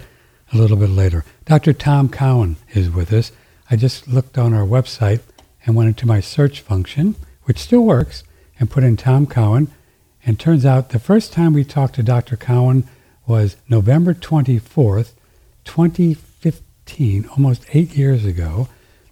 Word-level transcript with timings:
a 0.52 0.58
little 0.58 0.78
bit 0.78 0.90
later. 0.90 1.24
Dr. 1.46 1.74
Tom 1.74 2.10
Cowan 2.10 2.58
is 2.74 2.90
with 2.90 3.14
us. 3.14 3.32
I 3.70 3.76
just 3.76 4.08
looked 4.08 4.38
on 4.38 4.54
our 4.54 4.66
website 4.66 5.22
and 5.66 5.76
went 5.76 5.90
into 5.90 6.08
my 6.08 6.20
search 6.20 6.62
function, 6.62 7.16
which 7.44 7.60
still 7.60 7.82
works, 7.82 8.24
and 8.60 8.70
put 8.70 8.84
in 8.84 8.98
Tom 8.98 9.28
Cowan. 9.28 9.72
And 10.26 10.40
turns 10.40 10.66
out 10.66 10.90
the 10.90 11.00
first 11.00 11.34
time 11.34 11.54
we 11.54 11.64
talked 11.64 11.96
to 11.96 12.04
Dr. 12.04 12.36
Cowan 12.36 12.88
was 13.28 13.58
November 13.70 14.14
24th, 14.14 15.14
2015, 15.66 17.28
almost 17.30 17.66
eight 17.74 17.96
years 17.96 18.26
ago. 18.26 18.68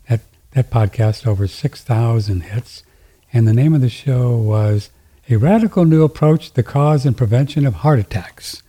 That, 0.08 0.22
that 0.52 0.70
podcast, 0.72 1.27
over 1.27 1.48
6,000 1.48 2.42
hits. 2.42 2.83
And 3.36 3.48
the 3.48 3.53
name 3.53 3.73
of 3.73 3.81
the 3.81 3.89
show 3.89 4.38
was 4.38 4.92
A 5.28 5.38
Radical 5.38 5.86
New 5.86 6.03
Approach 6.03 6.50
to 6.50 6.56
the 6.56 6.62
Cause 6.62 7.03
and 7.03 7.17
Prevention 7.17 7.66
of 7.66 7.76
Heart 7.76 7.98
Attacks. 7.98 8.62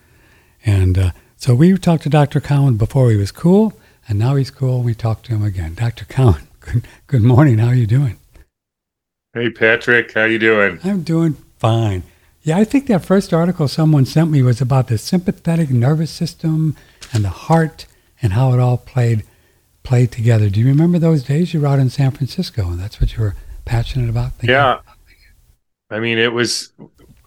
And 0.64 0.96
uh, 0.96 1.10
so 1.36 1.54
we 1.54 1.76
talked 1.76 2.04
to 2.04 2.08
Dr. 2.08 2.40
Cowan 2.40 2.78
before 2.78 3.10
he 3.10 3.16
was 3.18 3.30
cool, 3.30 3.74
and 4.08 4.18
now 4.18 4.36
he's 4.36 4.50
cool. 4.50 4.82
We 4.82 4.94
talked 4.94 5.26
to 5.26 5.34
him 5.34 5.44
again. 5.44 5.74
Dr. 5.74 6.06
Cowan, 6.06 6.48
good, 6.60 6.88
good 7.06 7.22
morning. 7.22 7.58
How 7.58 7.68
are 7.68 7.74
you 7.74 7.86
doing? 7.86 8.18
Hey, 9.34 9.50
Patrick. 9.50 10.14
How 10.14 10.24
you 10.24 10.38
doing? 10.38 10.80
I'm 10.82 11.02
doing 11.02 11.36
fine. 11.58 12.02
Yeah, 12.42 12.56
I 12.56 12.64
think 12.64 12.86
that 12.86 13.04
first 13.04 13.34
article 13.34 13.68
someone 13.68 14.06
sent 14.06 14.30
me 14.30 14.42
was 14.42 14.62
about 14.62 14.88
the 14.88 14.96
sympathetic 14.96 15.68
nervous 15.68 16.10
system 16.10 16.74
and 17.12 17.22
the 17.22 17.30
heart 17.30 17.84
and 18.22 18.32
how 18.32 18.54
it 18.54 18.60
all 18.60 18.78
played 18.78 19.24
played 19.82 20.10
together. 20.10 20.48
Do 20.48 20.60
you 20.60 20.66
remember 20.66 20.98
those 20.98 21.24
days 21.24 21.52
you 21.52 21.60
were 21.60 21.66
out 21.66 21.78
in 21.78 21.90
San 21.90 22.12
Francisco 22.12 22.70
and 22.70 22.80
that's 22.80 23.00
what 23.00 23.14
you 23.14 23.22
were 23.22 23.34
passionate 23.64 24.08
about? 24.08 24.32
Yeah. 24.42 24.80
I 25.90 26.00
mean, 26.00 26.18
it 26.18 26.32
was 26.32 26.72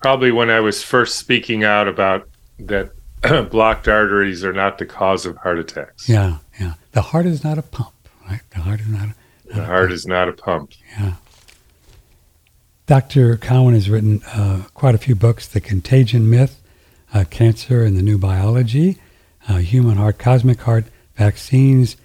probably 0.01 0.31
when 0.31 0.49
I 0.49 0.59
was 0.59 0.83
first 0.83 1.17
speaking 1.17 1.63
out 1.63 1.87
about 1.87 2.27
that 2.59 2.91
blocked 3.49 3.87
arteries 3.87 4.43
are 4.43 4.53
not 4.53 4.77
the 4.77 4.85
cause 4.85 5.25
of 5.25 5.37
heart 5.37 5.59
attacks. 5.59 6.07
Yeah, 6.07 6.37
yeah. 6.59 6.73
The 6.91 7.01
heart 7.01 7.25
is 7.25 7.43
not 7.43 7.57
a 7.57 7.61
pump, 7.61 7.93
right? 8.29 8.41
The 8.51 8.59
heart 8.59 8.81
is 8.81 8.87
not. 8.87 9.01
A, 9.03 9.07
not 9.07 9.15
the 9.55 9.65
heart 9.65 9.89
pump. 9.89 9.91
is 9.93 10.05
not 10.05 10.29
a 10.29 10.33
pump. 10.33 10.71
Yeah. 10.99 11.13
Dr. 12.85 13.37
Cowan 13.37 13.73
has 13.73 13.89
written 13.89 14.21
uh, 14.33 14.63
quite 14.73 14.95
a 14.95 14.97
few 14.97 15.15
books: 15.15 15.47
"The 15.47 15.59
Contagion 15.61 16.29
Myth," 16.29 16.61
uh, 17.13 17.25
"Cancer 17.29 17.83
and 17.83 17.97
the 17.97 18.03
New 18.03 18.17
Biology," 18.17 18.97
uh, 19.49 19.57
"Human 19.57 19.97
Heart," 19.97 20.19
"Cosmic 20.19 20.61
Heart," 20.61 20.85
"Vaccines," 21.15 21.97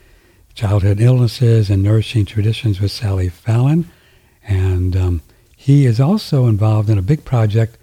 "Childhood 0.54 1.00
Illnesses," 1.00 1.70
and 1.70 1.82
"Nourishing 1.82 2.24
Traditions" 2.24 2.80
with 2.80 2.90
Sally 2.90 3.28
Fallon. 3.28 3.90
And 4.46 4.96
um, 4.96 5.22
he 5.56 5.86
is 5.86 6.00
also 6.00 6.46
involved 6.46 6.90
in 6.90 6.98
a 6.98 7.02
big 7.02 7.24
project. 7.24 7.78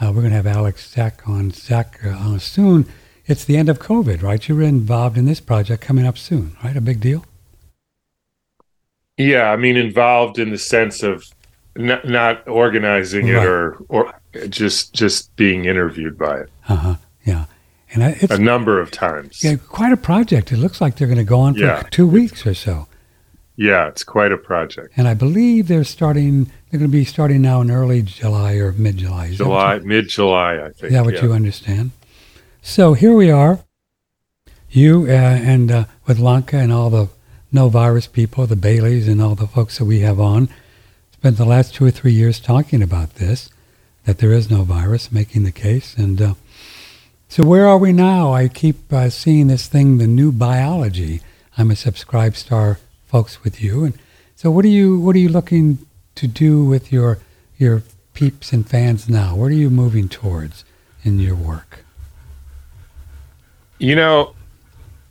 Uh, 0.00 0.06
we're 0.06 0.22
going 0.22 0.30
to 0.30 0.36
have 0.36 0.46
Alec 0.46 0.76
Zeck 0.76 1.28
on 1.28 1.50
Zeck 1.50 2.04
uh, 2.04 2.38
soon. 2.38 2.86
It's 3.26 3.44
the 3.44 3.56
end 3.56 3.68
of 3.68 3.78
COVID, 3.78 4.22
right? 4.22 4.48
You're 4.48 4.62
involved 4.62 5.18
in 5.18 5.26
this 5.26 5.40
project 5.40 5.82
coming 5.82 6.06
up 6.06 6.16
soon, 6.16 6.56
right? 6.64 6.76
A 6.76 6.80
big 6.80 7.00
deal. 7.00 7.24
Yeah, 9.18 9.50
I 9.50 9.56
mean, 9.56 9.76
involved 9.76 10.38
in 10.38 10.50
the 10.50 10.58
sense 10.58 11.02
of 11.02 11.24
not, 11.76 12.06
not 12.08 12.46
organizing 12.48 13.26
right. 13.26 13.42
it 13.42 13.46
or 13.46 13.76
or 13.88 14.14
just 14.48 14.94
just 14.94 15.34
being 15.36 15.64
interviewed 15.64 16.16
by 16.16 16.40
it. 16.40 16.50
Uh 16.68 16.76
huh. 16.76 16.94
Yeah, 17.24 17.44
and 17.92 18.02
it's 18.02 18.32
a 18.32 18.38
number 18.38 18.80
of 18.80 18.90
times. 18.90 19.42
Yeah, 19.42 19.56
quite 19.56 19.92
a 19.92 19.96
project. 19.96 20.52
It 20.52 20.56
looks 20.56 20.80
like 20.80 20.96
they're 20.96 21.08
going 21.08 21.18
to 21.18 21.24
go 21.24 21.40
on 21.40 21.54
for 21.54 21.60
yeah. 21.60 21.82
two 21.90 22.06
weeks 22.06 22.46
or 22.46 22.54
so. 22.54 22.86
Yeah, 23.58 23.88
it's 23.88 24.04
quite 24.04 24.30
a 24.30 24.36
project. 24.36 24.94
And 24.96 25.08
I 25.08 25.14
believe 25.14 25.66
they're 25.66 25.82
starting. 25.82 26.44
They're 26.70 26.78
going 26.78 26.92
to 26.92 26.96
be 26.96 27.04
starting 27.04 27.42
now 27.42 27.60
in 27.60 27.72
early 27.72 28.02
July 28.02 28.54
or 28.54 28.70
mid 28.70 28.98
July. 28.98 29.32
July, 29.32 29.80
mid 29.80 30.08
July, 30.08 30.60
I 30.60 30.70
think. 30.70 30.84
Is 30.84 30.92
that 30.92 31.04
what 31.04 31.14
yeah. 31.14 31.24
you 31.24 31.32
understand? 31.32 31.90
So 32.62 32.94
here 32.94 33.12
we 33.14 33.32
are, 33.32 33.64
you 34.70 35.06
uh, 35.08 35.10
and 35.10 35.72
uh, 35.72 35.84
with 36.06 36.20
Lanka 36.20 36.56
and 36.56 36.72
all 36.72 36.88
the 36.88 37.08
no 37.50 37.68
virus 37.68 38.06
people, 38.06 38.46
the 38.46 38.54
Baileys 38.54 39.08
and 39.08 39.20
all 39.20 39.34
the 39.34 39.48
folks 39.48 39.78
that 39.78 39.86
we 39.86 40.00
have 40.00 40.20
on, 40.20 40.48
spent 41.10 41.36
the 41.36 41.44
last 41.44 41.74
two 41.74 41.84
or 41.84 41.90
three 41.90 42.12
years 42.12 42.38
talking 42.38 42.80
about 42.80 43.16
this, 43.16 43.50
that 44.04 44.18
there 44.18 44.32
is 44.32 44.48
no 44.48 44.62
virus, 44.62 45.10
making 45.10 45.42
the 45.42 45.50
case. 45.50 45.96
And 45.96 46.22
uh, 46.22 46.34
so 47.28 47.42
where 47.42 47.66
are 47.66 47.78
we 47.78 47.92
now? 47.92 48.32
I 48.32 48.46
keep 48.46 48.92
uh, 48.92 49.10
seeing 49.10 49.48
this 49.48 49.66
thing, 49.66 49.98
the 49.98 50.06
new 50.06 50.30
biology. 50.30 51.22
I'm 51.56 51.72
a 51.72 51.74
SubscribeStar 51.74 52.76
folks 53.08 53.42
with 53.42 53.60
you. 53.60 53.84
And 53.84 53.98
so, 54.36 54.50
what 54.50 54.64
are 54.64 54.68
you 54.68 55.00
what 55.00 55.16
are 55.16 55.18
you 55.18 55.28
looking 55.28 55.78
to 56.14 56.28
do 56.28 56.64
with 56.64 56.92
your 56.92 57.18
your 57.56 57.82
peeps 58.14 58.52
and 58.52 58.68
fans 58.68 59.08
now? 59.08 59.34
What 59.34 59.46
are 59.46 59.60
you 59.64 59.70
moving 59.70 60.08
towards 60.08 60.64
in 61.02 61.18
your 61.18 61.34
work? 61.34 61.84
You 63.78 63.96
know, 63.96 64.34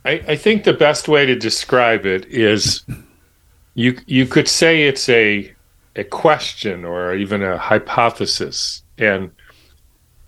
I, 0.04 0.22
I 0.28 0.36
think 0.36 0.64
the 0.64 0.72
best 0.72 1.08
way 1.08 1.26
to 1.26 1.34
describe 1.34 2.06
it 2.06 2.24
is 2.26 2.82
you 3.74 3.98
you 4.06 4.26
could 4.26 4.48
say 4.48 4.84
it's 4.84 5.08
a 5.08 5.52
a 5.96 6.04
question 6.04 6.84
or 6.84 7.14
even 7.14 7.42
a 7.42 7.58
hypothesis 7.58 8.82
and 8.98 9.30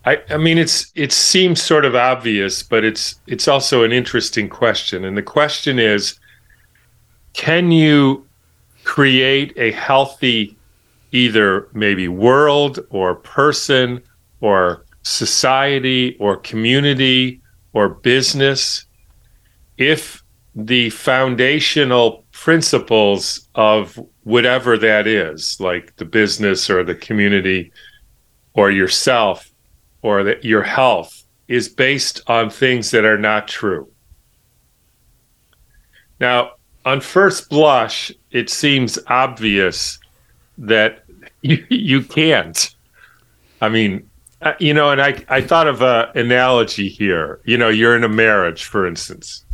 I, 0.04 0.20
I 0.28 0.36
mean 0.36 0.58
it's 0.58 0.90
it 0.96 1.12
seems 1.12 1.62
sort 1.62 1.84
of 1.84 1.94
obvious 1.94 2.62
but 2.62 2.84
it's 2.84 3.20
it's 3.26 3.46
also 3.46 3.84
an 3.84 3.92
interesting 3.92 4.48
question 4.48 5.04
and 5.04 5.16
the 5.16 5.22
question 5.22 5.78
is 5.78 6.18
can 7.32 7.70
you 7.70 8.26
create 8.84 9.52
a 9.56 9.72
healthy 9.72 10.56
either 11.12 11.68
maybe 11.72 12.08
world 12.08 12.80
or 12.90 13.14
person 13.14 14.02
or 14.40 14.84
society 15.02 16.16
or 16.18 16.36
community 16.36 17.40
or 17.72 17.88
business 17.88 18.86
if 19.78 20.22
the 20.54 20.90
foundational 20.90 22.24
principles 22.32 23.48
of 23.54 23.98
whatever 24.24 24.76
that 24.76 25.06
is 25.06 25.56
like 25.60 25.94
the 25.96 26.04
business 26.04 26.68
or 26.68 26.84
the 26.84 26.94
community 26.94 27.72
or 28.54 28.70
yourself 28.70 29.50
or 30.02 30.36
your 30.42 30.62
health 30.62 31.24
is 31.48 31.68
based 31.68 32.22
on 32.26 32.50
things 32.50 32.90
that 32.90 33.04
are 33.04 33.18
not 33.18 33.48
true? 33.48 33.90
Now 36.18 36.52
on 36.84 37.00
first 37.00 37.48
blush, 37.48 38.12
it 38.30 38.50
seems 38.50 38.98
obvious 39.06 39.98
that 40.58 41.04
you, 41.42 41.64
you 41.68 42.02
can't. 42.02 42.74
I 43.60 43.68
mean, 43.68 44.08
uh, 44.42 44.54
you 44.58 44.72
know, 44.72 44.90
and 44.90 45.02
I 45.02 45.22
I 45.28 45.40
thought 45.42 45.66
of 45.66 45.82
an 45.82 46.08
analogy 46.14 46.88
here. 46.88 47.40
You 47.44 47.58
know, 47.58 47.68
you're 47.68 47.96
in 47.96 48.04
a 48.04 48.08
marriage, 48.08 48.64
for 48.64 48.86
instance, 48.86 49.44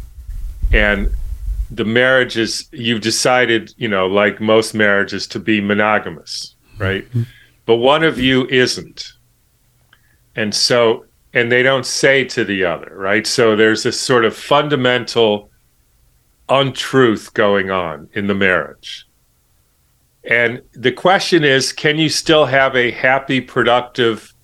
and 0.72 1.10
the 1.70 1.84
marriage 1.84 2.36
is 2.36 2.68
you've 2.70 3.00
decided, 3.00 3.74
you 3.76 3.88
know, 3.88 4.06
like 4.06 4.40
most 4.40 4.74
marriages, 4.74 5.26
to 5.28 5.40
be 5.40 5.60
monogamous, 5.60 6.54
right? 6.78 7.04
Mm-hmm. 7.08 7.22
But 7.64 7.76
one 7.76 8.04
of 8.04 8.20
you 8.20 8.46
isn't, 8.46 9.12
and 10.36 10.54
so 10.54 11.06
and 11.32 11.50
they 11.50 11.62
don't 11.62 11.84
say 11.84 12.24
to 12.24 12.44
the 12.44 12.64
other, 12.64 12.92
right? 12.96 13.26
So 13.26 13.56
there's 13.56 13.82
this 13.82 14.00
sort 14.00 14.24
of 14.24 14.36
fundamental 14.36 15.50
untruth 16.48 17.34
going 17.34 17.70
on 17.70 18.08
in 18.12 18.26
the 18.26 18.34
marriage. 18.34 19.06
And 20.28 20.62
the 20.72 20.92
question 20.92 21.44
is 21.44 21.72
can 21.72 21.98
you 21.98 22.08
still 22.08 22.46
have 22.46 22.74
a 22.74 22.90
happy, 22.90 23.40
productive, 23.40 24.34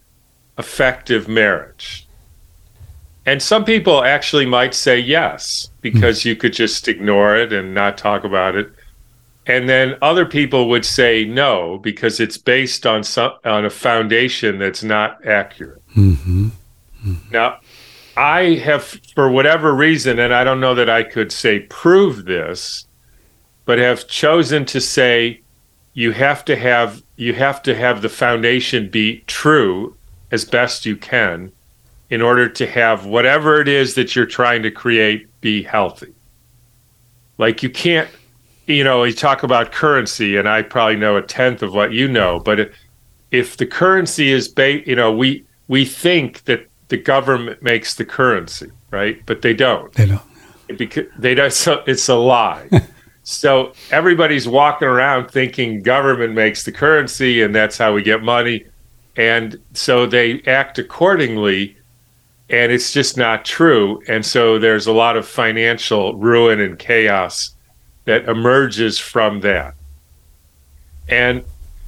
effective 0.58 1.28
marriage? 1.28 2.06
And 3.25 3.40
some 3.40 3.64
people 3.64 4.02
actually 4.02 4.46
might 4.46 4.75
say 4.75 4.99
yes, 4.99 5.70
because 5.81 6.25
you 6.25 6.34
could 6.34 6.52
just 6.52 6.88
ignore 6.88 7.37
it 7.37 7.52
and 7.52 7.72
not 7.72 7.96
talk 7.96 8.25
about 8.25 8.56
it. 8.56 8.72
And 9.46 9.69
then 9.69 9.96
other 10.02 10.26
people 10.26 10.69
would 10.69 10.84
say 10.84 11.25
no, 11.25 11.78
because 11.78 12.20
it's 12.20 12.38
based 12.38 12.87
on 12.87 13.02
some 13.05 13.32
on 13.44 13.64
a 13.64 13.70
foundation 13.70 14.58
that's 14.58 14.82
not 14.82 15.25
accurate. 15.26 15.82
Mm-hmm. 15.96 16.48
Mm-hmm. 17.05 17.32
Now, 17.32 17.58
I 18.16 18.56
have, 18.56 18.84
for 19.14 19.30
whatever 19.30 19.74
reason, 19.74 20.18
and 20.18 20.34
I 20.34 20.44
don't 20.44 20.60
know 20.60 20.74
that 20.74 20.90
I 20.90 21.02
could 21.02 21.32
say 21.32 21.60
prove 21.60 22.24
this, 22.24 22.86
but 23.64 23.78
have 23.78 24.08
chosen 24.08 24.64
to 24.66 24.80
say 24.80 25.40
you 25.94 26.12
have 26.12 26.44
to 26.46 26.56
have 26.56 27.02
you 27.16 27.34
have 27.34 27.62
to 27.62 27.74
have 27.74 28.02
the 28.02 28.08
foundation 28.08 28.88
be 28.88 29.22
true 29.26 29.96
as 30.30 30.44
best 30.44 30.86
you 30.86 30.96
can 30.96 31.52
in 32.10 32.20
order 32.20 32.48
to 32.48 32.66
have 32.66 33.06
whatever 33.06 33.60
it 33.60 33.68
is 33.68 33.94
that 33.94 34.16
you're 34.16 34.26
trying 34.26 34.62
to 34.62 34.70
create 34.70 35.28
be 35.40 35.62
healthy. 35.62 36.12
Like 37.38 37.62
you 37.62 37.70
can't, 37.70 38.08
you 38.66 38.84
know, 38.84 39.04
you 39.04 39.12
talk 39.12 39.42
about 39.42 39.72
currency, 39.72 40.36
and 40.36 40.48
I 40.48 40.62
probably 40.62 40.96
know 40.96 41.16
a 41.16 41.22
tenth 41.22 41.62
of 41.62 41.74
what 41.74 41.92
you 41.92 42.08
know, 42.08 42.40
but 42.40 42.72
if 43.30 43.56
the 43.56 43.66
currency 43.66 44.30
is, 44.30 44.48
ba- 44.48 44.86
you 44.88 44.96
know, 44.96 45.12
we 45.12 45.44
we 45.68 45.84
think 45.84 46.44
that 46.44 46.66
the 46.92 46.98
government 46.98 47.62
makes 47.62 47.94
the 47.94 48.04
currency, 48.04 48.70
right? 48.90 49.24
But 49.24 49.40
they 49.40 49.54
don't. 49.54 49.90
They 49.94 50.04
don't. 50.04 50.20
Because 50.76 51.06
they 51.18 51.34
don't. 51.34 51.50
So 51.50 51.82
it's 51.86 52.06
a 52.10 52.14
lie. 52.14 52.68
so 53.22 53.72
everybody's 53.90 54.46
walking 54.46 54.86
around 54.86 55.30
thinking 55.30 55.80
government 55.80 56.34
makes 56.34 56.64
the 56.64 56.70
currency, 56.70 57.40
and 57.40 57.54
that's 57.54 57.78
how 57.78 57.94
we 57.94 58.02
get 58.02 58.22
money, 58.22 58.66
and 59.16 59.58
so 59.72 60.04
they 60.04 60.42
act 60.42 60.78
accordingly. 60.78 61.78
And 62.50 62.70
it's 62.70 62.92
just 62.92 63.16
not 63.16 63.46
true. 63.46 64.02
And 64.06 64.26
so 64.26 64.58
there's 64.58 64.86
a 64.86 64.92
lot 64.92 65.16
of 65.16 65.26
financial 65.26 66.14
ruin 66.16 66.60
and 66.60 66.78
chaos 66.78 67.54
that 68.04 68.28
emerges 68.28 68.98
from 68.98 69.40
that. 69.40 69.74
And 71.08 71.42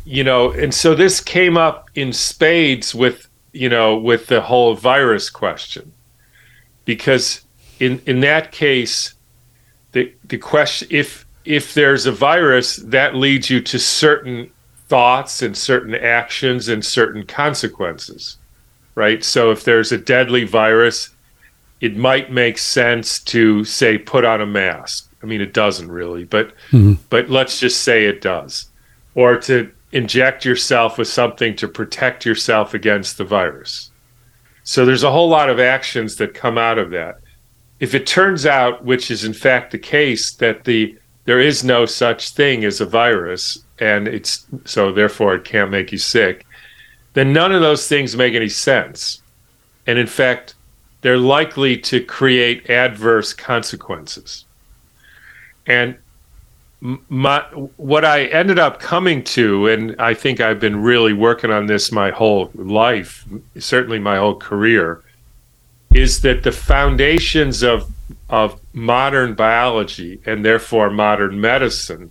you 0.06 0.24
know, 0.24 0.52
and 0.52 0.72
so 0.72 0.94
this 0.94 1.20
came 1.20 1.58
up 1.58 1.90
in 1.94 2.14
spades 2.14 2.94
with 2.94 3.28
you 3.54 3.68
know, 3.68 3.96
with 3.96 4.26
the 4.26 4.42
whole 4.42 4.74
virus 4.74 5.30
question, 5.30 5.92
because 6.84 7.44
in 7.80 8.02
in 8.06 8.20
that 8.20 8.52
case, 8.52 9.14
the 9.92 10.12
the 10.24 10.38
question 10.38 10.88
if 10.90 11.24
if 11.44 11.72
there's 11.74 12.06
a 12.06 12.12
virus 12.12 12.76
that 12.76 13.14
leads 13.14 13.48
you 13.50 13.60
to 13.60 13.78
certain 13.78 14.50
thoughts 14.88 15.42
and 15.42 15.56
certain 15.56 15.94
actions 15.94 16.68
and 16.68 16.84
certain 16.84 17.24
consequences, 17.24 18.38
right? 18.94 19.22
So 19.22 19.50
if 19.50 19.64
there's 19.64 19.92
a 19.92 19.98
deadly 19.98 20.44
virus, 20.44 21.10
it 21.80 21.96
might 21.96 22.32
make 22.32 22.58
sense 22.58 23.18
to 23.24 23.64
say 23.64 23.98
put 23.98 24.24
on 24.24 24.40
a 24.40 24.46
mask. 24.46 25.10
I 25.22 25.26
mean, 25.26 25.40
it 25.40 25.54
doesn't 25.54 25.90
really, 25.90 26.24
but 26.24 26.48
mm-hmm. 26.70 26.94
but 27.08 27.30
let's 27.30 27.60
just 27.60 27.82
say 27.82 28.06
it 28.06 28.20
does, 28.20 28.68
or 29.14 29.38
to 29.38 29.70
inject 29.94 30.44
yourself 30.44 30.98
with 30.98 31.06
something 31.06 31.54
to 31.54 31.68
protect 31.68 32.26
yourself 32.26 32.74
against 32.74 33.16
the 33.16 33.24
virus. 33.24 33.92
So 34.64 34.84
there's 34.84 35.04
a 35.04 35.12
whole 35.12 35.28
lot 35.28 35.48
of 35.48 35.60
actions 35.60 36.16
that 36.16 36.34
come 36.34 36.58
out 36.58 36.78
of 36.78 36.90
that. 36.90 37.20
If 37.78 37.94
it 37.94 38.06
turns 38.06 38.44
out, 38.44 38.84
which 38.84 39.10
is 39.10 39.24
in 39.24 39.32
fact 39.32 39.70
the 39.70 39.78
case, 39.78 40.34
that 40.34 40.64
the 40.64 40.98
there 41.26 41.40
is 41.40 41.64
no 41.64 41.86
such 41.86 42.30
thing 42.30 42.64
as 42.64 42.80
a 42.80 42.86
virus, 42.86 43.64
and 43.78 44.08
it's 44.08 44.46
so 44.64 44.92
therefore 44.92 45.36
it 45.36 45.44
can't 45.44 45.70
make 45.70 45.92
you 45.92 45.98
sick, 45.98 46.44
then 47.14 47.32
none 47.32 47.52
of 47.52 47.62
those 47.62 47.88
things 47.88 48.16
make 48.16 48.34
any 48.34 48.48
sense. 48.48 49.22
And 49.86 49.98
in 49.98 50.08
fact, 50.08 50.54
they're 51.02 51.18
likely 51.18 51.78
to 51.78 52.02
create 52.04 52.68
adverse 52.68 53.32
consequences. 53.32 54.44
And 55.66 55.96
my 57.08 57.40
what 57.76 58.04
I 58.04 58.26
ended 58.26 58.58
up 58.58 58.78
coming 58.78 59.24
to, 59.24 59.68
and 59.68 59.96
I 59.98 60.12
think 60.12 60.40
I've 60.40 60.60
been 60.60 60.82
really 60.82 61.14
working 61.14 61.50
on 61.50 61.64
this 61.64 61.90
my 61.90 62.10
whole 62.10 62.50
life, 62.54 63.24
certainly 63.58 63.98
my 63.98 64.18
whole 64.18 64.36
career, 64.36 65.02
is 65.94 66.20
that 66.20 66.42
the 66.42 66.52
foundations 66.52 67.62
of 67.62 67.90
of 68.28 68.60
modern 68.74 69.32
biology 69.32 70.20
and 70.26 70.44
therefore 70.44 70.90
modern 70.90 71.40
medicine 71.40 72.10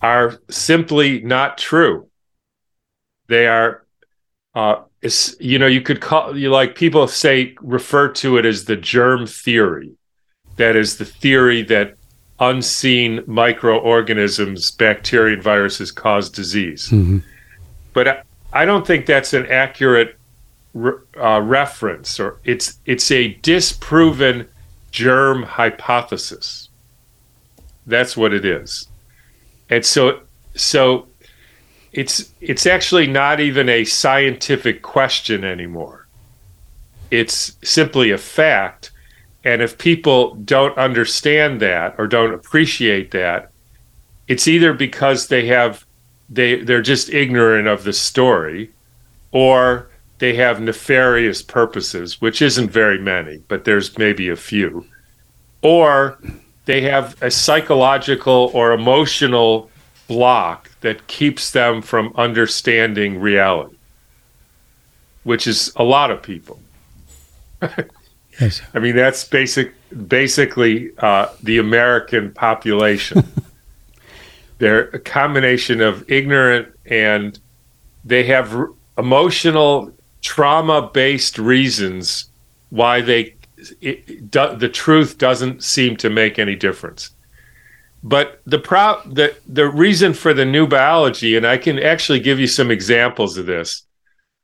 are 0.00 0.40
simply 0.48 1.20
not 1.20 1.58
true. 1.58 2.08
They 3.26 3.48
are, 3.48 3.84
uh, 4.54 4.82
you 5.40 5.58
know, 5.58 5.66
you 5.66 5.80
could 5.80 6.00
call 6.00 6.38
you 6.38 6.50
like 6.50 6.76
people 6.76 7.08
say 7.08 7.56
refer 7.60 8.10
to 8.10 8.36
it 8.36 8.46
as 8.46 8.66
the 8.66 8.76
germ 8.76 9.26
theory. 9.26 9.96
That 10.56 10.76
is 10.76 10.98
the 10.98 11.04
theory 11.04 11.62
that 11.62 11.96
unseen 12.42 13.22
microorganisms, 13.26 14.72
bacteria 14.72 15.34
and 15.34 15.42
viruses 15.42 15.92
cause 15.92 16.28
disease. 16.28 16.88
Mm-hmm. 16.88 17.18
But 17.92 18.26
I 18.52 18.64
don't 18.64 18.86
think 18.86 19.06
that's 19.06 19.32
an 19.32 19.46
accurate 19.46 20.16
uh, 20.74 21.40
reference, 21.40 22.18
or 22.18 22.40
it's 22.44 22.78
it's 22.84 23.10
a 23.10 23.34
disproven 23.42 24.48
germ 24.90 25.44
hypothesis. 25.44 26.68
That's 27.86 28.16
what 28.16 28.32
it 28.32 28.44
is, 28.44 28.88
and 29.70 29.84
so 29.84 30.20
so 30.54 31.06
it's 31.92 32.32
it's 32.40 32.66
actually 32.66 33.06
not 33.06 33.38
even 33.40 33.68
a 33.68 33.84
scientific 33.84 34.82
question 34.82 35.44
anymore. 35.44 36.06
It's 37.10 37.56
simply 37.62 38.10
a 38.10 38.18
fact 38.18 38.91
and 39.44 39.60
if 39.60 39.78
people 39.78 40.34
don't 40.36 40.76
understand 40.78 41.60
that 41.60 41.94
or 41.98 42.06
don't 42.06 42.34
appreciate 42.34 43.10
that, 43.10 43.50
it's 44.28 44.46
either 44.46 44.72
because 44.72 45.28
they 45.28 45.46
have 45.46 45.84
they 46.28 46.62
they're 46.62 46.82
just 46.82 47.10
ignorant 47.10 47.68
of 47.68 47.84
the 47.84 47.92
story 47.92 48.70
or 49.32 49.88
they 50.18 50.34
have 50.34 50.60
nefarious 50.60 51.42
purposes, 51.42 52.20
which 52.20 52.40
isn't 52.40 52.70
very 52.70 52.98
many, 52.98 53.38
but 53.48 53.64
there's 53.64 53.98
maybe 53.98 54.28
a 54.28 54.36
few. 54.36 54.86
Or 55.62 56.18
they 56.66 56.82
have 56.82 57.20
a 57.20 57.30
psychological 57.30 58.50
or 58.54 58.72
emotional 58.72 59.68
block 60.06 60.70
that 60.82 61.08
keeps 61.08 61.50
them 61.50 61.82
from 61.82 62.12
understanding 62.14 63.18
reality, 63.18 63.76
which 65.24 65.48
is 65.48 65.72
a 65.74 65.82
lot 65.82 66.12
of 66.12 66.22
people. 66.22 66.60
Yes. 68.40 68.62
I 68.72 68.78
mean, 68.78 68.96
that's 68.96 69.24
basic, 69.24 69.72
basically 70.08 70.90
uh, 70.98 71.28
the 71.42 71.58
American 71.58 72.32
population. 72.32 73.24
They're 74.58 74.88
a 74.90 74.98
combination 74.98 75.80
of 75.80 76.08
ignorant 76.10 76.68
and 76.86 77.38
they 78.04 78.24
have 78.24 78.54
r- 78.54 78.70
emotional 78.96 79.92
trauma 80.20 80.90
based 80.92 81.38
reasons 81.38 82.28
why 82.70 83.00
they 83.00 83.34
it, 83.80 84.30
do, 84.30 84.56
the 84.56 84.68
truth 84.68 85.18
doesn't 85.18 85.62
seem 85.62 85.96
to 85.98 86.10
make 86.10 86.38
any 86.38 86.56
difference. 86.56 87.10
But 88.02 88.40
the 88.46 88.58
pro 88.58 89.00
the 89.06 89.36
the 89.46 89.68
reason 89.68 90.12
for 90.14 90.34
the 90.34 90.44
new 90.44 90.66
biology, 90.66 91.36
and 91.36 91.46
I 91.46 91.56
can 91.58 91.78
actually 91.78 92.18
give 92.20 92.40
you 92.40 92.48
some 92.48 92.70
examples 92.70 93.38
of 93.38 93.46
this, 93.46 93.84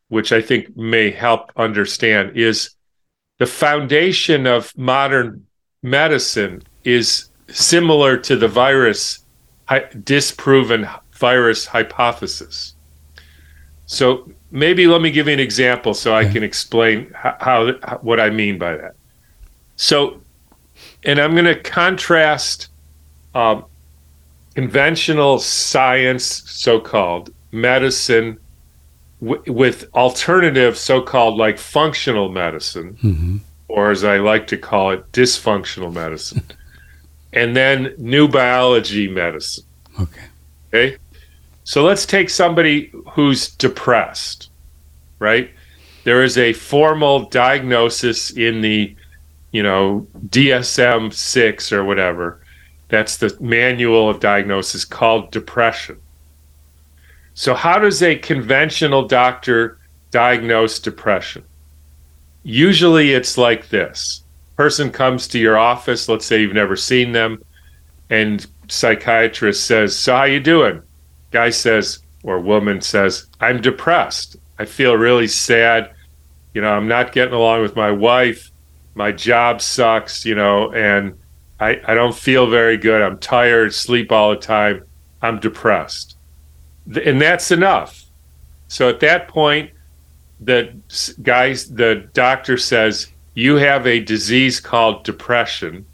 which 0.09 0.30
I 0.30 0.40
think 0.40 0.76
may 0.76 1.11
help 1.11 1.50
understand, 1.57 2.37
is 2.37 2.71
the 3.38 3.47
foundation 3.47 4.47
of 4.47 4.76
modern 4.76 5.47
medicine 5.83 6.62
is 6.85 7.30
similar 7.49 8.16
to 8.16 8.37
the 8.37 8.49
virus 8.49 9.25
disproven 10.04 10.88
virus 11.12 11.66
hypothesis. 11.66 12.75
So 13.87 14.30
maybe 14.50 14.87
let 14.87 15.00
me 15.00 15.11
give 15.11 15.26
you 15.26 15.33
an 15.33 15.40
example 15.40 15.95
so 15.95 16.14
I 16.14 16.25
can 16.25 16.42
explain 16.42 17.11
how, 17.14 17.37
how 17.40 17.99
what 18.02 18.21
I 18.21 18.30
mean 18.30 18.59
by 18.59 18.76
that. 18.76 18.95
So, 19.76 20.21
and 21.04 21.18
I'm 21.18 21.33
going 21.33 21.45
to 21.45 21.59
contrast 21.59 22.68
um, 23.35 23.64
conventional 24.54 25.38
science, 25.38 26.25
so-called 26.25 27.30
medicine, 27.52 28.38
w- 29.20 29.52
with 29.52 29.88
alternative 29.94 30.76
so-called 30.76 31.37
like 31.37 31.58
functional 31.58 32.28
medicine, 32.30 32.96
hmm 33.00 33.37
or 33.70 33.90
as 33.90 34.02
I 34.02 34.16
like 34.16 34.46
to 34.46 34.56
call 34.56 34.92
it, 34.92 35.12
dysfunctional 35.12 35.92
medicine, 35.92 36.42
and 37.34 37.54
then 37.54 37.94
new 37.98 38.26
biology 38.26 39.08
medicine. 39.08 39.64
Okay. 40.00 40.25
Okay. 40.68 40.96
So 41.64 41.84
let's 41.84 42.06
take 42.06 42.30
somebody 42.30 42.90
who's 43.10 43.50
depressed, 43.50 44.48
right? 45.18 45.50
There 46.04 46.22
is 46.22 46.38
a 46.38 46.54
formal 46.54 47.28
diagnosis 47.28 48.30
in 48.30 48.62
the, 48.62 48.96
you 49.52 49.62
know, 49.62 50.06
DSM 50.28 51.12
6 51.12 51.72
or 51.72 51.84
whatever. 51.84 52.40
That's 52.88 53.18
the 53.18 53.37
manual 53.38 54.08
of 54.08 54.18
diagnosis 54.18 54.87
called 54.87 55.30
depression. 55.30 55.98
So, 57.38 57.54
how 57.54 57.78
does 57.78 58.02
a 58.02 58.16
conventional 58.16 59.07
doctor 59.07 59.78
diagnose 60.11 60.80
depression? 60.80 61.45
Usually 62.42 63.12
it's 63.12 63.38
like 63.38 63.68
this 63.68 64.25
person 64.57 64.90
comes 64.90 65.28
to 65.28 65.38
your 65.38 65.57
office, 65.57 66.09
let's 66.09 66.26
say 66.26 66.40
you've 66.40 66.52
never 66.52 66.75
seen 66.75 67.12
them, 67.12 67.40
and 68.11 68.45
psychiatrist 68.66 69.64
says, 69.64 69.97
"So 69.97 70.16
how 70.16 70.25
you 70.25 70.40
doing?" 70.40 70.83
Guy 71.30 71.50
says 71.50 72.00
or 72.25 72.40
woman 72.40 72.80
says, 72.80 73.28
"I'm 73.40 73.61
depressed. 73.61 74.37
I 74.59 74.64
feel 74.64 74.97
really 74.97 75.28
sad. 75.28 75.92
You 76.54 76.62
know, 76.62 76.73
I'm 76.73 76.88
not 76.88 77.12
getting 77.12 77.35
along 77.35 77.62
with 77.62 77.76
my 77.76 77.92
wife. 77.92 78.50
My 78.97 79.12
job 79.12 79.61
sucks, 79.61 80.25
you 80.25 80.35
know, 80.35 80.73
and 80.73 81.14
I 81.61 81.80
I 81.87 81.95
don't 81.95 82.16
feel 82.16 82.50
very 82.50 82.76
good. 82.76 83.00
I'm 83.00 83.18
tired, 83.18 83.73
sleep 83.73 84.11
all 84.11 84.30
the 84.30 84.37
time. 84.38 84.83
I'm 85.23 85.38
depressed." 85.38 86.17
And 87.04 87.21
that's 87.21 87.50
enough. 87.50 88.04
So 88.68 88.88
at 88.88 89.00
that 89.00 89.28
point, 89.28 89.71
the 90.40 90.75
guys 91.23 91.71
the 91.71 92.09
doctor 92.12 92.57
says, 92.57 93.09
"You 93.35 93.57
have 93.57 93.87
a 93.87 94.00
disease 94.00 94.61
called 94.61 95.04
depression." 95.04 95.85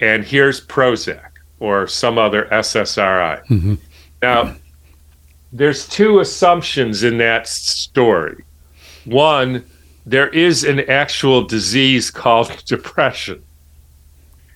And 0.00 0.24
here's 0.24 0.66
Prozac 0.66 1.30
or 1.58 1.86
some 1.86 2.18
other 2.18 2.46
SSRI. 2.50 3.46
hmm 3.46 3.74
Now, 4.22 4.54
there's 5.52 5.88
two 5.88 6.20
assumptions 6.20 7.02
in 7.02 7.18
that 7.18 7.46
story. 7.46 8.44
One, 9.04 9.64
there 10.06 10.28
is 10.28 10.64
an 10.64 10.80
actual 10.90 11.44
disease 11.44 12.10
called 12.10 12.62
depression. 12.66 13.42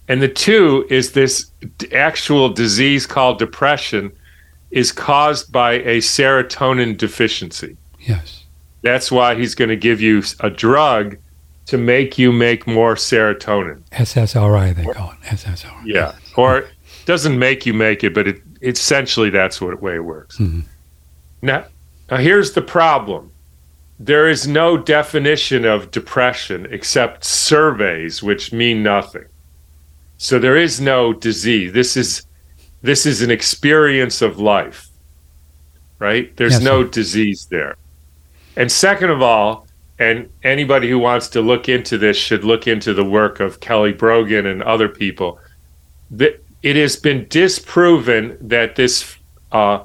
And 0.09 0.21
the 0.21 0.28
two 0.28 0.87
is 0.90 1.12
this 1.12 1.50
actual 1.92 2.50
disease 2.50 3.06
called 3.06 3.38
depression 3.38 4.12
is 4.75 4.90
caused 4.90 5.52
by 5.52 5.75
a 5.75 5.99
serotonin 5.99 6.97
deficiency. 6.97 7.76
Yes. 8.00 8.43
That's 8.83 9.09
why 9.11 9.37
he's 9.37 9.54
going 9.54 9.69
to 9.69 9.76
give 9.76 10.00
you 10.00 10.25
a 10.40 10.50
drug 10.50 11.16
to 11.66 11.78
make 11.78 12.19
you 12.19 12.33
make 12.33 12.66
more 12.66 12.97
serotonin. 12.97 13.83
SSRI, 13.93 14.75
they 14.75 14.85
call 14.85 15.12
it. 15.12 15.21
SSRI. 15.26 15.83
Yeah. 15.85 16.12
Or 16.37 16.59
it 16.59 16.69
doesn't 17.07 17.38
make 17.38 17.64
you 17.64 17.73
make 17.73 18.02
it, 18.02 18.12
but 18.14 18.26
it 18.26 18.43
essentially 18.62 19.31
that's 19.31 19.61
what 19.61 19.81
way 19.81 19.95
it 19.95 20.04
works. 20.04 20.38
Mhm. 20.38 20.64
Now, 21.40 21.66
now 22.11 22.16
here's 22.16 22.52
the 22.52 22.62
problem. 22.62 23.31
There 24.00 24.28
is 24.28 24.49
no 24.49 24.76
definition 24.76 25.64
of 25.64 25.93
depression 25.93 26.66
except 26.69 27.25
surveys 27.25 28.25
which 28.25 28.52
mean 28.52 28.83
nothing. 28.83 29.26
So 30.19 30.40
there 30.40 30.57
is 30.57 30.81
no 30.81 31.12
disease. 31.12 31.73
This 31.73 31.97
is 31.97 32.26
this 32.85 33.07
is 33.07 33.23
an 33.23 33.31
experience 33.31 34.21
of 34.21 34.38
life. 34.38 34.88
Right? 35.99 36.37
There's 36.37 36.55
Yes, 36.55 36.62
no 36.62 36.83
sir. 36.83 36.91
disease 36.91 37.47
there. 37.50 37.76
And 38.57 38.71
second 38.71 39.09
of 39.11 39.23
all, 39.23 39.67
and 39.99 40.29
anybody 40.43 40.91
who 40.91 40.99
wants 40.99 41.29
to 41.29 41.41
look 41.41 41.69
into 41.69 41.97
this 41.97 42.19
should 42.19 42.45
look 42.45 42.67
into 42.67 42.93
the 42.93 43.05
work 43.05 43.41
of 43.41 43.61
Kelly 43.61 43.93
Brogan 43.93 44.45
and 44.45 44.62
other 44.62 44.88
people. 44.88 45.38
That 46.11 46.45
it 46.62 46.76
has 46.76 46.97
been 46.97 47.26
disproven 47.31 48.37
that 48.41 48.76
this 48.76 49.17
uh, 49.50 49.85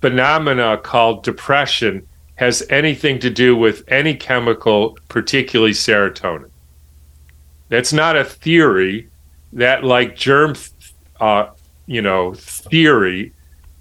phenomena 0.00 0.78
called 0.78 1.24
depression 1.24 2.06
has 2.36 2.62
anything 2.70 3.18
to 3.18 3.28
do 3.28 3.56
with 3.56 3.82
any 3.88 4.14
chemical, 4.14 4.96
particularly 5.08 5.72
serotonin. 5.72 6.50
That's 7.68 7.92
not 7.92 8.16
a 8.16 8.24
theory. 8.24 9.08
That, 9.52 9.84
like 9.84 10.16
germ, 10.16 10.54
uh, 11.20 11.48
you 11.88 12.02
know, 12.02 12.34
theory, 12.34 13.32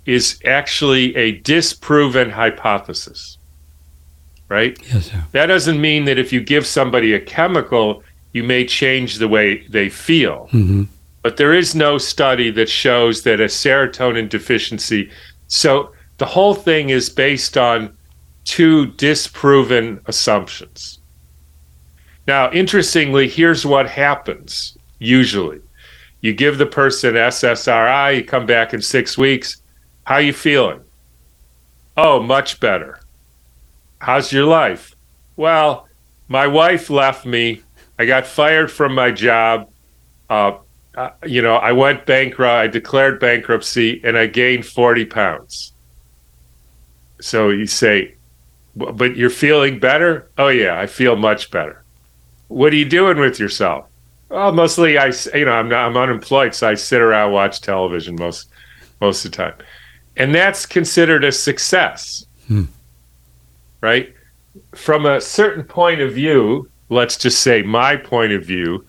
is 0.06 0.40
actually 0.46 1.16
a 1.16 1.34
disproven 1.42 2.30
hypothesis. 2.30 3.38
Right? 4.50 4.80
Yes, 4.92 5.12
sir. 5.12 5.24
That 5.34 5.48
doesn't 5.48 5.80
mean 5.80 6.06
that 6.06 6.18
if 6.18 6.32
you 6.32 6.42
give 6.42 6.66
somebody 6.66 7.14
a 7.14 7.20
chemical, 7.20 8.02
you 8.32 8.44
may 8.44 8.66
change 8.66 9.18
the 9.18 9.28
way 9.28 9.68
they 9.68 9.90
feel. 9.90 10.48
hmm 10.52 10.84
But 11.22 11.36
there 11.36 11.54
is 11.54 11.76
no 11.76 11.98
study 11.98 12.50
that 12.52 12.70
shows 12.70 13.24
that 13.24 13.42
a 13.42 13.46
serotonin 13.46 14.30
deficiency. 14.30 15.12
So 15.48 15.92
the 16.18 16.26
whole 16.26 16.56
thing 16.56 16.90
is 16.90 17.10
based 17.10 17.58
on 17.58 17.98
two 18.46 18.88
disproven 18.94 20.00
assumptions. 20.06 21.00
Now, 22.26 22.52
interestingly, 22.52 23.28
here's 23.28 23.66
what 23.66 23.90
happens 23.90 24.78
usually. 25.00 25.60
You 26.28 26.34
give 26.34 26.58
the 26.58 26.66
person 26.66 27.16
SSRI, 27.16 28.18
you 28.18 28.24
come 28.26 28.46
back 28.46 28.74
in 28.74 28.82
six 28.82 29.18
weeks. 29.18 29.62
How 30.04 30.18
you 30.18 30.34
feeling? 30.34 30.82
Oh, 31.96 32.22
much 32.22 32.60
better. 32.60 33.00
How's 34.00 34.34
your 34.34 34.44
life? 34.44 34.94
Well, 35.38 35.88
my 36.28 36.46
wife 36.46 36.90
left 36.90 37.26
me. 37.26 37.62
I 37.98 38.06
got 38.06 38.28
fired 38.28 38.70
from 38.70 38.94
my 38.94 39.10
job. 39.10 39.70
Uh, 40.30 40.58
uh, 40.98 41.12
you 41.26 41.42
know, 41.42 41.56
I 41.56 41.72
went 41.72 42.06
bankrupt. 42.06 42.60
I 42.62 42.68
declared 42.68 43.22
bankruptcy, 43.22 44.02
and 44.04 44.18
I 44.18 44.28
gained 44.28 44.66
forty 44.66 45.06
pounds. 45.06 45.72
So 47.22 47.52
you 47.52 47.68
say, 47.68 48.16
but 48.76 49.16
you're 49.16 49.30
feeling 49.30 49.80
better? 49.80 50.30
Oh 50.38 50.50
yeah, 50.50 50.78
I 50.78 50.88
feel 50.88 51.16
much 51.16 51.52
better. 51.52 51.86
What 52.50 52.74
are 52.74 52.76
you 52.76 52.84
doing 52.84 53.18
with 53.18 53.40
yourself? 53.40 53.86
Well, 54.30 54.52
mostly 54.52 54.98
I, 54.98 55.12
you 55.34 55.46
know, 55.46 55.52
I'm 55.54 55.72
I'm 55.72 55.96
unemployed, 55.98 56.54
so 56.54 56.70
I 56.70 56.74
sit 56.74 57.02
around 57.02 57.32
watch 57.32 57.62
television 57.62 58.16
most 58.16 58.50
most 59.00 59.24
of 59.26 59.32
the 59.32 59.38
time, 59.38 59.54
and 60.18 60.34
that's 60.36 60.66
considered 60.66 61.24
a 61.24 61.32
success, 61.32 62.26
Hmm. 62.48 62.64
right? 63.82 64.14
From 64.76 65.06
a 65.06 65.22
certain 65.22 65.64
point 65.64 66.02
of 66.02 66.14
view, 66.14 66.70
let's 66.90 67.18
just 67.18 67.42
say 67.42 67.62
my 67.62 67.96
point 67.96 68.34
of 68.34 68.44
view, 68.44 68.86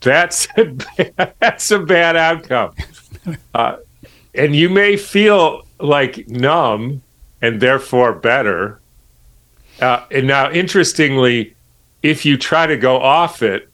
that's 0.00 0.46
a 0.56 0.64
bad, 0.64 1.34
that's 1.40 1.70
a 1.70 1.78
bad 1.78 2.16
outcome. 2.16 2.74
Uh, 3.54 3.76
and 4.34 4.56
you 4.56 4.68
may 4.68 4.96
feel 4.96 5.62
like 5.78 6.26
numb 6.28 7.00
and 7.40 7.60
therefore 7.60 8.12
better. 8.12 8.80
Uh, 9.80 10.04
and 10.10 10.26
now, 10.26 10.50
interestingly, 10.50 11.54
if 12.02 12.24
you 12.24 12.36
try 12.36 12.66
to 12.66 12.76
go 12.76 12.98
off 12.98 13.40
it 13.42 13.68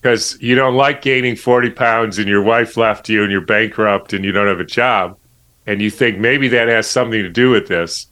because 0.00 0.40
you 0.40 0.54
don't 0.54 0.76
like 0.76 1.02
gaining 1.02 1.36
40 1.36 1.70
pounds 1.70 2.18
and 2.18 2.28
your 2.28 2.42
wife 2.42 2.76
left 2.76 3.08
you 3.08 3.22
and 3.22 3.32
you're 3.32 3.40
bankrupt 3.40 4.12
and 4.12 4.24
you 4.24 4.32
don't 4.32 4.46
have 4.46 4.60
a 4.60 4.64
job, 4.64 5.18
and 5.66 5.82
you 5.82 5.90
think 5.90 6.18
maybe 6.18 6.48
that 6.48 6.68
has 6.68 6.86
something 6.88 7.22
to 7.22 7.28
do 7.28 7.50
with 7.50 7.68
this, 7.68 8.06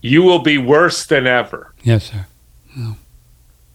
you 0.00 0.22
will 0.22 0.38
be 0.38 0.56
worse 0.56 1.06
than 1.06 1.26
ever. 1.26 1.74
Yes, 1.82 2.10
sir. 2.10 2.26
No. 2.76 2.96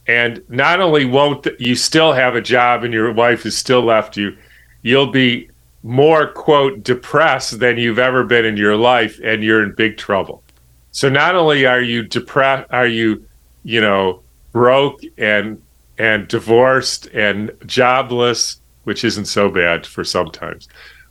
And 0.08 0.44
not 0.50 0.80
only 0.80 1.06
won't 1.06 1.44
th- 1.44 1.60
you 1.60 1.76
still 1.76 2.14
have 2.14 2.36
a 2.36 2.42
job 2.42 2.84
and 2.84 2.94
your 2.94 3.12
wife 3.12 3.44
has 3.44 3.58
still 3.58 3.84
left 3.84 4.18
you, 4.18 4.36
you'll 4.82 5.12
be 5.12 5.50
more, 5.84 6.28
quote, 6.28 6.84
depressed 6.84 7.60
than 7.60 7.78
you've 7.78 8.00
ever 8.00 8.24
been 8.24 8.46
in 8.46 8.58
your 8.58 8.76
life 8.76 9.20
and 9.24 9.44
you're 9.44 9.64
in 9.64 9.74
big 9.74 9.98
trouble. 9.98 10.44
So 10.92 11.10
not 11.10 11.36
only 11.36 11.66
are 11.66 11.82
you 11.82 12.04
depressed, 12.04 12.68
are 12.72 12.88
you, 12.88 13.26
you 13.64 13.82
know, 13.82 14.22
broke 14.52 15.02
and 15.18 15.62
and 16.02 16.28
divorced 16.28 17.06
and 17.14 17.52
jobless, 17.68 18.60
which 18.86 19.04
isn't 19.04 19.26
so 19.26 19.50
bad 19.50 19.86
for 19.86 20.04
sometimes. 20.04 20.68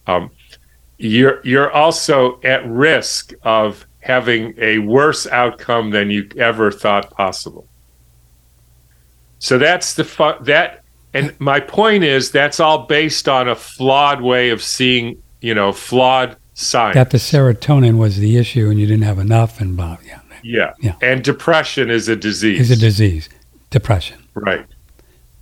Um, 0.08 0.32
you're 0.98 1.40
you're 1.44 1.70
also 1.70 2.40
at 2.42 2.68
risk 2.68 3.32
of 3.44 3.86
having 4.00 4.52
a 4.58 4.78
worse 4.78 5.28
outcome 5.28 5.90
than 5.90 6.10
you 6.10 6.28
ever 6.36 6.72
thought 6.72 7.08
possible. 7.12 7.68
So 9.38 9.58
that's 9.58 9.94
the 9.94 10.02
fu- 10.02 10.42
that 10.42 10.82
and 11.14 11.38
my 11.38 11.60
point 11.60 12.02
is 12.02 12.32
that's 12.32 12.58
all 12.58 12.86
based 12.86 13.28
on 13.28 13.48
a 13.48 13.54
flawed 13.54 14.20
way 14.20 14.50
of 14.50 14.60
seeing, 14.60 15.22
you 15.40 15.54
know, 15.54 15.72
flawed 15.72 16.36
science. 16.54 16.94
That 16.94 17.10
the 17.10 17.18
serotonin 17.18 17.96
was 17.96 18.16
the 18.16 18.36
issue 18.38 18.68
and 18.68 18.80
you 18.80 18.86
didn't 18.86 19.04
have 19.04 19.20
enough 19.20 19.60
and 19.60 19.76
blah. 19.76 19.98
Yeah. 20.04 20.20
yeah. 20.42 20.72
Yeah. 20.80 20.96
And 21.00 21.22
depression 21.22 21.90
is 21.90 22.08
a 22.08 22.16
disease. 22.16 22.60
Is 22.60 22.76
a 22.76 22.80
disease. 22.80 23.28
Depression. 23.70 24.18
Right. 24.34 24.66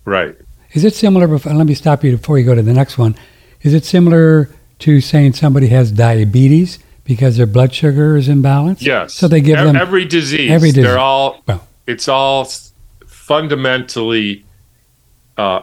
Right. 0.08 0.34
Is 0.72 0.84
it 0.84 0.94
similar? 0.94 1.26
Let 1.28 1.66
me 1.66 1.74
stop 1.74 2.02
you 2.04 2.16
before 2.16 2.38
you 2.38 2.44
go 2.44 2.54
to 2.54 2.62
the 2.62 2.72
next 2.72 2.96
one. 2.98 3.14
Is 3.62 3.74
it 3.74 3.84
similar 3.84 4.48
to 4.80 5.00
saying 5.00 5.32
somebody 5.34 5.66
has 5.68 5.90
diabetes 5.90 6.78
because 7.04 7.36
their 7.36 7.46
blood 7.46 7.74
sugar 7.74 8.16
is 8.16 8.28
imbalanced. 8.28 8.82
Yes. 8.82 9.14
So 9.14 9.28
they 9.28 9.40
give 9.40 9.58
E- 9.58 9.62
them 9.64 9.76
every 9.76 10.04
disease. 10.04 10.50
every 10.50 10.68
disease. 10.70 10.84
They're 10.84 10.98
all. 10.98 11.42
Well. 11.46 11.66
It's 11.86 12.06
all 12.06 12.46
fundamentally 13.06 14.44
uh, 15.36 15.62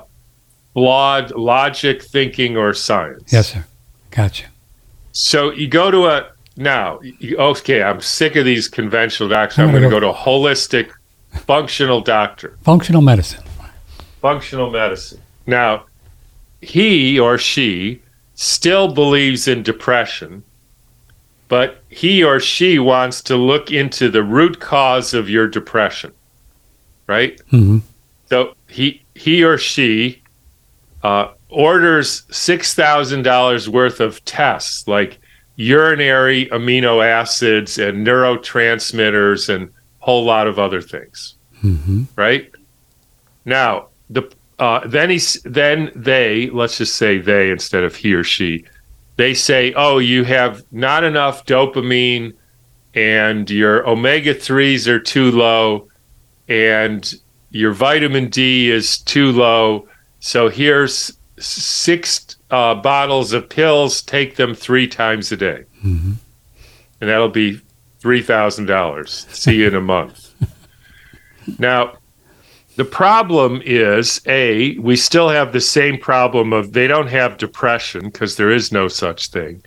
flawed 0.73 1.31
logic, 1.35 2.01
thinking, 2.03 2.57
or 2.57 2.73
science. 2.73 3.31
Yes, 3.31 3.53
sir. 3.53 3.65
Gotcha. 4.11 4.45
So 5.11 5.51
you 5.51 5.67
go 5.67 5.91
to 5.91 6.05
a 6.07 6.29
now. 6.57 6.99
You, 7.19 7.37
okay, 7.37 7.83
I'm 7.83 8.01
sick 8.01 8.35
of 8.35 8.45
these 8.45 8.67
conventional 8.67 9.29
doctors. 9.29 9.59
I'm 9.59 9.65
I'm, 9.65 9.71
going 9.71 9.83
to 9.83 9.89
go- 9.89 9.99
go 9.99 9.99
to 10.01 10.09
a 10.09 10.13
holistic, 10.13 10.89
functional 11.45 12.01
doctor. 12.01 12.57
Functional 12.63 13.01
medicine. 13.01 13.43
Functional 14.25 14.71
medicine. 14.71 15.21
Now, 15.45 15.85
he 16.59 17.19
or 17.19 17.37
she 17.37 18.01
still 18.33 18.91
believes 18.91 19.47
in 19.47 19.61
depression, 19.61 20.43
but 21.47 21.83
he 21.89 22.23
or 22.23 22.39
she 22.39 22.79
wants 22.79 23.21
to 23.21 23.37
look 23.37 23.69
into 23.71 24.09
the 24.09 24.23
root 24.23 24.59
cause 24.59 25.13
of 25.13 25.29
your 25.29 25.47
depression, 25.47 26.11
right? 27.05 27.39
hmm 27.51 27.77
So 28.31 28.55
he 28.67 29.03
he 29.13 29.43
or 29.43 29.59
she 29.59 30.23
uh, 31.03 31.27
orders 31.49 32.23
six 32.31 32.73
thousand 32.73 33.21
dollars 33.21 33.69
worth 33.69 33.99
of 33.99 34.25
tests, 34.25 34.87
like 34.87 35.19
urinary 35.55 36.47
amino 36.47 37.05
acids 37.05 37.77
and 37.77 38.05
neurotransmitters 38.07 39.53
and 39.53 39.69
a 40.01 40.05
whole 40.05 40.25
lot 40.25 40.47
of 40.47 40.57
other 40.59 40.81
things 40.81 41.35
hmm 41.61 42.03
right? 42.17 42.51
Now, 43.45 43.89
the 44.09 44.31
uh, 44.59 44.87
then 44.87 45.09
he's 45.09 45.41
then 45.43 45.91
they 45.95 46.49
let's 46.51 46.77
just 46.77 46.95
say 46.95 47.17
they 47.17 47.49
instead 47.49 47.83
of 47.83 47.95
he 47.95 48.13
or 48.13 48.23
she, 48.23 48.65
they 49.17 49.33
say, 49.33 49.73
oh, 49.73 49.97
you 49.97 50.23
have 50.23 50.63
not 50.71 51.03
enough 51.03 51.45
dopamine, 51.45 52.33
and 52.93 53.49
your 53.49 53.87
omega 53.87 54.33
threes 54.33 54.87
are 54.87 54.99
too 54.99 55.31
low, 55.31 55.87
and 56.47 57.15
your 57.49 57.73
vitamin 57.73 58.29
D 58.29 58.71
is 58.71 58.97
too 58.99 59.31
low. 59.31 59.87
So 60.19 60.49
here's 60.49 61.17
six 61.37 62.37
uh, 62.49 62.75
bottles 62.75 63.33
of 63.33 63.49
pills. 63.49 64.01
Take 64.01 64.37
them 64.37 64.53
three 64.55 64.87
times 64.87 65.31
a 65.31 65.37
day, 65.37 65.63
hmm 65.81 66.13
and 67.01 67.09
that'll 67.09 67.27
be 67.27 67.59
three 67.99 68.21
thousand 68.21 68.67
dollars. 68.67 69.27
See 69.31 69.57
you 69.57 69.67
in 69.67 69.75
a 69.75 69.81
month. 69.81 70.33
Now, 71.59 71.93
the 72.75 72.85
problem 72.85 73.61
is 73.65 74.21
a 74.25 74.77
we 74.79 74.95
still 74.95 75.29
have 75.29 75.53
the 75.53 75.61
same 75.61 75.97
problem 75.97 76.51
of 76.51 76.73
they 76.73 76.87
don't 76.87 77.07
have 77.07 77.37
depression 77.37 78.05
because 78.05 78.35
there 78.35 78.51
is 78.51 78.71
no 78.71 78.87
such 78.87 79.29
thing, 79.29 79.63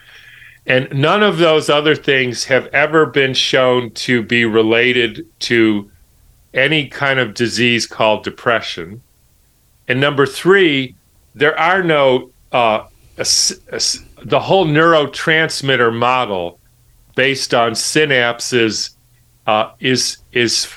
and 0.66 0.88
none 0.92 1.22
of 1.22 1.38
those 1.38 1.70
other 1.70 1.94
things 1.94 2.44
have 2.44 2.66
ever 2.66 3.06
been 3.06 3.34
shown 3.34 3.90
to 3.92 4.22
be 4.22 4.44
related 4.44 5.26
to 5.40 5.90
any 6.52 6.86
kind 6.86 7.18
of 7.18 7.34
disease 7.34 7.86
called 7.86 8.24
depression. 8.24 9.00
And 9.86 10.00
number 10.00 10.26
three, 10.26 10.94
there 11.34 11.58
are 11.58 11.82
no 11.82 12.30
uh, 12.52 12.86
a 13.16 13.26
a 13.72 13.80
the 14.24 14.40
whole 14.40 14.66
neurotransmitter 14.66 15.96
model 15.96 16.58
based 17.16 17.54
on 17.54 17.72
synapses 17.72 18.90
uh, 19.46 19.72
is 19.80 20.18
is 20.32 20.68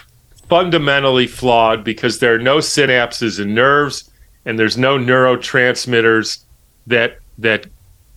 fundamentally 0.52 1.28
flawed 1.28 1.82
because 1.82 2.20
there 2.20 2.36
are 2.36 2.38
no 2.38 2.58
synapses 2.58 3.40
in 3.40 3.54
nerves 3.54 4.12
and 4.44 4.60
there's 4.60 4.78
no 4.78 4.98
neurotransmitters 4.98 6.44
that 6.88 7.20
that 7.38 7.66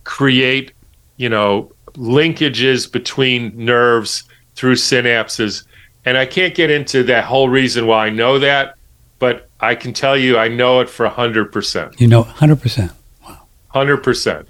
create 0.03 0.73
you 1.15 1.29
know 1.29 1.71
linkages 1.93 2.91
between 2.91 3.53
nerves 3.55 4.25
through 4.53 4.75
synapses 4.75 5.63
and 6.03 6.17
I 6.17 6.25
can't 6.25 6.53
get 6.53 6.69
into 6.69 7.03
that 7.03 7.23
whole 7.23 7.47
reason 7.47 7.87
why 7.87 8.07
I 8.07 8.09
know 8.09 8.37
that 8.39 8.75
but 9.17 9.47
I 9.61 9.73
can 9.73 9.93
tell 9.93 10.17
you 10.17 10.37
I 10.37 10.49
know 10.49 10.81
it 10.81 10.89
for 10.89 11.07
100% 11.07 12.01
You 12.01 12.07
know, 12.09 12.25
100%. 12.25 12.91
wow 13.23 13.47
Hundred 13.69 14.03
percent. 14.03 14.45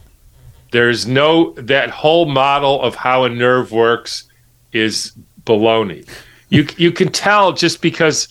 There's 0.71 1.06
no 1.06 1.54
that 1.54 1.91
whole 1.91 2.26
model 2.26 2.82
of 2.82 2.95
how 2.95 3.26
a 3.26 3.30
nerve 3.30 3.71
works 3.71 4.24
is 4.74 5.12
baloney. 5.45 6.10
You 6.49 6.67
you 6.77 6.91
can 6.91 7.12
tell 7.12 7.53
just 7.53 7.81
because 7.81 8.27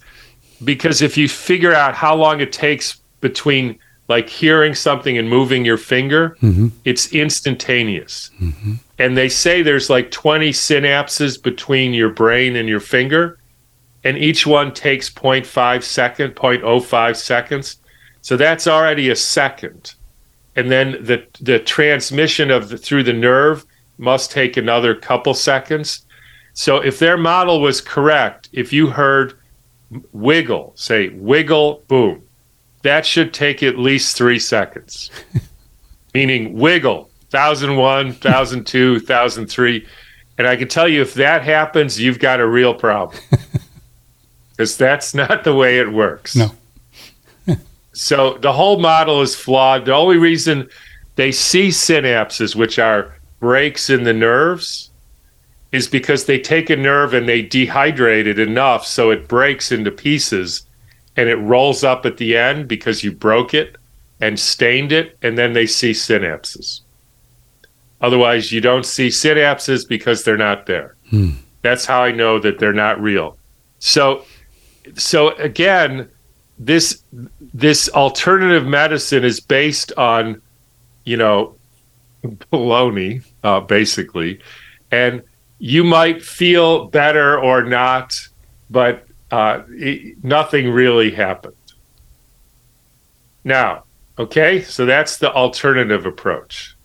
because 0.62 1.03
if 1.03 1.16
you 1.16 1.29
figure 1.29 1.74
out 1.74 1.94
how 1.94 2.14
long 2.14 2.40
it 2.40 2.53
takes 2.53 3.00
between 3.20 3.79
like 4.09 4.29
hearing 4.29 4.74
something 4.74 5.16
and 5.18 5.29
moving 5.29 5.64
your 5.64 5.79
finger, 5.79 6.37
hmm 6.40 6.68
it's 6.85 7.12
instantaneous. 7.12 8.31
hmm 8.38 8.74
And 8.98 9.16
they 9.16 9.29
say 9.29 9.62
there's 9.62 9.90
like 9.90 10.11
20 10.11 10.50
synapses 10.50 11.42
between 11.42 11.94
your 11.94 12.11
brain 12.11 12.57
and 12.57 12.68
your 12.68 12.81
finger, 12.81 13.38
and 14.05 14.16
each 14.18 14.46
one 14.46 14.72
takes 14.72 15.11
0.5 15.11 15.83
second, 15.83 16.35
0.05 16.37 17.16
seconds. 17.16 17.77
So 18.20 18.37
that's 18.37 18.66
already 18.66 19.11
a 19.11 19.16
second. 19.16 19.94
And 20.57 20.70
then 20.70 20.92
the 21.05 21.27
the 21.40 21.59
transmission 21.59 22.50
of 22.50 22.68
the, 22.68 22.79
through 22.79 23.03
the 23.03 23.12
nerve 23.12 23.64
must 23.98 24.31
take 24.31 24.57
another 24.57 24.94
couple 24.94 25.35
seconds. 25.35 26.07
So 26.55 26.79
if 26.79 26.99
their 26.99 27.17
model 27.17 27.61
was 27.61 27.81
correct, 27.81 28.49
if 28.53 28.73
you 28.73 28.87
heard 28.88 29.35
wiggle, 30.12 30.73
say 30.77 31.09
wiggle, 31.11 31.83
boom, 31.88 32.23
that 32.83 33.05
should 33.05 33.35
take 33.35 33.62
at 33.62 33.79
least 33.79 34.17
three 34.17 34.38
seconds. 34.38 35.11
Meaning 36.14 36.55
wiggle, 36.55 37.11
1001, 37.31 38.07
1002, 38.07 38.93
1003. 38.95 39.87
And 40.38 40.47
I 40.47 40.57
can 40.57 40.69
tell 40.69 40.88
you 40.88 41.03
if 41.03 41.14
that 41.14 41.43
happens, 41.43 42.01
you've 42.01 42.19
got 42.19 42.40
a 42.40 42.47
real 42.47 42.75
problem. 42.75 43.21
Because 44.57 44.77
that's 44.77 45.14
not 45.14 45.43
the 45.43 45.53
way 45.53 45.81
it 45.81 45.93
works. 45.93 46.37
No. 46.37 46.53
so 47.93 48.38
the 48.38 48.53
whole 48.53 48.79
model 48.79 49.21
is 49.21 49.35
flawed. 49.35 49.85
The 49.85 49.93
only 49.93 50.17
reason 50.17 50.69
they 51.17 51.33
see 51.33 51.69
synapses, 51.69 52.55
which 52.55 52.79
are 52.79 53.17
breaks 53.40 53.90
in 53.90 54.05
the 54.05 54.12
nerves, 54.12 54.90
is 55.75 55.89
because 55.89 56.25
they 56.25 56.39
take 56.39 56.71
a 56.71 56.77
nerve 56.77 57.13
and 57.13 57.29
they 57.29 57.43
dehydrate 57.43 58.27
it 58.27 58.39
enough 58.39 58.87
so 58.87 59.11
it 59.11 59.27
breaks 59.27 59.73
into 59.73 59.91
pieces 59.91 60.67
and 61.17 61.29
it 61.29 61.37
rolls 61.37 61.83
up 61.83 62.07
at 62.07 62.17
the 62.17 62.37
end 62.37 62.69
because 62.69 63.03
you 63.03 63.11
broke 63.11 63.55
it 63.55 63.77
and 64.21 64.39
stained 64.39 64.93
it, 64.93 65.19
and 65.23 65.37
then 65.37 65.53
they 65.53 65.67
see 65.67 65.91
synapses. 65.91 66.81
Otherwise, 68.01 68.53
you 68.53 68.61
don't 68.61 68.87
see 68.87 69.09
synapses 69.09 69.87
because 69.87 70.25
they're 70.25 70.37
not 70.37 70.67
there. 70.67 70.97
Hmm. 71.11 71.31
That's 71.63 71.85
how 71.85 72.03
I 72.03 72.13
know 72.13 72.39
that 72.39 72.59
they're 72.59 72.73
not 72.73 73.01
real. 73.01 73.37
So, 73.81 74.25
so 74.95 75.31
again, 75.37 76.09
this 76.59 77.03
this 77.41 77.89
alternative 77.91 78.67
medicine 78.67 79.25
is 79.25 79.41
based 79.41 79.93
on, 79.97 80.41
you 81.05 81.17
know, 81.17 81.57
baloney, 82.53 83.25
uh, 83.43 83.61
basically, 83.61 84.41
and 84.91 85.23
you 85.64 85.83
might 85.83 86.22
feel 86.22 86.88
better 86.88 87.40
or 87.40 87.62
not, 87.62 88.29
but 88.68 89.07
uh, 89.31 89.62
it, 89.70 90.22
nothing 90.22 90.68
really 90.68 91.11
happened. 91.11 91.57
Now, 93.44 93.85
okay, 94.18 94.61
so 94.61 94.85
that's 94.85 95.16
the 95.16 95.33
alternative 95.33 96.05
approach. 96.05 96.77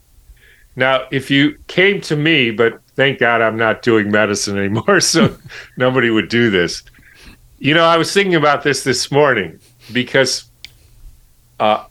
Now, 0.77 1.07
if 1.11 1.29
you 1.29 1.57
came 1.67 1.99
to 2.03 2.15
me, 2.15 2.51
but 2.51 2.81
thank 2.95 3.19
God 3.19 3.41
I'm 3.41 3.57
not 3.57 3.81
doing 3.81 4.09
medicine 4.09 4.57
anymore, 4.57 4.99
so 5.01 5.35
nobody 5.75 6.09
would 6.09 6.29
do 6.29 6.49
this. 6.49 6.81
You 7.57 7.73
know, 7.73 7.83
I 7.83 7.97
was 7.97 8.13
thinking 8.13 8.35
about 8.35 8.63
this 8.63 8.85
this 8.85 9.11
morning 9.11 9.59
because 9.91 10.49
uh, 11.59 11.83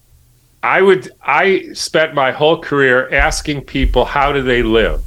I 0.63 0.81
would 0.81 1.11
I 1.21 1.71
spent 1.75 2.15
my 2.15 2.33
whole 2.33 2.63
career 2.63 3.13
asking 3.13 3.65
people 3.65 4.07
how 4.07 4.33
do 4.33 4.41
they 4.41 4.63
live. 4.63 5.05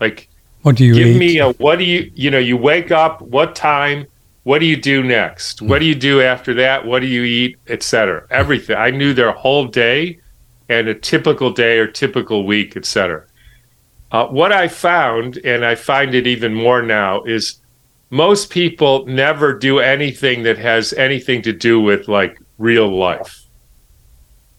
Like, 0.00 0.28
What 0.62 0.76
do 0.76 0.84
you 0.84 0.94
give 0.94 1.06
eat? 1.08 1.18
me 1.18 1.38
a 1.38 1.52
what 1.52 1.78
do 1.78 1.84
you 1.84 2.10
you 2.14 2.30
know 2.30 2.38
you 2.38 2.56
wake 2.56 2.90
up 2.90 3.20
what 3.22 3.54
time 3.54 4.06
what 4.42 4.58
do 4.58 4.66
you 4.66 4.76
do 4.76 5.02
next? 5.02 5.60
What 5.60 5.80
do 5.80 5.84
you 5.84 5.94
do 5.94 6.22
after 6.22 6.54
that? 6.54 6.86
What 6.86 7.00
do 7.00 7.06
you 7.06 7.22
eat? 7.24 7.58
Etc 7.68 8.26
everything. 8.30 8.76
I 8.76 8.90
knew 8.90 9.12
their 9.12 9.32
whole 9.32 9.66
day 9.66 10.18
and 10.68 10.88
a 10.88 10.94
typical 10.94 11.52
day 11.52 11.78
or 11.78 11.86
typical 11.86 12.46
week 12.46 12.76
etc 12.76 13.24
uh, 14.12 14.26
what 14.26 14.52
i 14.52 14.68
found 14.68 15.36
and 15.38 15.64
i 15.64 15.74
find 15.74 16.14
it 16.14 16.28
even 16.28 16.54
more 16.54 16.80
now 16.80 17.22
is 17.24 17.60
most 18.10 18.50
people 18.50 19.06
never 19.06 19.56
do 19.56 19.78
anything 19.78 20.42
that 20.42 20.58
has 20.58 20.92
anything 20.94 21.42
to 21.42 21.52
do 21.52 21.80
with 21.80 22.08
like 22.08 22.40
real 22.58 22.88
life. 22.88 23.44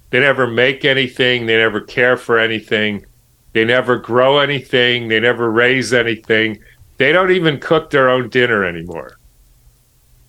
They 0.10 0.22
never 0.22 0.48
make 0.48 0.86
anything. 0.86 1.46
They 1.46 1.58
never 1.58 1.82
care 1.82 2.18
for 2.18 2.40
anything 2.40 3.06
they 3.54 3.66
never 3.66 3.98
grow 3.98 4.40
anything 4.40 5.08
they 5.08 5.20
never 5.20 5.50
raise 5.52 5.94
anything 5.94 6.60
they 6.98 7.12
don't 7.12 7.32
even 7.32 7.60
cook 7.60 7.90
their 7.90 8.10
own 8.10 8.30
dinner 8.30 8.64
anymore 8.64 9.18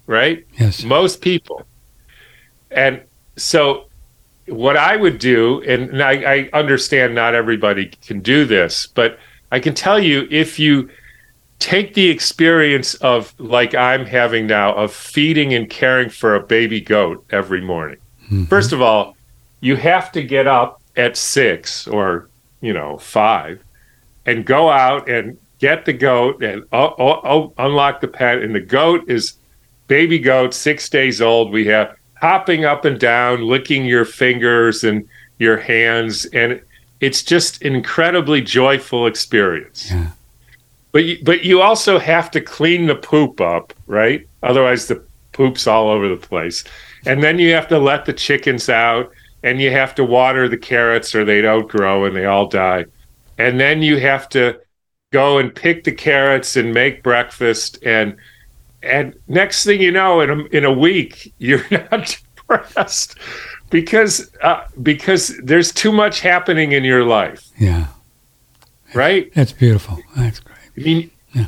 right 0.07 0.47
Yes. 0.59 0.83
most 0.85 1.21
people 1.21 1.65
and 2.71 3.01
so 3.37 3.85
what 4.47 4.77
i 4.77 4.97
would 4.97 5.19
do 5.19 5.63
and 5.63 6.03
I, 6.03 6.13
I 6.35 6.51
understand 6.53 7.15
not 7.15 7.35
everybody 7.35 7.87
can 8.07 8.21
do 8.21 8.45
this 8.45 8.87
but 8.89 9.19
I 9.53 9.61
can 9.61 9.75
tell 9.75 9.99
you 10.01 10.27
if 10.31 10.59
you 10.59 10.89
take 11.59 11.93
the 11.93 12.09
experience 12.09 12.95
of 12.95 13.35
like 13.39 13.75
I'm 13.75 14.07
having 14.07 14.47
now 14.47 14.75
of 14.75 14.95
feeding 14.95 15.53
and 15.53 15.69
caring 15.69 16.09
for 16.09 16.35
a 16.35 16.41
baby 16.43 16.81
goat 16.81 17.23
every 17.29 17.61
morning. 17.61 17.99
Mm-hmm. 18.25 18.45
First 18.45 18.73
of 18.73 18.81
all, 18.81 19.15
you 19.61 19.77
have 19.77 20.11
to 20.13 20.23
get 20.23 20.47
up 20.47 20.81
at 20.97 21.19
six 21.19 21.87
or 21.87 22.31
you 22.63 22.73
know 22.73 22.97
five 22.97 23.63
and 24.25 24.47
go 24.47 24.71
out 24.71 25.09
and 25.09 25.37
get 25.59 25.85
the 25.85 25.93
goat 25.93 26.43
and 26.43 26.65
oh, 26.73 26.95
oh, 26.99 27.21
oh, 27.25 27.53
unlock 27.59 28.01
the 28.01 28.09
pen. 28.09 28.43
And 28.43 28.55
the 28.55 28.61
goat 28.61 29.09
is 29.09 29.35
baby 29.87 30.19
goat, 30.19 30.55
six 30.55 30.89
days 30.89 31.21
old. 31.21 31.53
We 31.53 31.67
have 31.67 31.95
hopping 32.15 32.65
up 32.65 32.85
and 32.85 32.99
down, 32.99 33.43
licking 33.43 33.85
your 33.85 34.05
fingers 34.05 34.85
and 34.85 35.09
your 35.39 35.57
hands, 35.59 36.25
and 36.27 36.61
it's 37.01 37.23
just 37.23 37.63
an 37.63 37.75
incredibly 37.75 38.41
joyful 38.41 39.07
experience. 39.07 39.91
Yeah. 39.91 40.09
But 40.93 41.05
you, 41.05 41.19
but 41.23 41.45
you 41.45 41.63
also 41.63 41.99
have 41.99 42.31
to 42.33 42.41
clean 42.41 42.87
the 42.87 42.95
poop 42.95 43.41
up, 43.41 43.73
right? 43.87 44.27
Otherwise, 44.43 44.87
the 44.87 45.03
poop's 45.33 45.67
all 45.67 45.89
over 45.89 46.09
the 46.09 46.17
place. 46.17 46.65
And 47.07 47.23
then 47.23 47.39
you 47.39 47.53
have 47.55 47.67
to 47.69 47.79
let 47.79 48.05
the 48.05 48.13
chickens 48.13 48.69
out, 48.69 49.11
and 49.43 49.61
you 49.61 49.71
have 49.71 49.95
to 49.97 50.05
water 50.05 50.49
the 50.49 50.57
carrots, 50.57 51.15
or 51.15 51.25
they 51.25 51.41
don't 51.41 51.69
grow 51.69 52.05
and 52.05 52.15
they 52.15 52.27
all 52.27 52.47
die. 52.47 52.87
And 53.39 53.59
then 53.59 53.83
you 53.83 53.99
have 53.99 54.29
to 54.31 54.61
go 55.13 55.39
and 55.39 55.55
pick 55.55 55.85
the 55.85 55.93
carrots 55.93 56.57
and 56.57 56.73
make 56.73 57.03
breakfast. 57.03 57.79
And 57.85 58.17
and 58.83 59.15
next 59.29 59.65
thing 59.65 59.81
you 59.81 59.93
know 59.93 60.21
in 60.21 60.31
a, 60.31 60.45
in 60.47 60.65
a 60.65 60.73
week 60.73 61.33
you're 61.39 61.65
not 61.71 62.19
depressed 62.37 63.17
because 63.71 64.31
uh, 64.43 64.65
because 64.83 65.37
there's 65.43 65.73
too 65.73 65.93
much 65.93 66.21
happening 66.21 66.73
in 66.73 66.85
your 66.85 67.05
life. 67.05 67.49
Yeah. 67.59 67.87
Right? 68.95 69.33
that's 69.35 69.53
beautiful. 69.53 69.99
That's 70.17 70.41
great. 70.41 70.59
I 70.77 70.81
mean 70.81 71.11
yeah. 71.33 71.47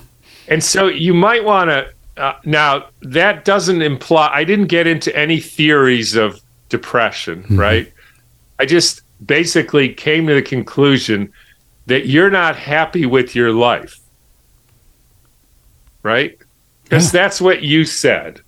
and 0.49 0.63
so 0.63 0.87
you 0.87 1.13
might 1.13 1.45
want 1.45 1.71
to 1.71 1.93
uh, 2.17 2.39
now 2.45 2.87
that 3.03 3.45
doesn't 3.45 3.83
imply 3.83 4.31
i 4.33 4.45
didn't 4.45 4.69
get 4.69 4.87
into 4.87 5.15
any 5.17 5.41
theories 5.41 6.15
of 6.15 6.41
depression 6.68 7.42
mm-hmm. 7.42 7.61
right 7.61 7.92
i 8.59 8.64
just 8.64 9.03
basically 9.24 9.92
came 9.92 10.27
to 10.27 10.35
the 10.35 10.42
conclusion 10.42 11.33
that 11.87 12.07
you're 12.07 12.31
not 12.31 12.57
happy 12.57 13.07
with 13.07 13.35
your 13.35 13.53
life. 13.53 13.98
Right? 16.03 16.38
Because 16.83 17.12
yeah. 17.12 17.22
that's 17.22 17.40
what 17.40 17.62
you 17.62 17.85
said. 17.85 18.40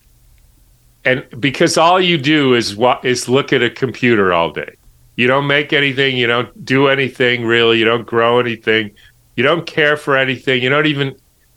And 1.04 1.24
because 1.40 1.76
all 1.78 2.00
you 2.00 2.18
do 2.18 2.54
is 2.54 2.76
what 2.76 3.04
is 3.04 3.28
look 3.28 3.52
at 3.52 3.62
a 3.62 3.70
computer 3.70 4.32
all 4.32 4.50
day. 4.50 4.74
You 5.14 5.26
don't 5.26 5.46
make 5.46 5.72
anything, 5.72 6.16
you 6.16 6.26
don't 6.26 6.64
do 6.64 6.88
anything 6.88 7.44
really, 7.44 7.78
you 7.78 7.84
don't 7.86 8.04
grow 8.04 8.38
anything, 8.38 8.90
you 9.34 9.42
don't 9.42 9.66
care 9.66 9.96
for 9.96 10.16
anything, 10.16 10.62
you 10.62 10.68
don't 10.68 10.86
even 10.86 11.16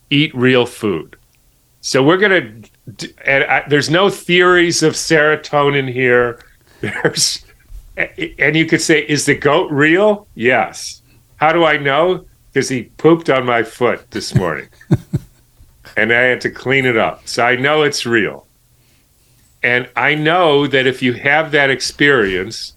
eat 0.10 0.34
real 0.34 0.66
food. 0.66 1.18
So 1.82 2.04
we're 2.04 2.18
going 2.18 2.64
to 2.96 3.10
and 3.26 3.44
I, 3.44 3.68
there's 3.68 3.90
no 3.90 4.10
theories 4.10 4.82
of 4.82 4.94
serotonin 4.94 5.92
here. 5.92 6.40
There's 6.82 7.46
and 8.38 8.56
you 8.56 8.66
could 8.66 8.82
say 8.82 9.02
is 9.02 9.26
the 9.26 9.36
goat 9.36 9.72
real? 9.72 10.28
Yes. 10.36 11.02
How 11.38 11.52
do 11.52 11.66
I 11.66 11.78
know? 11.78 12.26
Because 12.52 12.70
he 12.70 12.84
pooped 12.84 13.30
on 13.30 13.46
my 13.46 13.64
foot 13.64 14.10
this 14.12 14.34
morning. 14.34 14.70
and 15.98 16.14
I 16.14 16.22
had 16.22 16.42
to 16.42 16.50
clean 16.50 16.86
it 16.86 16.98
up. 16.98 17.28
So 17.28 17.44
I 17.44 17.56
know 17.56 17.84
it's 17.84 18.06
real. 18.06 18.46
And 19.62 19.90
I 19.96 20.16
know 20.16 20.68
that 20.68 20.88
if 20.88 21.02
you 21.02 21.14
have 21.14 21.52
that 21.52 21.70
experience, 21.70 22.74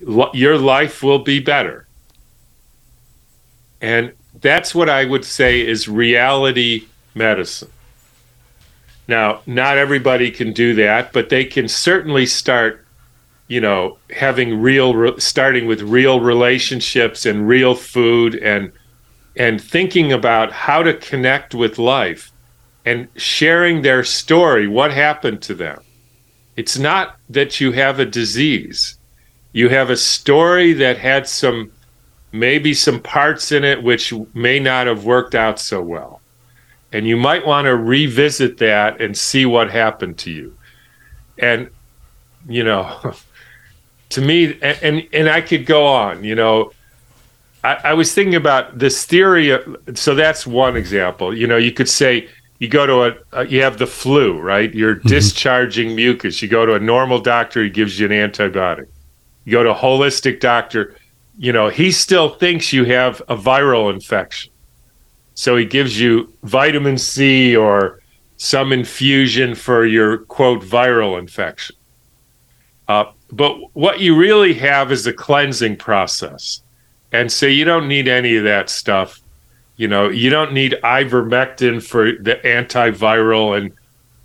your 0.00 0.56
life 0.56 1.02
will 1.02 1.18
be 1.18 1.40
better. 1.40 1.86
And 3.82 4.12
that's 4.40 4.74
what 4.74 4.88
I 4.88 5.04
would 5.04 5.24
say 5.24 5.60
is 5.60 5.88
reality 5.88 6.86
medicine. 7.14 7.70
Now, 9.08 9.42
not 9.46 9.76
everybody 9.76 10.30
can 10.30 10.52
do 10.52 10.74
that, 10.76 11.12
but 11.12 11.28
they 11.28 11.44
can 11.44 11.68
certainly 11.68 12.26
start 12.26 12.85
you 13.48 13.60
know 13.60 13.98
having 14.10 14.60
real 14.60 15.18
starting 15.18 15.66
with 15.66 15.80
real 15.82 16.20
relationships 16.20 17.26
and 17.26 17.48
real 17.48 17.74
food 17.74 18.34
and 18.36 18.72
and 19.36 19.60
thinking 19.60 20.12
about 20.12 20.52
how 20.52 20.82
to 20.82 20.94
connect 20.94 21.54
with 21.54 21.78
life 21.78 22.32
and 22.84 23.08
sharing 23.16 23.82
their 23.82 24.02
story 24.02 24.66
what 24.66 24.92
happened 24.92 25.42
to 25.42 25.54
them. 25.54 25.80
It's 26.56 26.78
not 26.78 27.16
that 27.28 27.60
you 27.60 27.72
have 27.72 27.98
a 28.00 28.06
disease. 28.06 28.98
You 29.52 29.68
have 29.68 29.90
a 29.90 29.96
story 29.96 30.72
that 30.74 30.98
had 30.98 31.28
some 31.28 31.70
maybe 32.32 32.74
some 32.74 33.00
parts 33.00 33.52
in 33.52 33.64
it 33.64 33.82
which 33.82 34.12
may 34.34 34.58
not 34.58 34.86
have 34.86 35.04
worked 35.04 35.34
out 35.34 35.58
so 35.58 35.82
well. 35.82 36.20
And 36.92 37.06
you 37.06 37.16
might 37.16 37.46
want 37.46 37.66
to 37.66 37.76
revisit 37.76 38.58
that 38.58 39.00
and 39.00 39.16
see 39.16 39.44
what 39.44 39.70
happened 39.70 40.18
to 40.18 40.30
you. 40.30 40.56
And 41.38 41.68
you 42.48 42.64
know 42.64 43.14
to 44.10 44.20
me, 44.20 44.58
and, 44.62 44.78
and, 44.82 45.08
and 45.12 45.28
I 45.28 45.40
could 45.40 45.66
go 45.66 45.86
on, 45.86 46.24
you 46.24 46.34
know, 46.34 46.72
I, 47.64 47.74
I 47.84 47.94
was 47.94 48.14
thinking 48.14 48.36
about 48.36 48.78
this 48.78 49.04
theory. 49.04 49.50
Of, 49.50 49.76
so 49.94 50.14
that's 50.14 50.46
one 50.46 50.76
example. 50.76 51.36
You 51.36 51.46
know, 51.46 51.56
you 51.56 51.72
could 51.72 51.88
say 51.88 52.28
you 52.58 52.68
go 52.68 52.86
to 52.86 53.18
a, 53.32 53.44
you 53.46 53.62
have 53.62 53.78
the 53.78 53.86
flu, 53.86 54.38
right? 54.38 54.72
You're 54.72 54.96
mm-hmm. 54.96 55.08
discharging 55.08 55.96
mucus. 55.96 56.40
You 56.40 56.48
go 56.48 56.64
to 56.64 56.74
a 56.74 56.80
normal 56.80 57.20
doctor, 57.20 57.62
he 57.64 57.70
gives 57.70 57.98
you 57.98 58.06
an 58.06 58.12
antibiotic. 58.12 58.86
You 59.44 59.52
go 59.52 59.62
to 59.64 59.70
a 59.70 59.74
holistic 59.74 60.40
doctor, 60.40 60.96
you 61.38 61.52
know, 61.52 61.68
he 61.68 61.92
still 61.92 62.30
thinks 62.30 62.72
you 62.72 62.84
have 62.84 63.20
a 63.28 63.36
viral 63.36 63.92
infection. 63.92 64.52
So 65.34 65.56
he 65.56 65.66
gives 65.66 66.00
you 66.00 66.32
vitamin 66.44 66.96
C 66.96 67.54
or 67.54 68.00
some 68.38 68.72
infusion 68.72 69.54
for 69.54 69.84
your 69.84 70.18
quote 70.18 70.62
viral 70.62 71.18
infection. 71.18 71.76
Uh, 72.88 73.12
but 73.32 73.56
what 73.74 74.00
you 74.00 74.16
really 74.16 74.54
have 74.54 74.92
is 74.92 75.06
a 75.06 75.12
cleansing 75.12 75.76
process. 75.76 76.62
And 77.12 77.30
so 77.30 77.46
you 77.46 77.64
don't 77.64 77.88
need 77.88 78.08
any 78.08 78.36
of 78.36 78.44
that 78.44 78.70
stuff. 78.70 79.20
You 79.76 79.88
know, 79.88 80.08
you 80.08 80.30
don't 80.30 80.52
need 80.52 80.78
ivermectin 80.82 81.82
for 81.82 82.12
the 82.12 82.36
antiviral 82.44 83.56
and 83.56 83.72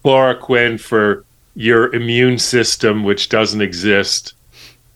chloroquine 0.03 0.79
for 0.79 1.25
your 1.55 1.93
immune 1.93 2.37
system, 2.37 3.03
which 3.03 3.29
doesn't 3.29 3.61
exist. 3.61 4.33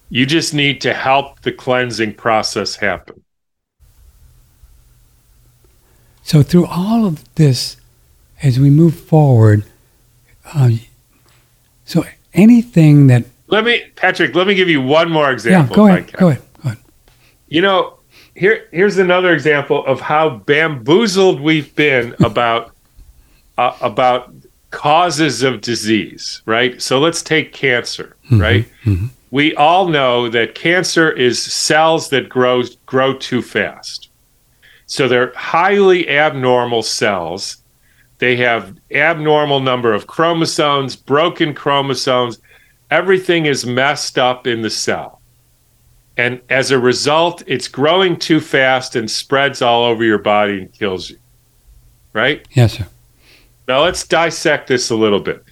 You 0.09 0.25
just 0.25 0.53
need 0.53 0.81
to 0.81 0.93
help 0.93 1.41
the 1.41 1.51
cleansing 1.51 2.13
process 2.13 2.75
happen. 2.75 3.21
So, 6.23 6.41
through 6.41 6.65
all 6.65 7.05
of 7.05 7.23
this, 7.35 7.77
as 8.41 8.59
we 8.59 8.69
move 8.69 8.99
forward, 8.99 9.63
uh, 10.53 10.71
so 11.83 12.03
anything 12.33 13.07
that 13.07 13.25
let 13.47 13.63
me, 13.63 13.83
Patrick. 13.95 14.35
Let 14.35 14.47
me 14.47 14.55
give 14.55 14.69
you 14.69 14.81
one 14.81 15.11
more 15.11 15.31
example. 15.31 15.75
Yeah, 15.75 15.75
go 15.75 15.87
ahead. 15.87 16.13
Go 16.13 16.29
ahead. 16.29 16.41
Go 16.63 16.69
ahead. 16.69 16.77
You 17.47 17.61
know, 17.61 17.99
here 18.35 18.67
here's 18.71 18.97
another 18.97 19.33
example 19.33 19.85
of 19.85 20.01
how 20.01 20.29
bamboozled 20.29 21.39
we've 21.39 21.73
been 21.75 22.15
about 22.23 22.71
uh, 23.57 23.75
about 23.81 24.33
causes 24.71 25.43
of 25.43 25.61
disease. 25.61 26.41
Right. 26.45 26.81
So 26.81 26.99
let's 26.99 27.21
take 27.21 27.53
cancer. 27.53 28.15
Mm-hmm. 28.25 28.41
Right. 28.41 28.65
Mm-hmm. 28.83 29.07
We 29.31 29.55
all 29.55 29.87
know 29.87 30.29
that 30.29 30.55
cancer 30.55 31.11
is 31.11 31.41
cells 31.41 32.09
that 32.09 32.29
grow 32.29 32.63
grow 32.85 33.17
too 33.17 33.41
fast. 33.41 34.09
So 34.87 35.07
they're 35.07 35.33
highly 35.35 36.09
abnormal 36.09 36.83
cells. 36.83 37.57
They 38.19 38.37
have 38.37 38.77
abnormal 38.91 39.59
number 39.59 39.93
of 39.93 40.07
chromosomes, 40.07 40.95
broken 40.95 41.53
chromosomes 41.53 42.39
everything 42.95 43.45
is 43.45 43.65
messed 43.65 44.17
up 44.17 44.47
in 44.47 44.61
the 44.61 44.69
cell. 44.69 45.19
And 46.15 46.39
as 46.49 46.71
a 46.71 46.79
result, 46.79 47.43
it's 47.45 47.67
growing 47.67 48.17
too 48.17 48.39
fast 48.39 48.95
and 48.95 49.11
spreads 49.11 49.61
all 49.61 49.83
over 49.83 50.03
your 50.03 50.17
body 50.17 50.59
and 50.61 50.71
kills 50.71 51.09
you. 51.09 51.17
Right? 52.13 52.47
Yes, 52.51 52.77
sir. 52.77 52.87
Now 53.67 53.83
let's 53.83 54.07
dissect 54.07 54.69
this 54.69 54.91
a 54.91 54.95
little 54.95 55.19
bit. 55.19 55.43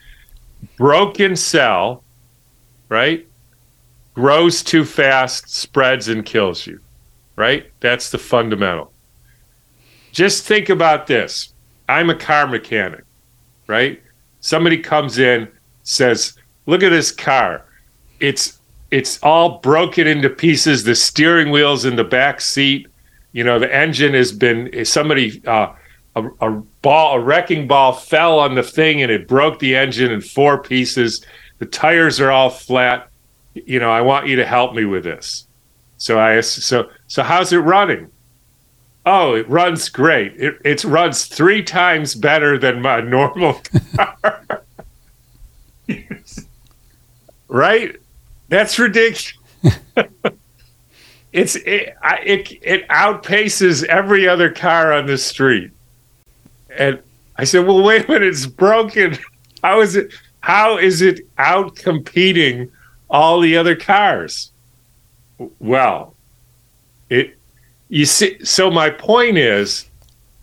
Broken 0.77 1.35
cell, 1.35 2.05
right? 2.87 3.27
Grows 4.13 4.63
too 4.63 4.85
fast, 4.85 5.49
spreads 5.49 6.07
and 6.07 6.25
kills 6.25 6.65
you. 6.65 6.79
Right? 7.35 7.69
That's 7.81 8.09
the 8.09 8.19
fundamental. 8.19 8.93
Just 10.13 10.45
think 10.45 10.69
about 10.69 11.07
this. 11.07 11.53
I'm 11.89 12.09
a 12.09 12.15
car 12.15 12.47
mechanic, 12.47 13.03
right? 13.67 14.01
Somebody 14.39 14.77
comes 14.77 15.17
in, 15.17 15.49
says, 15.81 16.37
look 16.65 16.83
at 16.83 16.89
this 16.89 17.11
car. 17.11 17.65
It's 18.19 18.59
it's 18.91 19.21
all 19.23 19.57
broken 19.59 20.05
into 20.07 20.29
pieces. 20.29 20.83
The 20.83 20.95
steering 20.95 21.49
wheel's 21.49 21.85
in 21.85 21.95
the 21.95 22.03
back 22.03 22.41
seat. 22.41 22.87
You 23.31 23.43
know, 23.43 23.57
the 23.57 23.73
engine 23.73 24.13
has 24.13 24.31
been 24.31 24.85
somebody 24.85 25.41
uh, 25.47 25.73
a, 26.15 26.27
a 26.41 26.51
ball, 26.81 27.15
a 27.15 27.19
wrecking 27.19 27.67
ball 27.67 27.93
fell 27.93 28.39
on 28.39 28.55
the 28.55 28.63
thing 28.63 29.01
and 29.01 29.11
it 29.11 29.27
broke 29.27 29.59
the 29.59 29.75
engine 29.75 30.11
in 30.11 30.21
four 30.21 30.61
pieces. 30.61 31.25
The 31.59 31.65
tires 31.65 32.19
are 32.19 32.31
all 32.31 32.49
flat. 32.49 33.09
You 33.53 33.79
know, 33.79 33.91
I 33.91 34.01
want 34.01 34.27
you 34.27 34.35
to 34.37 34.45
help 34.45 34.73
me 34.73 34.85
with 34.85 35.03
this. 35.03 35.47
So 35.97 36.19
I 36.19 36.41
so 36.41 36.89
so 37.07 37.23
how's 37.23 37.53
it 37.53 37.57
running? 37.57 38.11
Oh, 39.05 39.35
it 39.35 39.49
runs 39.49 39.89
great. 39.89 40.33
It 40.37 40.55
it 40.63 40.83
runs 40.83 41.25
three 41.25 41.63
times 41.63 42.15
better 42.15 42.57
than 42.57 42.81
my 42.81 43.01
normal 43.01 43.61
car. 43.95 44.42
Right? 47.53 47.95
That's 48.49 48.77
ridiculous. 48.77 49.37
it's 51.31 51.55
it, 51.55 51.95
it 52.03 52.51
it 52.61 52.87
outpaces 52.89 53.85
every 53.85 54.27
other 54.27 54.51
car 54.51 54.91
on 54.91 55.05
the 55.05 55.17
street. 55.17 55.71
And 56.75 56.99
I 57.37 57.45
said, 57.45 57.65
"Well, 57.65 57.81
wait 57.81 58.05
a 58.05 58.11
minute, 58.11 58.27
it's 58.27 58.45
broken. 58.45 59.17
How 59.63 59.79
is 59.79 59.95
it? 59.95 60.13
How 60.41 60.77
is 60.77 61.01
it 61.01 61.21
out 61.37 61.75
competing 61.77 62.69
all 63.09 63.39
the 63.39 63.55
other 63.55 63.75
cars?" 63.75 64.51
Well, 65.59 66.15
it 67.09 67.37
you 67.87 68.05
see. 68.05 68.43
So 68.43 68.69
my 68.69 68.89
point 68.89 69.37
is 69.37 69.89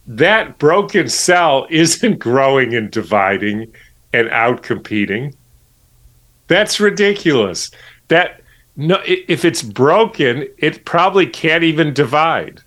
that 0.07 0.59
broken 0.59 1.09
cell 1.09 1.67
isn't 1.71 2.19
growing 2.29 2.75
and 2.75 2.91
dividing 2.91 3.73
and 4.13 4.29
out 4.31 4.63
competing. 4.63 5.35
That's 6.51 6.81
ridiculous. 6.81 7.71
That 8.09 8.41
no, 8.75 9.01
if 9.07 9.45
it's 9.45 9.63
broken, 9.63 10.49
it 10.59 10.85
probably 10.85 11.25
can't 11.25 11.63
even 11.63 11.95
divide. 11.95 12.61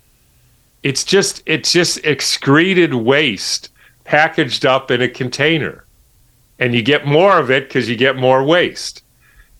It's 0.82 1.04
just 1.04 1.42
it's 1.44 1.70
just 1.70 1.98
excreted 1.98 2.94
waste 2.94 3.68
packaged 4.04 4.64
up 4.64 4.90
in 4.90 5.02
a 5.02 5.08
container, 5.08 5.84
and 6.58 6.74
you 6.74 6.80
get 6.80 7.06
more 7.06 7.38
of 7.38 7.50
it 7.50 7.68
because 7.68 7.86
you 7.86 7.94
get 7.94 8.16
more 8.16 8.42
waste. 8.42 9.02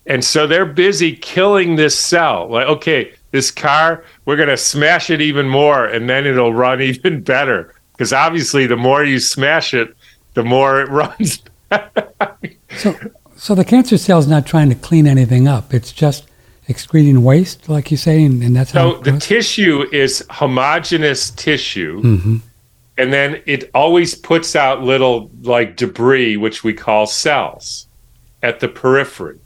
And 0.06 0.24
so 0.24 0.46
they're 0.46 0.64
busy 0.64 1.14
killing 1.14 1.76
this 1.76 1.98
cell. 1.98 2.48
Like, 2.48 2.66
okay, 2.66 3.12
this 3.30 3.50
car, 3.50 4.04
we're 4.24 4.36
going 4.36 4.48
to 4.48 4.56
smash 4.56 5.10
it 5.10 5.20
even 5.20 5.50
more, 5.50 5.84
and 5.84 6.08
then 6.08 6.26
it'll 6.26 6.54
run 6.54 6.80
even 6.94 7.20
better. 7.20 7.74
Because 7.92 8.14
obviously, 8.14 8.66
the 8.66 8.76
more 8.78 9.04
you 9.04 9.20
smash 9.20 9.74
it, 9.74 9.94
the 10.32 10.44
more 10.44 10.80
it 10.80 10.88
runs. 10.88 11.42
so, 12.78 12.96
so 13.36 13.54
the 13.54 13.64
cancer 13.64 13.98
cell 13.98 14.18
is 14.18 14.26
not 14.26 14.46
trying 14.46 14.68
to 14.68 14.74
clean 14.74 15.06
anything 15.06 15.48
up. 15.48 15.74
It's 15.74 15.92
just 15.92 16.26
excreting 16.68 17.22
waste, 17.22 17.68
like 17.68 17.90
you 17.90 17.96
say, 17.96 18.24
and, 18.24 18.42
and 18.42 18.56
that's 18.56 18.72
so 18.72 18.96
how. 18.96 19.00
the 19.00 19.18
tissue 19.18 19.86
is 19.92 20.24
homogeneous 20.30 21.30
tissue, 21.30 22.00
mm-hmm. 22.02 22.36
and 22.96 23.12
then 23.12 23.42
it 23.46 23.70
always 23.74 24.14
puts 24.14 24.56
out 24.56 24.82
little 24.82 25.30
like 25.42 25.76
debris, 25.76 26.36
which 26.36 26.64
we 26.64 26.72
call 26.72 27.06
cells, 27.06 27.86
at 28.42 28.60
the 28.60 28.68
periphery, 28.68 29.38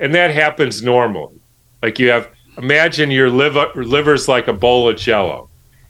and 0.00 0.14
that 0.14 0.30
happens 0.30 0.82
normally. 0.82 1.40
Like 1.82 1.98
you 1.98 2.10
have, 2.10 2.28
imagine 2.58 3.10
your 3.10 3.30
liver 3.30 3.70
liver's 3.74 4.28
like 4.28 4.48
a 4.48 4.52
bowl 4.52 4.88
of 4.88 4.96
Jello, 4.96 5.48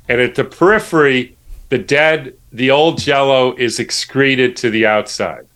and 0.08 0.20
at 0.20 0.34
the 0.34 0.44
periphery, 0.44 1.36
the 1.68 1.78
dead, 1.78 2.34
the 2.52 2.70
old 2.70 3.00
Jello 3.00 3.54
is 3.56 3.80
excreted 3.80 4.56
to 4.56 4.70
the 4.70 4.86
outside 4.86 5.46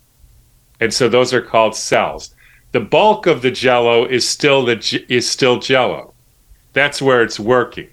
and 0.81 0.93
so 0.93 1.07
those 1.07 1.33
are 1.33 1.41
called 1.41 1.75
cells. 1.75 2.33
The 2.73 2.79
bulk 2.79 3.27
of 3.27 3.41
the 3.41 3.51
jello 3.51 4.05
is 4.05 4.27
still 4.27 4.65
the 4.65 5.05
is 5.07 5.29
still 5.29 5.59
jello. 5.59 6.13
That's 6.73 7.01
where 7.01 7.21
it's 7.21 7.39
working. 7.39 7.89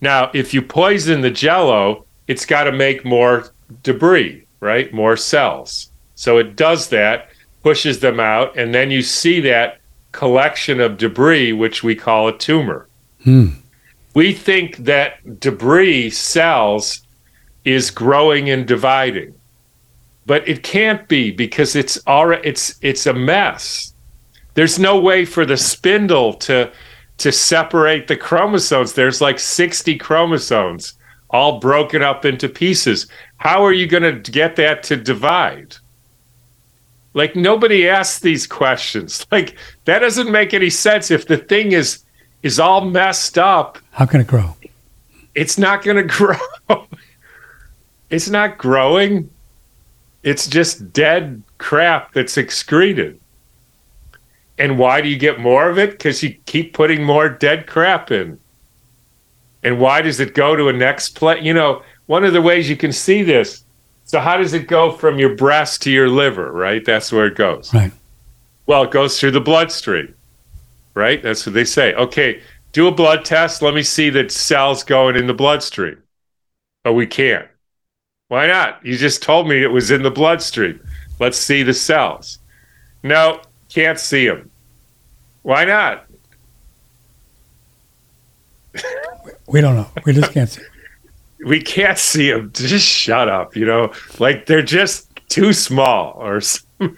Now, 0.00 0.30
if 0.32 0.54
you 0.54 0.62
poison 0.62 1.20
the 1.20 1.30
jello, 1.30 2.06
it's 2.28 2.46
got 2.46 2.64
to 2.64 2.72
make 2.72 3.04
more 3.04 3.50
debris, 3.82 4.46
right? 4.60 4.92
More 4.94 5.16
cells. 5.16 5.90
So 6.14 6.38
it 6.38 6.54
does 6.54 6.88
that, 6.88 7.30
pushes 7.62 8.00
them 8.00 8.20
out, 8.20 8.56
and 8.56 8.74
then 8.74 8.90
you 8.90 9.02
see 9.02 9.40
that 9.40 9.80
collection 10.12 10.80
of 10.80 10.98
debris, 10.98 11.52
which 11.52 11.82
we 11.82 11.94
call 11.94 12.28
a 12.28 12.36
tumor. 12.36 12.88
Hmm. 13.24 13.48
We 14.14 14.32
think 14.32 14.76
that 14.78 15.40
debris 15.40 16.10
cells 16.10 17.02
is 17.64 17.90
growing 17.90 18.50
and 18.50 18.66
dividing 18.66 19.34
but 20.26 20.46
it 20.48 20.62
can't 20.62 21.08
be 21.08 21.30
because 21.30 21.74
it's 21.76 21.98
already 22.06 22.48
it's 22.48 22.78
it's 22.82 23.06
a 23.06 23.14
mess. 23.14 23.94
There's 24.54 24.78
no 24.78 25.00
way 25.00 25.24
for 25.24 25.46
the 25.46 25.56
spindle 25.56 26.34
to 26.34 26.72
to 27.18 27.32
separate 27.32 28.08
the 28.08 28.16
chromosomes. 28.16 28.94
There's 28.94 29.20
like 29.20 29.38
60 29.38 29.96
chromosomes 29.98 30.94
all 31.28 31.60
broken 31.60 32.02
up 32.02 32.24
into 32.24 32.48
pieces. 32.48 33.06
How 33.36 33.64
are 33.64 33.72
you 33.72 33.86
going 33.86 34.02
to 34.22 34.30
get 34.30 34.56
that 34.56 34.82
to 34.84 34.96
divide? 34.96 35.76
Like 37.12 37.36
nobody 37.36 37.88
asks 37.88 38.20
these 38.20 38.46
questions. 38.46 39.26
Like 39.32 39.56
that 39.84 40.00
doesn't 40.00 40.30
make 40.30 40.54
any 40.54 40.70
sense 40.70 41.10
if 41.10 41.26
the 41.26 41.36
thing 41.36 41.72
is 41.72 42.04
is 42.42 42.58
all 42.58 42.84
messed 42.84 43.38
up. 43.38 43.78
How 43.90 44.06
can 44.06 44.20
it 44.20 44.26
grow? 44.26 44.56
It's 45.34 45.58
not 45.58 45.82
going 45.82 45.96
to 46.08 46.14
grow. 46.14 46.86
it's 48.08 48.28
not 48.28 48.58
growing 48.58 49.30
it's 50.22 50.46
just 50.46 50.92
dead 50.92 51.42
crap 51.58 52.12
that's 52.12 52.36
excreted. 52.36 53.20
And 54.58 54.78
why 54.78 55.00
do 55.00 55.08
you 55.08 55.18
get 55.18 55.40
more 55.40 55.70
of 55.70 55.78
it? 55.78 55.92
Because 55.92 56.22
you 56.22 56.34
keep 56.44 56.74
putting 56.74 57.02
more 57.02 57.28
dead 57.28 57.66
crap 57.66 58.10
in. 58.10 58.38
And 59.62 59.78
why 59.80 60.02
does 60.02 60.20
it 60.20 60.34
go 60.34 60.56
to 60.56 60.68
a 60.68 60.72
next 60.72 61.10
plate? 61.10 61.42
You 61.42 61.54
know, 61.54 61.82
one 62.06 62.24
of 62.24 62.32
the 62.32 62.42
ways 62.42 62.68
you 62.68 62.76
can 62.76 62.92
see 62.92 63.22
this. 63.22 63.64
So, 64.04 64.18
how 64.20 64.36
does 64.36 64.52
it 64.52 64.66
go 64.66 64.92
from 64.92 65.18
your 65.18 65.36
breast 65.36 65.82
to 65.82 65.90
your 65.90 66.08
liver, 66.08 66.52
right? 66.52 66.84
That's 66.84 67.12
where 67.12 67.26
it 67.26 67.36
goes. 67.36 67.72
Right. 67.72 67.92
Well, 68.66 68.84
it 68.84 68.90
goes 68.90 69.18
through 69.18 69.30
the 69.32 69.40
bloodstream, 69.40 70.14
right? 70.94 71.22
That's 71.22 71.46
what 71.46 71.54
they 71.54 71.64
say. 71.64 71.94
Okay, 71.94 72.42
do 72.72 72.88
a 72.88 72.92
blood 72.92 73.24
test. 73.24 73.62
Let 73.62 73.74
me 73.74 73.82
see 73.82 74.10
that 74.10 74.32
cells 74.32 74.82
going 74.82 75.16
in 75.16 75.26
the 75.26 75.34
bloodstream. 75.34 76.02
But 76.82 76.94
we 76.94 77.06
can't. 77.06 77.46
Why 78.30 78.46
not? 78.46 78.78
You 78.86 78.96
just 78.96 79.24
told 79.24 79.48
me 79.48 79.60
it 79.60 79.72
was 79.72 79.90
in 79.90 80.04
the 80.04 80.10
bloodstream. 80.10 80.78
Let's 81.18 81.36
see 81.36 81.64
the 81.64 81.74
cells. 81.74 82.38
No, 83.02 83.40
can't 83.68 83.98
see 83.98 84.28
them. 84.28 84.48
Why 85.42 85.64
not? 85.64 86.06
we 89.48 89.60
don't 89.60 89.74
know. 89.74 89.88
We 90.06 90.12
just 90.12 90.30
can't 90.30 90.48
see. 90.48 90.62
we 91.44 91.60
can't 91.60 91.98
see 91.98 92.30
them. 92.30 92.52
Just 92.54 92.86
shut 92.86 93.28
up. 93.28 93.56
You 93.56 93.66
know, 93.66 93.92
like 94.20 94.46
they're 94.46 94.62
just 94.62 95.08
too 95.28 95.52
small 95.52 96.12
or. 96.16 96.40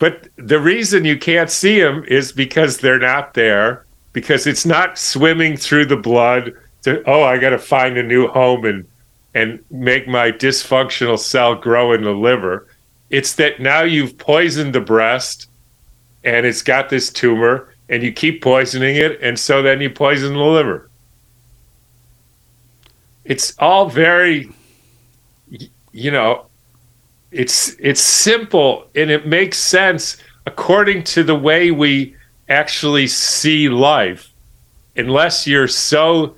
but 0.00 0.26
the 0.34 0.58
reason 0.58 1.04
you 1.04 1.16
can't 1.16 1.48
see 1.48 1.78
them 1.78 2.02
is 2.08 2.32
because 2.32 2.78
they're 2.78 2.98
not 2.98 3.34
there. 3.34 3.86
Because 4.12 4.48
it's 4.48 4.66
not 4.66 4.98
swimming 4.98 5.56
through 5.56 5.86
the 5.86 5.96
blood. 5.96 6.54
To 6.82 7.08
oh, 7.08 7.22
I 7.22 7.38
got 7.38 7.50
to 7.50 7.58
find 7.58 7.96
a 7.96 8.02
new 8.02 8.26
home 8.26 8.64
and 8.64 8.84
and 9.34 9.64
make 9.70 10.08
my 10.08 10.32
dysfunctional 10.32 11.18
cell 11.18 11.54
grow 11.54 11.92
in 11.92 12.02
the 12.02 12.12
liver. 12.12 12.66
It's 13.10 13.34
that 13.34 13.60
now 13.60 13.82
you've 13.82 14.18
poisoned 14.18 14.74
the 14.74 14.80
breast 14.80 15.48
and 16.24 16.46
it's 16.46 16.62
got 16.62 16.88
this 16.88 17.12
tumor 17.12 17.72
and 17.88 18.02
you 18.02 18.12
keep 18.12 18.42
poisoning 18.42 18.96
it. 18.96 19.20
And 19.20 19.38
so 19.38 19.62
then 19.62 19.80
you 19.80 19.90
poison 19.90 20.34
the 20.34 20.40
liver. 20.40 20.88
It's 23.24 23.54
all 23.58 23.88
very, 23.88 24.50
you 25.92 26.10
know, 26.10 26.46
it's 27.30 27.76
it's 27.78 28.00
simple 28.00 28.88
and 28.94 29.10
it 29.10 29.26
makes 29.26 29.56
sense 29.58 30.16
according 30.46 31.04
to 31.04 31.22
the 31.22 31.34
way 31.34 31.70
we 31.70 32.16
actually 32.48 33.06
see 33.06 33.68
life 33.68 34.32
unless 34.96 35.46
you're 35.46 35.68
so 35.68 36.34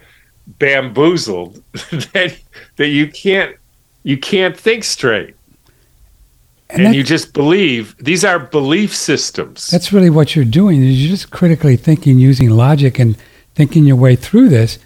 bamboozled 0.59 1.63
that 2.13 2.39
that 2.83 2.89
you 2.89 3.07
can't 3.07 3.55
you 4.03 4.19
can't 4.19 4.57
think 4.57 4.83
straight. 4.83 5.37
And, 6.69 6.87
and 6.87 6.95
you 6.95 7.05
just 7.05 7.33
believe. 7.33 7.95
These 7.99 8.25
are 8.25 8.41
belief 8.41 8.93
systems. 8.97 9.69
That's 9.69 9.93
really 9.93 10.11
what 10.11 10.35
you're 10.35 10.45
doing 10.45 10.83
is 10.83 11.01
you're 11.01 11.11
just 11.11 11.31
critically 11.31 11.77
thinking 11.77 12.19
using 12.19 12.51
logic 12.51 12.99
and 12.99 13.17
thinking 13.55 13.85
your 13.85 13.97
way 13.97 14.17
through 14.17 14.49
this 14.49 14.81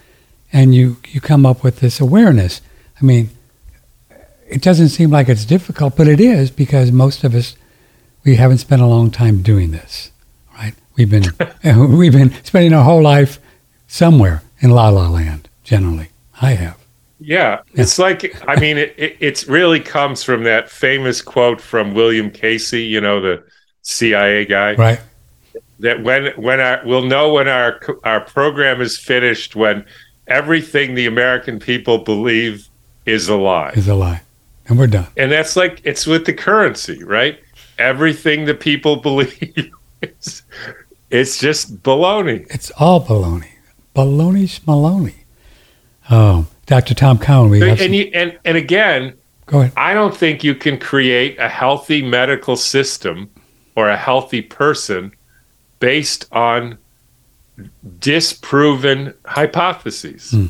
and 0.52 0.74
you 0.74 0.98
you 1.08 1.22
come 1.22 1.46
up 1.46 1.64
with 1.64 1.80
this 1.80 1.98
awareness. 1.98 2.60
I 3.00 3.04
mean 3.04 3.30
it 4.46 4.60
doesn't 4.60 4.90
seem 4.90 5.10
like 5.10 5.28
it's 5.28 5.46
difficult 5.46 5.96
but 5.96 6.06
it 6.06 6.20
is 6.20 6.50
because 6.50 6.92
most 6.92 7.24
of 7.24 7.34
us 7.34 7.56
we 8.24 8.36
haven't 8.36 8.58
spent 8.58 8.82
a 8.82 8.86
long 8.86 9.10
time 9.10 9.42
doing 9.42 9.70
this 9.70 10.10
right? 10.58 10.74
We've 10.96 11.10
been 11.10 11.32
we've 11.96 12.12
been 12.12 12.32
spending 12.44 12.74
our 12.74 12.84
whole 12.84 13.02
life 13.02 13.40
somewhere 13.86 14.42
in 14.60 14.70
la 14.70 14.88
la 14.90 15.08
land 15.08 15.48
generally. 15.64 16.10
I 16.40 16.52
have 16.52 16.85
yeah, 17.18 17.62
it's 17.74 17.98
like 17.98 18.42
I 18.46 18.60
mean, 18.60 18.76
it, 18.76 18.94
it 18.98 19.16
it 19.20 19.46
really 19.48 19.80
comes 19.80 20.22
from 20.22 20.44
that 20.44 20.68
famous 20.68 21.22
quote 21.22 21.60
from 21.60 21.94
William 21.94 22.30
Casey, 22.30 22.82
you 22.82 23.00
know, 23.00 23.20
the 23.20 23.42
CIA 23.82 24.44
guy, 24.44 24.74
right? 24.74 25.00
That 25.78 26.02
when 26.02 26.32
when 26.36 26.60
our 26.60 26.82
we'll 26.84 27.04
know 27.04 27.32
when 27.32 27.48
our 27.48 27.80
our 28.04 28.20
program 28.20 28.80
is 28.80 28.98
finished 28.98 29.56
when 29.56 29.86
everything 30.26 30.94
the 30.94 31.06
American 31.06 31.58
people 31.58 31.98
believe 31.98 32.68
is 33.06 33.28
a 33.28 33.36
lie 33.36 33.70
is 33.70 33.88
a 33.88 33.94
lie, 33.94 34.20
and 34.68 34.78
we're 34.78 34.86
done. 34.86 35.06
And 35.16 35.32
that's 35.32 35.56
like 35.56 35.80
it's 35.84 36.06
with 36.06 36.26
the 36.26 36.34
currency, 36.34 37.02
right? 37.02 37.40
Everything 37.78 38.44
the 38.44 38.54
people 38.54 38.96
believe 39.08 39.72
is 40.02 40.42
it's 41.10 41.38
just 41.38 41.82
baloney. 41.82 42.46
It's 42.50 42.70
all 42.72 43.02
baloney, 43.02 43.52
baloney 43.94 44.44
schmaloney. 44.44 45.14
Oh, 46.10 46.30
um, 46.30 46.48
Dr. 46.66 46.94
Tom 46.94 47.18
Cowan, 47.18 47.50
we 47.50 47.60
have 47.60 47.68
and 47.68 47.78
some- 47.78 47.92
you, 47.92 48.10
and 48.12 48.38
and 48.44 48.56
again, 48.56 49.14
go 49.46 49.60
ahead. 49.60 49.72
I 49.76 49.94
don't 49.94 50.16
think 50.16 50.44
you 50.44 50.54
can 50.54 50.78
create 50.78 51.38
a 51.38 51.48
healthy 51.48 52.02
medical 52.02 52.56
system 52.56 53.30
or 53.76 53.88
a 53.88 53.96
healthy 53.96 54.42
person 54.42 55.12
based 55.78 56.26
on 56.32 56.78
disproven 58.00 59.14
hypotheses. 59.24 60.30
Hmm. 60.30 60.46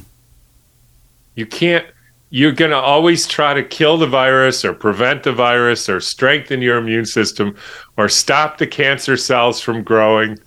You 1.34 1.46
can't 1.46 1.86
you're 2.30 2.52
going 2.52 2.72
to 2.72 2.76
always 2.76 3.26
try 3.26 3.54
to 3.54 3.62
kill 3.62 3.98
the 3.98 4.06
virus 4.06 4.64
or 4.64 4.72
prevent 4.74 5.22
the 5.22 5.32
virus 5.32 5.88
or 5.88 6.00
strengthen 6.00 6.60
your 6.60 6.76
immune 6.76 7.06
system 7.06 7.54
or 7.96 8.08
stop 8.08 8.58
the 8.58 8.66
cancer 8.66 9.16
cells 9.16 9.60
from 9.60 9.82
growing. 9.82 10.38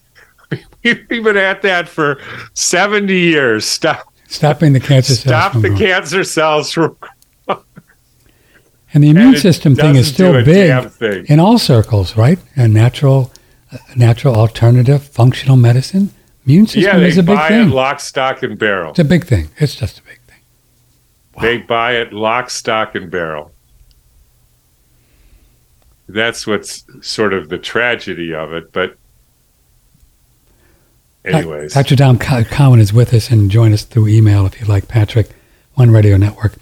We've 0.84 1.08
been 1.08 1.38
at 1.38 1.62
that 1.62 1.88
for 1.88 2.22
70 2.54 3.14
years. 3.14 3.66
Stop 3.66 4.09
Stopping 4.30 4.74
the 4.74 4.80
cancer 4.80 5.13
cells 5.15 5.22
stop 5.36 5.52
from 5.54 5.62
the 5.63 5.70
growing. 5.70 5.82
cancer 5.84 6.24
cells 6.24 6.72
from 6.72 6.96
And 8.94 9.04
the 9.04 9.10
immune 9.10 9.30
and 9.30 9.38
system 9.39 9.76
thing 9.76 9.96
is 9.96 10.08
still 10.08 10.34
big 10.44 11.30
in 11.30 11.39
all 11.39 11.58
circles, 11.60 12.15
right? 12.18 12.39
And 12.56 12.74
natural, 12.74 13.32
uh, 13.72 13.78
natural 13.96 14.36
alternative 14.36 15.04
functional 15.04 15.58
medicine. 15.58 16.12
Immune 16.46 16.68
system 16.68 17.00
Yeah, 17.02 17.06
is 17.08 17.18
a 17.18 17.24
big 17.24 17.36
buy 17.36 17.48
thing. 17.50 17.70
it 17.70 17.72
lock, 17.74 18.00
stock, 18.00 18.42
and 18.44 18.58
barrel. 18.58 18.92
It's 18.92 19.00
a 19.00 19.04
big 19.04 19.26
thing. 19.26 19.50
It's 19.58 19.76
just 19.76 20.00
a 20.00 20.04
big 20.04 20.20
thing. 20.28 20.39
They 21.42 21.58
buy 21.58 21.94
it 21.98 22.13
lock, 22.13 22.50
stock, 22.50 22.96
and 22.96 23.12
barrel. 23.12 23.52
That's 26.08 26.48
what's 26.48 26.84
sort 27.02 27.34
of 27.34 27.50
the 27.50 27.60
tragedy 27.60 28.34
of 28.34 28.54
it. 28.54 28.72
But, 28.74 28.96
anyways, 31.36 31.74
Dr. 31.74 31.96
Co- 31.96 32.44
Cowan 32.44 32.80
is 32.80 32.94
with 32.94 33.13
us 33.13 33.30
and 33.30 33.50
join 33.50 33.74
us 33.74 33.84
through 33.84 34.08
email 34.08 34.46
if 34.46 34.60
you'd 34.60 34.70
like, 34.70 34.88
Patrick, 34.88 35.30
One 35.76 35.92
Radio 35.92 36.18
Network. 36.18 36.56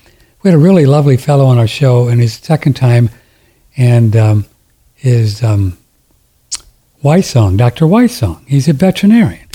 We 0.43 0.49
had 0.51 0.55
a 0.55 0.61
really 0.61 0.85
lovely 0.85 1.17
fellow 1.17 1.45
on 1.45 1.57
our 1.57 1.67
show 1.67 2.07
and 2.07 2.21
his 2.21 2.33
second 2.33 2.75
time, 2.75 3.09
and 3.75 4.15
um, 4.15 4.45
is 5.01 5.43
um, 5.43 5.77
Wysong, 7.03 7.57
Dr. 7.57 7.85
Wysong. 7.85 8.47
He's 8.47 8.67
a 8.67 8.73
veterinarian. 8.73 9.47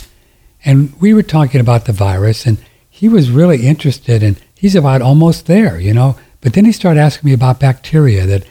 And 0.64 0.98
we 1.00 1.12
were 1.12 1.22
talking 1.22 1.60
about 1.60 1.86
the 1.86 1.92
virus, 1.92 2.46
and 2.46 2.58
he 2.88 3.08
was 3.08 3.30
really 3.30 3.66
interested, 3.66 4.22
and 4.22 4.40
he's 4.54 4.76
about 4.76 5.02
almost 5.02 5.46
there, 5.46 5.78
you 5.80 5.92
know. 5.92 6.16
But 6.40 6.54
then 6.54 6.64
he 6.64 6.72
started 6.72 7.00
asking 7.00 7.28
me 7.28 7.34
about 7.34 7.58
bacteria 7.58 8.26
that, 8.26 8.44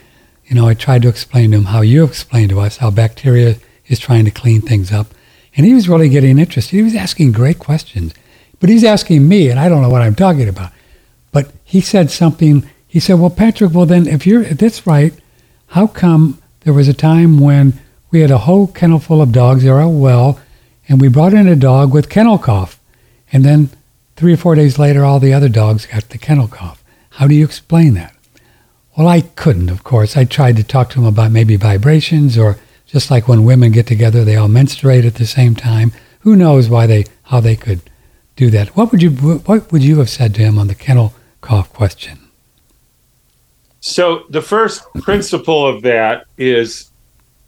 you 0.45 0.55
know, 0.55 0.67
I 0.67 0.73
tried 0.73 1.03
to 1.03 1.09
explain 1.09 1.51
to 1.51 1.57
him 1.57 1.65
how 1.65 1.81
you 1.81 2.03
explained 2.03 2.49
to 2.49 2.59
us 2.59 2.77
how 2.77 2.91
bacteria 2.91 3.57
is 3.87 3.99
trying 3.99 4.25
to 4.25 4.31
clean 4.31 4.61
things 4.61 4.91
up. 4.91 5.07
And 5.55 5.65
he 5.65 5.73
was 5.73 5.89
really 5.89 6.09
getting 6.09 6.39
interested. 6.39 6.75
He 6.75 6.83
was 6.83 6.95
asking 6.95 7.33
great 7.33 7.59
questions. 7.59 8.13
But 8.59 8.69
he's 8.69 8.83
asking 8.83 9.27
me, 9.27 9.49
and 9.49 9.59
I 9.59 9.67
don't 9.67 9.81
know 9.81 9.89
what 9.89 10.01
I'm 10.01 10.15
talking 10.15 10.47
about. 10.47 10.71
But 11.31 11.51
he 11.63 11.81
said 11.81 12.11
something. 12.11 12.69
He 12.87 12.99
said, 12.99 13.19
Well, 13.19 13.29
Patrick, 13.29 13.73
well, 13.73 13.85
then, 13.85 14.07
if 14.07 14.25
you're 14.25 14.43
if 14.43 14.59
that's 14.59 14.85
right, 14.85 15.13
how 15.67 15.87
come 15.87 16.41
there 16.61 16.73
was 16.73 16.87
a 16.87 16.93
time 16.93 17.39
when 17.39 17.79
we 18.11 18.21
had 18.21 18.31
a 18.31 18.39
whole 18.39 18.67
kennel 18.67 18.99
full 18.99 19.21
of 19.21 19.31
dogs, 19.31 19.63
they're 19.63 19.81
all 19.81 19.93
well, 19.93 20.39
and 20.87 21.01
we 21.01 21.07
brought 21.07 21.33
in 21.33 21.47
a 21.47 21.55
dog 21.55 21.93
with 21.93 22.09
kennel 22.09 22.37
cough. 22.37 22.79
And 23.31 23.43
then 23.43 23.69
three 24.15 24.33
or 24.33 24.37
four 24.37 24.55
days 24.55 24.77
later, 24.77 25.03
all 25.03 25.19
the 25.19 25.33
other 25.33 25.49
dogs 25.49 25.85
got 25.85 26.09
the 26.09 26.17
kennel 26.17 26.47
cough. 26.47 26.83
How 27.11 27.27
do 27.27 27.33
you 27.33 27.45
explain 27.45 27.93
that? 27.95 28.13
Well, 28.97 29.07
I 29.07 29.21
couldn't, 29.21 29.69
of 29.69 29.83
course. 29.83 30.17
I 30.17 30.25
tried 30.25 30.57
to 30.57 30.63
talk 30.63 30.89
to 30.91 30.99
him 30.99 31.05
about 31.05 31.31
maybe 31.31 31.55
vibrations 31.55 32.37
or 32.37 32.57
just 32.91 33.09
like 33.09 33.27
when 33.27 33.43
women 33.43 33.71
get 33.71 33.87
together, 33.87 34.23
they 34.23 34.35
all 34.35 34.47
menstruate 34.47 35.05
at 35.05 35.15
the 35.15 35.25
same 35.25 35.55
time. 35.55 35.91
Who 36.21 36.35
knows 36.35 36.69
why 36.69 36.87
they, 36.87 37.05
how 37.23 37.39
they 37.39 37.55
could 37.55 37.81
do 38.35 38.49
that? 38.51 38.75
What 38.75 38.91
would 38.91 39.01
you, 39.01 39.11
what 39.11 39.71
would 39.71 39.83
you 39.83 39.99
have 39.99 40.09
said 40.09 40.35
to 40.35 40.41
him 40.41 40.57
on 40.59 40.67
the 40.67 40.75
kennel 40.75 41.13
cough 41.41 41.71
question? 41.73 42.21
so 43.81 44.25
the 44.29 44.41
first 44.41 44.83
principle 45.01 45.65
of 45.65 45.81
that 45.81 46.25
is 46.37 46.89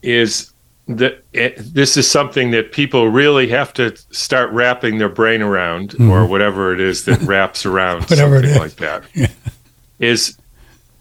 is 0.01 0.51
that 0.87 1.23
it, 1.31 1.55
this 1.57 1.95
is 1.95 2.09
something 2.09 2.51
that 2.51 2.73
people 2.73 3.07
really 3.07 3.47
have 3.47 3.71
to 3.71 3.95
start 4.11 4.51
wrapping 4.51 4.97
their 4.97 5.07
brain 5.07 5.41
around, 5.41 5.91
mm-hmm. 5.91 6.09
or 6.09 6.25
whatever 6.25 6.73
it 6.73 6.81
is 6.81 7.05
that 7.05 7.21
wraps 7.21 7.65
around 7.65 8.05
something 8.09 8.49
is. 8.49 8.57
like 8.57 8.75
that. 8.75 9.03
Is 9.99 10.37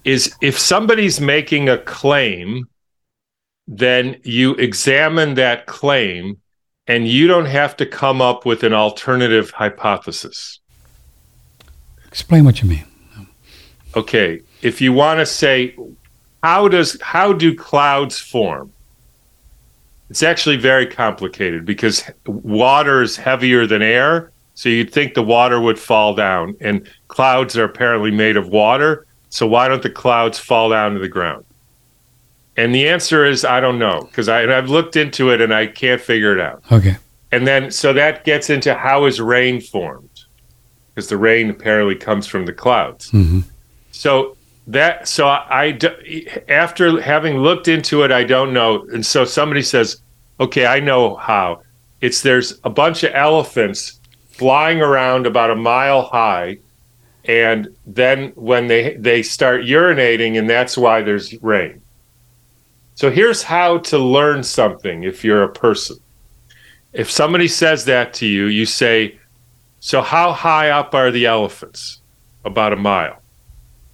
is 0.04 0.34
if 0.40 0.58
somebody's 0.58 1.20
making 1.20 1.68
a 1.68 1.78
claim, 1.78 2.68
then 3.78 4.20
you 4.22 4.54
examine 4.56 5.34
that 5.34 5.66
claim, 5.66 6.38
and 6.86 7.08
you 7.08 7.26
don't 7.26 7.46
have 7.46 7.76
to 7.78 7.86
come 7.86 8.20
up 8.20 8.44
with 8.44 8.62
an 8.62 8.72
alternative 8.74 9.50
hypothesis. 9.50 10.60
Explain 12.08 12.44
what 12.44 12.60
you 12.62 12.68
mean. 12.68 12.84
okay 13.96 14.40
if 14.62 14.80
you 14.80 14.92
want 14.92 15.18
to 15.18 15.26
say 15.26 15.74
how 16.42 16.68
does 16.68 17.00
how 17.02 17.32
do 17.32 17.54
clouds 17.54 18.18
form 18.18 18.72
it's 20.10 20.22
actually 20.22 20.56
very 20.56 20.86
complicated 20.86 21.64
because 21.64 22.02
water 22.26 23.02
is 23.02 23.16
heavier 23.16 23.66
than 23.66 23.82
air 23.82 24.30
so 24.54 24.68
you'd 24.68 24.92
think 24.92 25.14
the 25.14 25.22
water 25.22 25.60
would 25.60 25.78
fall 25.78 26.14
down 26.14 26.54
and 26.60 26.88
clouds 27.08 27.56
are 27.56 27.64
apparently 27.64 28.10
made 28.10 28.36
of 28.36 28.48
water 28.48 29.06
so 29.28 29.46
why 29.46 29.68
don't 29.68 29.82
the 29.82 29.90
clouds 29.90 30.38
fall 30.38 30.70
down 30.70 30.94
to 30.94 30.98
the 30.98 31.08
ground 31.08 31.44
and 32.62 32.74
the 32.74 32.88
answer 32.88 33.24
is 33.24 33.44
i 33.44 33.58
don't 33.60 33.78
know 33.78 33.98
because 34.08 34.28
i've 34.28 34.68
looked 34.68 34.96
into 34.96 35.30
it 35.30 35.40
and 35.40 35.52
i 35.52 35.66
can't 35.66 36.00
figure 36.00 36.32
it 36.36 36.40
out 36.40 36.62
Okay. 36.70 36.96
and 37.32 37.46
then 37.46 37.70
so 37.70 37.92
that 37.92 38.24
gets 38.24 38.50
into 38.50 38.74
how 38.74 39.04
is 39.06 39.20
rain 39.20 39.60
formed 39.60 40.08
because 40.94 41.08
the 41.08 41.16
rain 41.16 41.50
apparently 41.50 41.94
comes 41.96 42.26
from 42.26 42.46
the 42.46 42.52
clouds 42.52 43.10
hmm 43.10 43.40
so 43.90 44.36
that 44.68 45.08
so 45.08 45.26
I 45.26 45.76
after 46.48 47.00
having 47.02 47.38
looked 47.38 47.66
into 47.66 48.02
it, 48.04 48.12
I 48.12 48.22
don't 48.24 48.52
know. 48.52 48.86
And 48.92 49.04
so 49.04 49.24
somebody 49.24 49.60
says, 49.62 50.00
"Okay, 50.38 50.66
I 50.66 50.78
know 50.78 51.16
how." 51.16 51.62
It's 52.00 52.22
there's 52.22 52.60
a 52.62 52.70
bunch 52.70 53.02
of 53.02 53.10
elephants 53.12 54.00
flying 54.30 54.80
around 54.80 55.26
about 55.26 55.50
a 55.50 55.56
mile 55.56 56.02
high, 56.02 56.58
and 57.24 57.68
then 57.86 58.28
when 58.36 58.68
they 58.68 58.94
they 58.94 59.22
start 59.24 59.62
urinating, 59.62 60.38
and 60.38 60.48
that's 60.48 60.78
why 60.78 61.02
there's 61.02 61.34
rain. 61.42 61.80
So 62.94 63.10
here's 63.10 63.42
how 63.42 63.78
to 63.78 63.98
learn 63.98 64.42
something 64.42 65.04
if 65.04 65.24
you're 65.24 65.42
a 65.42 65.52
person. 65.52 65.96
If 66.92 67.10
somebody 67.10 67.48
says 67.48 67.84
that 67.86 68.12
to 68.14 68.26
you, 68.26 68.46
you 68.46 68.66
say, 68.66 69.18
"So 69.80 70.02
how 70.02 70.32
high 70.32 70.70
up 70.70 70.94
are 70.94 71.10
the 71.10 71.26
elephants?" 71.26 72.00
About 72.44 72.72
a 72.72 72.76
mile. 72.76 73.22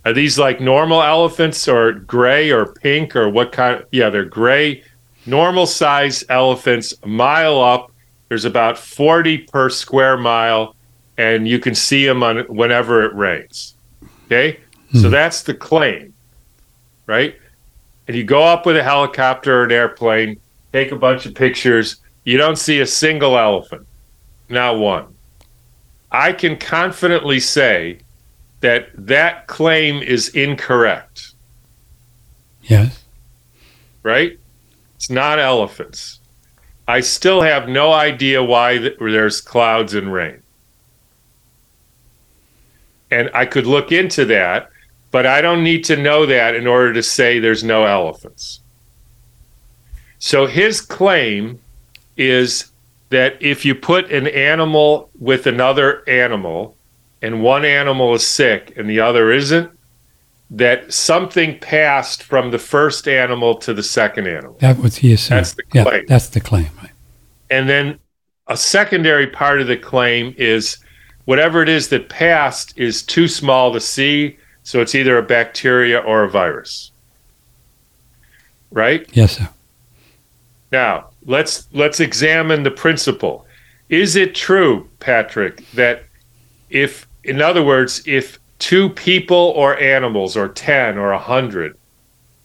Are 0.04 0.12
these 0.12 0.38
like 0.38 0.60
normal 0.60 1.02
elephants 1.02 1.68
or 1.68 1.92
gray 1.92 2.50
or 2.50 2.72
pink 2.72 3.14
or 3.14 3.28
what 3.28 3.52
kind? 3.52 3.84
yeah, 3.92 4.08
they're 4.08 4.24
gray, 4.24 4.82
normal 5.26 5.66
size 5.66 6.24
elephants, 6.28 6.94
a 7.02 7.08
mile 7.08 7.60
up. 7.60 7.92
There's 8.28 8.44
about 8.44 8.78
40 8.78 9.38
per 9.38 9.68
square 9.70 10.16
mile, 10.16 10.74
and 11.18 11.46
you 11.46 11.58
can 11.58 11.74
see 11.74 12.06
them 12.06 12.22
on 12.22 12.38
whenever 12.48 13.04
it 13.04 13.14
rains. 13.14 13.74
Okay, 14.26 14.60
so 14.92 15.02
hmm. 15.02 15.10
that's 15.10 15.42
the 15.42 15.54
claim, 15.54 16.14
right? 17.06 17.36
And 18.08 18.16
you 18.16 18.24
go 18.24 18.42
up 18.42 18.64
with 18.66 18.76
a 18.76 18.82
helicopter 18.82 19.60
or 19.60 19.64
an 19.64 19.70
airplane, 19.72 20.40
take 20.72 20.90
a 20.92 20.96
bunch 20.96 21.26
of 21.26 21.34
pictures. 21.34 21.96
You 22.24 22.38
don't 22.38 22.56
see 22.56 22.80
a 22.80 22.86
single 22.86 23.38
elephant, 23.38 23.86
not 24.48 24.78
one. 24.78 25.14
I 26.10 26.32
can 26.32 26.56
confidently 26.56 27.38
say 27.38 27.98
that 28.60 28.88
that 28.94 29.46
claim 29.46 30.02
is 30.02 30.30
incorrect, 30.30 31.32
Yes. 32.62 33.04
right? 34.02 34.38
It's 34.96 35.10
not 35.10 35.38
elephants. 35.38 36.18
I 36.88 37.00
still 37.00 37.42
have 37.42 37.68
no 37.68 37.92
idea 37.92 38.42
why 38.42 38.78
there's 38.98 39.42
clouds 39.42 39.92
and 39.94 40.10
rain. 40.12 40.42
And 43.10 43.30
I 43.34 43.44
could 43.46 43.66
look 43.66 43.92
into 43.92 44.24
that, 44.26 44.70
but 45.10 45.26
I 45.26 45.40
don't 45.40 45.62
need 45.62 45.84
to 45.84 45.96
know 45.96 46.26
that 46.26 46.54
in 46.54 46.66
order 46.66 46.92
to 46.92 47.02
say 47.02 47.38
there's 47.38 47.64
no 47.64 47.84
elephants. 47.84 48.60
So 50.18 50.46
his 50.46 50.80
claim 50.80 51.60
is 52.16 52.70
that 53.10 53.40
if 53.40 53.64
you 53.64 53.74
put 53.74 54.10
an 54.10 54.26
animal 54.26 55.10
with 55.18 55.46
another 55.46 56.06
animal 56.08 56.76
and 57.22 57.42
one 57.42 57.64
animal 57.64 58.14
is 58.14 58.26
sick 58.26 58.72
and 58.76 58.88
the 58.88 59.00
other 59.00 59.32
isn't, 59.32 59.70
that 60.50 60.92
something 60.92 61.58
passed 61.58 62.22
from 62.22 62.50
the 62.50 62.58
first 62.58 63.06
animal 63.06 63.54
to 63.56 63.74
the 63.74 63.82
second 63.82 64.26
animal. 64.26 64.56
That 64.60 64.78
was 64.78 64.96
he 64.96 65.12
assumed. 65.12 65.38
That's 65.38 65.54
the 65.54 65.62
Yeah, 65.74 65.82
claim. 65.84 66.04
that's 66.06 66.28
the 66.28 66.40
claim. 66.40 66.68
Right. 66.82 66.90
And 67.50 67.68
then 67.68 67.98
a 68.46 68.56
secondary 68.56 69.26
part 69.26 69.60
of 69.60 69.66
the 69.66 69.76
claim 69.76 70.34
is 70.38 70.78
whatever 71.26 71.62
it 71.62 71.68
is 71.68 71.88
that 71.88 72.08
passed 72.08 72.78
is 72.78 73.02
too 73.02 73.28
small 73.28 73.72
to 73.74 73.80
see, 73.80 74.38
so 74.68 74.82
it's 74.82 74.94
either 74.94 75.16
a 75.16 75.22
bacteria 75.22 75.98
or 75.98 76.24
a 76.24 76.28
virus. 76.28 76.92
Right? 78.70 79.08
Yes, 79.14 79.38
sir. 79.38 79.48
Now, 80.70 81.08
let's 81.24 81.68
let's 81.72 82.00
examine 82.00 82.64
the 82.64 82.70
principle. 82.70 83.46
Is 83.88 84.14
it 84.14 84.34
true, 84.34 84.86
Patrick, 85.00 85.66
that 85.70 86.02
if 86.68 87.08
in 87.24 87.40
other 87.40 87.64
words, 87.64 88.02
if 88.06 88.38
two 88.58 88.90
people 88.90 89.54
or 89.56 89.78
animals 89.78 90.36
or 90.36 90.48
10 90.48 90.98
or 90.98 91.12
100, 91.12 91.74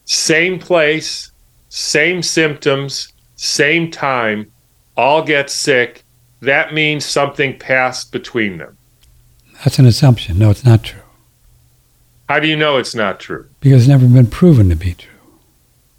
same 0.05 0.59
place, 0.59 1.30
same 1.67 2.24
symptoms, 2.24 3.11
same 3.36 3.91
time, 3.91 4.49
all 4.95 5.21
get 5.21 5.49
sick, 5.49 6.05
that 6.39 6.74
means 6.74 7.03
something 7.03 7.59
passed 7.59 8.13
between 8.13 8.59
them. 8.59 8.78
That's 9.65 9.78
an 9.78 9.86
assumption. 9.86 10.39
No, 10.39 10.49
it's 10.51 10.63
not 10.63 10.84
true. 10.84 11.03
How 12.34 12.39
do 12.39 12.47
you 12.47 12.55
know 12.55 12.77
it's 12.77 12.95
not 12.95 13.19
true? 13.19 13.47
Because 13.59 13.84
it's 13.84 13.88
never 13.88 14.07
been 14.07 14.25
proven 14.25 14.67
to 14.69 14.75
be 14.75 14.95
true. 14.95 15.11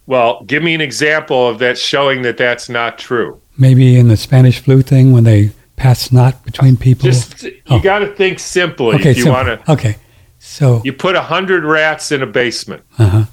Well, 0.06 0.42
give 0.42 0.64
me 0.64 0.74
an 0.74 0.80
example 0.80 1.46
of 1.46 1.60
that 1.60 1.78
showing 1.78 2.22
that 2.22 2.36
that's 2.36 2.68
not 2.68 2.98
true. 2.98 3.40
Maybe 3.56 3.96
in 3.96 4.08
the 4.08 4.16
Spanish 4.16 4.58
flu 4.58 4.82
thing 4.82 5.12
when 5.12 5.22
they 5.22 5.52
pass 5.76 6.00
snot 6.00 6.44
between 6.44 6.76
people. 6.76 7.04
Just 7.04 7.44
you 7.44 7.60
Oh. 7.70 7.78
got 7.78 8.00
to 8.00 8.08
think 8.16 8.40
simply 8.40 8.96
okay, 8.96 9.12
if 9.12 9.18
you 9.18 9.28
want 9.28 9.46
to. 9.46 9.72
okay. 9.72 9.94
So, 10.40 10.82
You 10.84 10.92
put 10.92 11.14
a 11.14 11.20
hundred 11.22 11.62
rats 11.62 12.10
in 12.10 12.20
a 12.20 12.26
basement. 12.26 12.82
uh-huh. 12.98 13.26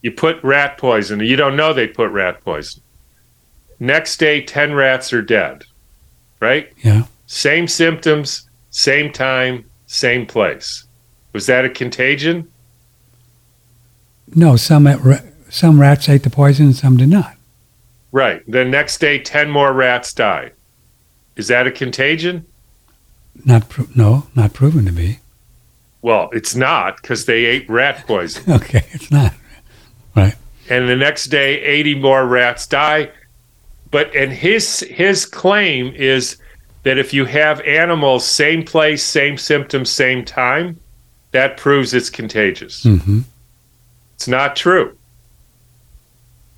You 0.00 0.12
put 0.12 0.36
rat 0.44 0.78
poison. 0.78 1.18
You 1.18 1.34
don't 1.34 1.56
know 1.56 1.72
they 1.72 1.88
put 1.88 2.08
rat 2.12 2.40
poison. 2.44 2.82
Next 3.80 4.18
day, 4.18 4.42
ten 4.42 4.74
rats 4.74 5.12
are 5.12 5.22
dead. 5.22 5.64
Right? 6.38 6.70
Yeah. 6.84 7.06
Same 7.26 7.66
symptoms, 7.66 8.48
same 8.70 9.10
time, 9.12 9.64
same 9.86 10.24
place. 10.24 10.84
Was 11.32 11.46
that 11.46 11.64
a 11.64 11.70
contagion? 11.70 12.50
No, 14.34 14.56
some 14.56 14.88
some 15.48 15.80
rats 15.80 16.08
ate 16.08 16.22
the 16.22 16.30
poison 16.30 16.66
and 16.66 16.76
some 16.76 16.96
did 16.96 17.08
not. 17.08 17.36
Right. 18.10 18.42
The 18.50 18.64
next 18.64 18.98
day, 18.98 19.18
ten 19.18 19.50
more 19.50 19.72
rats 19.72 20.12
died. 20.12 20.52
Is 21.36 21.48
that 21.48 21.66
a 21.66 21.70
contagion? 21.70 22.46
Not 23.44 23.68
pro- 23.68 23.88
no, 23.94 24.26
not 24.34 24.52
proven 24.52 24.84
to 24.84 24.92
be. 24.92 25.18
Well, 26.02 26.28
it's 26.32 26.54
not 26.54 27.00
because 27.00 27.24
they 27.26 27.44
ate 27.46 27.68
rat 27.70 28.06
poison. 28.06 28.44
Okay, 28.52 28.84
it's 28.90 29.10
not. 29.10 29.34
Right. 30.14 30.34
and 30.68 30.88
the 30.88 30.96
next 30.96 31.26
day 31.28 31.60
80 31.62 31.94
more 32.00 32.26
rats 32.26 32.66
die 32.66 33.10
but 33.90 34.14
and 34.14 34.30
his 34.30 34.80
his 34.80 35.24
claim 35.24 35.94
is 35.94 36.36
that 36.82 36.98
if 36.98 37.14
you 37.14 37.24
have 37.24 37.60
animals 37.62 38.26
same 38.26 38.62
place 38.62 39.02
same 39.02 39.38
symptoms 39.38 39.88
same 39.90 40.22
time 40.22 40.78
that 41.32 41.56
proves 41.56 41.92
it's 41.92 42.10
contagious. 42.10 42.84
Hmm 42.84 43.20
it's 44.22 44.28
not 44.28 44.54
true. 44.54 44.96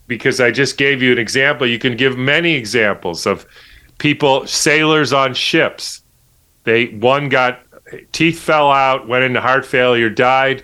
Because 0.06 0.38
i 0.38 0.50
just 0.50 0.76
gave 0.76 1.00
you 1.00 1.12
an 1.12 1.18
example. 1.18 1.66
You 1.66 1.78
can 1.78 1.96
give 1.96 2.18
many 2.18 2.52
examples 2.52 3.26
of 3.26 3.46
people 3.96 4.46
sailors 4.46 5.14
on 5.14 5.32
ships. 5.32 6.02
They 6.64 6.88
one 6.88 7.30
got 7.30 7.60
teeth 8.12 8.38
fell 8.38 8.70
out 8.70 9.08
went 9.08 9.24
into 9.24 9.40
heart 9.40 9.64
failure 9.64 10.10
died. 10.10 10.62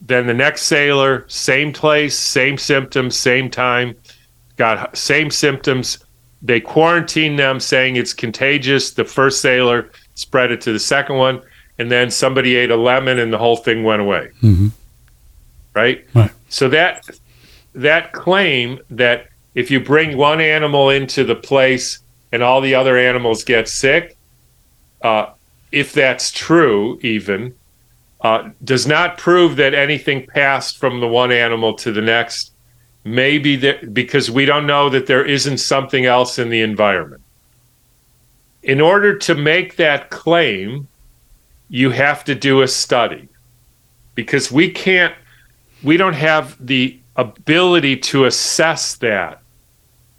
Then 0.00 0.28
the 0.28 0.34
next 0.34 0.62
sailor 0.62 1.24
same 1.26 1.72
place 1.72 2.16
same 2.16 2.56
symptoms 2.56 3.16
same 3.16 3.50
time 3.50 3.96
got 4.54 4.96
same 4.96 5.32
symptoms. 5.32 5.98
They 6.40 6.60
quarantined 6.60 7.36
them 7.36 7.58
saying 7.58 7.96
it's 7.96 8.14
contagious. 8.14 8.92
The 8.92 9.04
first 9.04 9.40
sailor 9.40 9.90
spread 10.14 10.52
it 10.52 10.60
to 10.60 10.72
the 10.72 10.78
second 10.78 11.16
one 11.16 11.42
and 11.78 11.90
then 11.90 12.10
somebody 12.10 12.56
ate 12.56 12.70
a 12.70 12.76
lemon 12.76 13.18
and 13.18 13.32
the 13.32 13.38
whole 13.38 13.56
thing 13.56 13.84
went 13.84 14.02
away 14.02 14.28
hmm 14.40 14.68
right? 15.78 16.04
Right. 16.14 16.32
So 16.48 16.68
that 16.70 17.08
that 17.74 18.12
claim 18.12 18.80
that 18.90 19.28
if 19.54 19.70
you 19.70 19.80
bring 19.80 20.16
one 20.16 20.40
animal 20.40 20.90
into 20.90 21.24
the 21.24 21.36
place 21.36 22.00
and 22.32 22.42
all 22.42 22.60
the 22.60 22.74
other 22.74 22.98
animals 22.98 23.44
get 23.44 23.68
sick, 23.68 24.16
uh, 25.02 25.26
if 25.70 25.92
that's 25.92 26.30
true, 26.30 26.98
even 27.02 27.54
uh, 28.20 28.50
does 28.64 28.86
not 28.86 29.18
prove 29.18 29.56
that 29.56 29.74
anything 29.74 30.26
passed 30.26 30.78
from 30.78 31.00
the 31.00 31.06
one 31.06 31.30
animal 31.30 31.74
to 31.74 31.92
the 31.92 32.02
next. 32.02 32.52
Maybe 33.04 33.56
that 33.56 33.94
because 33.94 34.30
we 34.30 34.44
don't 34.44 34.66
know 34.66 34.90
that 34.90 35.06
there 35.06 35.24
isn't 35.24 35.58
something 35.58 36.04
else 36.04 36.38
in 36.38 36.50
the 36.50 36.60
environment. 36.60 37.22
In 38.62 38.80
order 38.80 39.16
to 39.18 39.34
make 39.34 39.76
that 39.76 40.10
claim, 40.10 40.88
you 41.68 41.90
have 41.90 42.24
to 42.24 42.34
do 42.34 42.62
a 42.62 42.68
study 42.68 43.28
because 44.14 44.50
we 44.50 44.70
can't 44.70 45.14
we 45.82 45.96
don't 45.96 46.14
have 46.14 46.56
the 46.64 46.98
ability 47.16 47.96
to 47.96 48.24
assess 48.24 48.96
that 48.96 49.40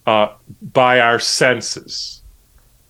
uh, 0.06 0.34
by 0.62 1.00
our 1.00 1.20
senses, 1.20 2.22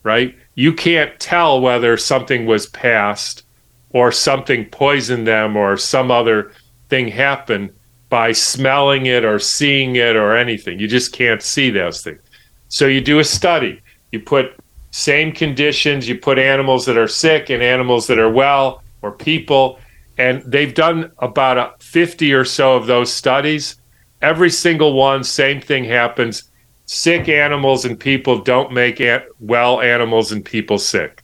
right? 0.03 0.36
You 0.55 0.74
can't 0.74 1.20
tell 1.20 1.62
whether 1.62 1.97
something 1.97 2.45
was 2.45 2.68
passed 2.68 3.43
or 3.91 4.12
something 4.12 4.66
poisoned 4.66 5.26
them 5.26 5.55
or 5.55 5.78
some 5.78 6.12
other 6.12 6.51
thing 6.89 7.07
happened 7.07 7.72
by 8.10 8.32
smelling 8.32 9.05
it 9.05 9.24
or 9.24 9.39
seeing 9.39 9.95
it 9.95 10.16
or 10.16 10.36
anything. 10.36 10.80
You 10.80 10.88
just 10.88 11.12
can't 11.14 11.41
see 11.41 11.70
those 11.70 12.03
things. 12.03 12.22
So 12.68 12.88
you 12.88 13.01
do 13.01 13.20
a 13.20 13.24
study. 13.24 13.82
You 14.12 14.20
put 14.20 14.59
same 14.91 15.31
conditions, 15.31 16.07
you 16.09 16.17
put 16.17 16.39
animals 16.39 16.85
that 16.85 16.97
are 16.97 17.07
sick 17.07 17.49
and 17.49 17.61
animals 17.61 18.07
that 18.07 18.19
are 18.19 18.31
well 18.31 18.81
or 19.01 19.11
people 19.11 19.79
and 20.17 20.43
they've 20.43 20.73
done 20.73 21.11
about 21.19 21.57
a 21.57 21.73
50 21.79 22.33
or 22.33 22.43
so 22.43 22.75
of 22.75 22.87
those 22.87 23.11
studies. 23.11 23.77
Every 24.21 24.49
single 24.49 24.93
one 24.93 25.23
same 25.23 25.61
thing 25.61 25.85
happens. 25.85 26.51
Sick 26.85 27.29
animals 27.29 27.85
and 27.85 27.97
people 27.97 28.41
don't 28.41 28.73
make 28.73 29.01
well 29.39 29.79
animals 29.79 30.33
and 30.33 30.43
people 30.43 30.77
sick. 30.77 31.23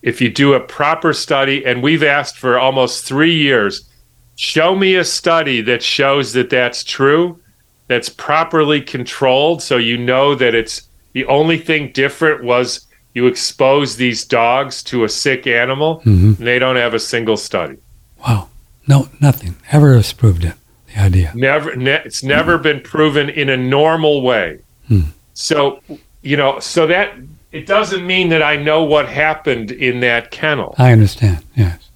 If 0.00 0.20
you 0.20 0.30
do 0.30 0.54
a 0.54 0.60
proper 0.60 1.12
study 1.12 1.66
and 1.66 1.82
we've 1.82 2.02
asked 2.02 2.38
for 2.38 2.58
almost 2.58 3.04
3 3.04 3.34
years 3.34 3.90
show 4.36 4.76
me 4.76 4.94
a 4.94 5.04
study 5.04 5.62
that 5.62 5.82
shows 5.82 6.34
that 6.34 6.50
that's 6.50 6.84
true 6.84 7.40
that's 7.88 8.08
properly 8.08 8.80
controlled 8.80 9.62
so 9.62 9.78
you 9.78 9.96
know 9.96 10.34
that 10.34 10.54
it's 10.54 10.85
the 11.16 11.24
only 11.24 11.56
thing 11.56 11.90
different 11.92 12.44
was 12.44 12.86
you 13.14 13.26
expose 13.26 13.96
these 13.96 14.22
dogs 14.22 14.82
to 14.82 15.04
a 15.04 15.08
sick 15.08 15.46
animal 15.46 16.00
hmm 16.00 16.34
and 16.36 16.36
they 16.36 16.58
don't 16.58 16.76
have 16.76 16.92
a 16.92 16.98
single 16.98 17.38
study. 17.38 17.78
Wow. 18.20 18.50
No, 18.86 19.08
nothing 19.18 19.56
ever 19.72 19.94
has 19.94 20.12
proved 20.12 20.44
it. 20.44 20.52
The 20.88 21.00
idea. 21.00 21.32
Never, 21.34 21.74
ne- 21.74 22.02
it's 22.04 22.22
never 22.22 22.58
been 22.58 22.82
proven 22.82 23.30
in 23.30 23.48
a 23.48 23.56
normal 23.56 24.20
way. 24.20 24.58
Hmm. 24.88 25.08
So, 25.32 25.80
you 26.20 26.36
know, 26.36 26.60
so 26.60 26.86
that 26.86 27.14
it 27.50 27.64
doesn't 27.64 28.06
mean 28.06 28.28
that 28.28 28.42
I 28.42 28.56
know 28.56 28.84
what 28.84 29.08
happened 29.08 29.70
in 29.70 30.00
that 30.00 30.30
kennel. 30.30 30.74
I 30.76 30.92
understand. 30.92 31.42
Yes. 31.54 31.88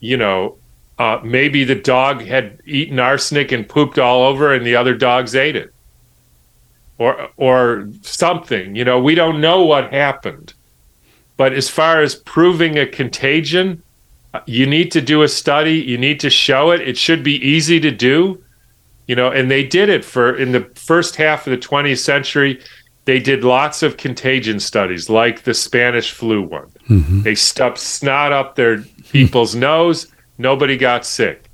You 0.00 0.18
know, 0.18 0.58
uh, 0.98 1.18
maybe 1.24 1.64
the 1.64 1.76
dog 1.76 2.20
had 2.20 2.60
eaten 2.66 2.98
arsenic 2.98 3.52
and 3.52 3.66
pooped 3.66 3.98
all 3.98 4.22
over, 4.22 4.52
and 4.52 4.66
the 4.66 4.76
other 4.76 4.94
dogs 4.94 5.34
ate 5.34 5.56
it, 5.56 5.72
or 7.00 7.30
or 7.36 7.88
something. 8.02 8.76
You 8.76 8.84
know, 8.84 9.00
we 9.00 9.16
don't 9.16 9.40
know 9.40 9.64
what 9.64 9.92
happened. 9.92 10.54
But 11.36 11.54
as 11.54 11.68
far 11.68 12.02
as 12.02 12.14
proving 12.14 12.78
a 12.78 12.86
contagion, 12.86 13.82
you 14.46 14.66
need 14.66 14.92
to 14.92 15.00
do 15.00 15.22
a 15.22 15.28
study. 15.28 15.76
You 15.76 15.96
need 15.96 16.20
to 16.20 16.30
show 16.30 16.70
it. 16.70 16.82
It 16.82 16.98
should 16.98 17.24
be 17.24 17.36
easy 17.36 17.80
to 17.80 17.90
do. 17.90 18.44
You 19.06 19.16
know, 19.16 19.30
and 19.30 19.50
they 19.50 19.64
did 19.64 19.88
it 19.88 20.04
for 20.04 20.36
in 20.36 20.52
the 20.52 20.70
first 20.76 21.16
half 21.16 21.46
of 21.46 21.50
the 21.50 21.66
20th 21.66 21.98
century. 21.98 22.60
They 23.06 23.18
did 23.18 23.42
lots 23.42 23.82
of 23.82 23.96
contagion 23.96 24.60
studies, 24.60 25.08
like 25.08 25.42
the 25.42 25.54
Spanish 25.54 26.12
flu 26.12 26.42
one. 26.42 26.68
hmm 26.86 27.22
They 27.22 27.34
stuffed 27.34 27.78
snot 27.78 28.30
up 28.32 28.54
their 28.54 28.82
people's 29.10 29.54
nose. 29.54 30.06
Nobody 30.36 30.76
got 30.76 31.06
sick. 31.06 31.44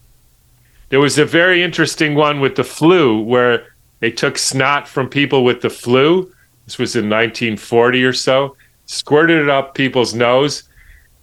There 0.89 1.01
was 1.01 1.19
a 1.19 1.25
very 1.25 1.63
interesting 1.63 2.15
one 2.17 2.41
with 2.41 2.57
the 2.57 2.65
flu 2.65 3.23
where 3.23 3.76
they 4.01 4.11
took 4.11 4.39
snot 4.39 4.87
from 4.87 5.09
people 5.09 5.45
with 5.45 5.61
the 5.61 5.71
flu. 5.71 6.33
This 6.65 6.79
was 6.79 6.97
in 6.97 7.05
1940 7.05 8.05
or 8.05 8.13
so, 8.13 8.57
squirted 8.87 9.43
it 9.43 9.49
up 9.49 9.75
people's 9.75 10.15
nose, 10.15 10.65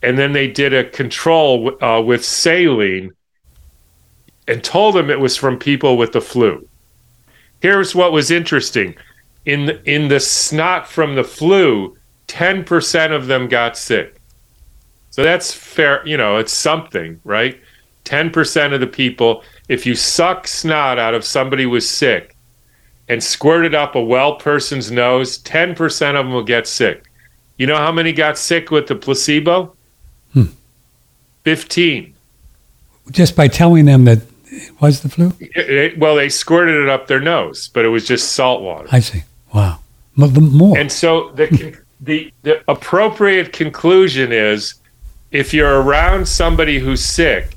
and 0.01 0.17
then 0.17 0.33
they 0.33 0.47
did 0.47 0.73
a 0.73 0.89
control 0.89 1.83
uh, 1.83 2.01
with 2.01 2.25
saline 2.25 3.11
and 4.47 4.63
told 4.63 4.95
them 4.95 5.09
it 5.09 5.19
was 5.19 5.37
from 5.37 5.57
people 5.57 5.97
with 5.97 6.11
the 6.11 6.21
flu. 6.21 6.67
Here's 7.61 7.95
what 7.95 8.11
was 8.11 8.31
interesting. 8.31 8.95
In 9.45 9.65
the, 9.65 9.83
in 9.89 10.07
the 10.07 10.19
snot 10.19 10.87
from 10.87 11.15
the 11.15 11.23
flu, 11.23 11.97
10% 12.27 13.15
of 13.15 13.27
them 13.27 13.47
got 13.47 13.77
sick. 13.77 14.19
So 15.11 15.23
that's 15.23 15.53
fair, 15.53 16.05
you 16.07 16.17
know, 16.17 16.37
it's 16.37 16.51
something, 16.51 17.21
right? 17.23 17.61
10% 18.05 18.73
of 18.73 18.81
the 18.81 18.87
people, 18.87 19.43
if 19.69 19.85
you 19.85 19.95
suck 19.95 20.47
snot 20.47 20.97
out 20.97 21.13
of 21.13 21.23
somebody 21.23 21.63
who's 21.63 21.87
sick 21.87 22.33
and 23.09 23.23
squirt 23.23 23.65
it 23.65 23.75
up 23.75 23.95
a 23.95 24.01
well 24.03 24.35
person's 24.35 24.91
nose, 24.91 25.37
10% 25.39 25.75
of 26.09 26.25
them 26.25 26.31
will 26.33 26.43
get 26.43 26.67
sick. 26.67 27.03
You 27.57 27.67
know 27.67 27.77
how 27.77 27.91
many 27.91 28.13
got 28.13 28.37
sick 28.37 28.71
with 28.71 28.87
the 28.87 28.95
placebo? 28.95 29.75
Hmm. 30.33 30.45
15. 31.43 32.13
Just 33.11 33.35
by 33.35 33.47
telling 33.47 33.85
them 33.85 34.05
that 34.05 34.19
it 34.45 34.71
was 34.81 35.01
the 35.01 35.09
flu. 35.09 35.33
It- 35.39 35.69
it- 35.69 35.97
well, 35.97 36.15
they 36.15 36.29
squirted 36.29 36.81
it 36.81 36.89
up 36.89 37.07
their 37.07 37.19
nose, 37.19 37.69
but 37.73 37.85
it 37.85 37.89
was 37.89 38.07
just 38.07 38.31
salt 38.33 38.61
water. 38.61 38.87
I 38.91 38.99
see. 38.99 39.23
Wow. 39.53 39.79
More. 40.15 40.77
And 40.77 40.91
so 40.91 41.31
the 41.35 41.75
the 41.99 42.31
the 42.43 42.61
appropriate 42.67 43.51
conclusion 43.51 44.31
is 44.31 44.75
if 45.31 45.53
you're 45.55 45.81
around 45.81 46.27
somebody 46.27 46.77
who's 46.77 47.03
sick 47.03 47.55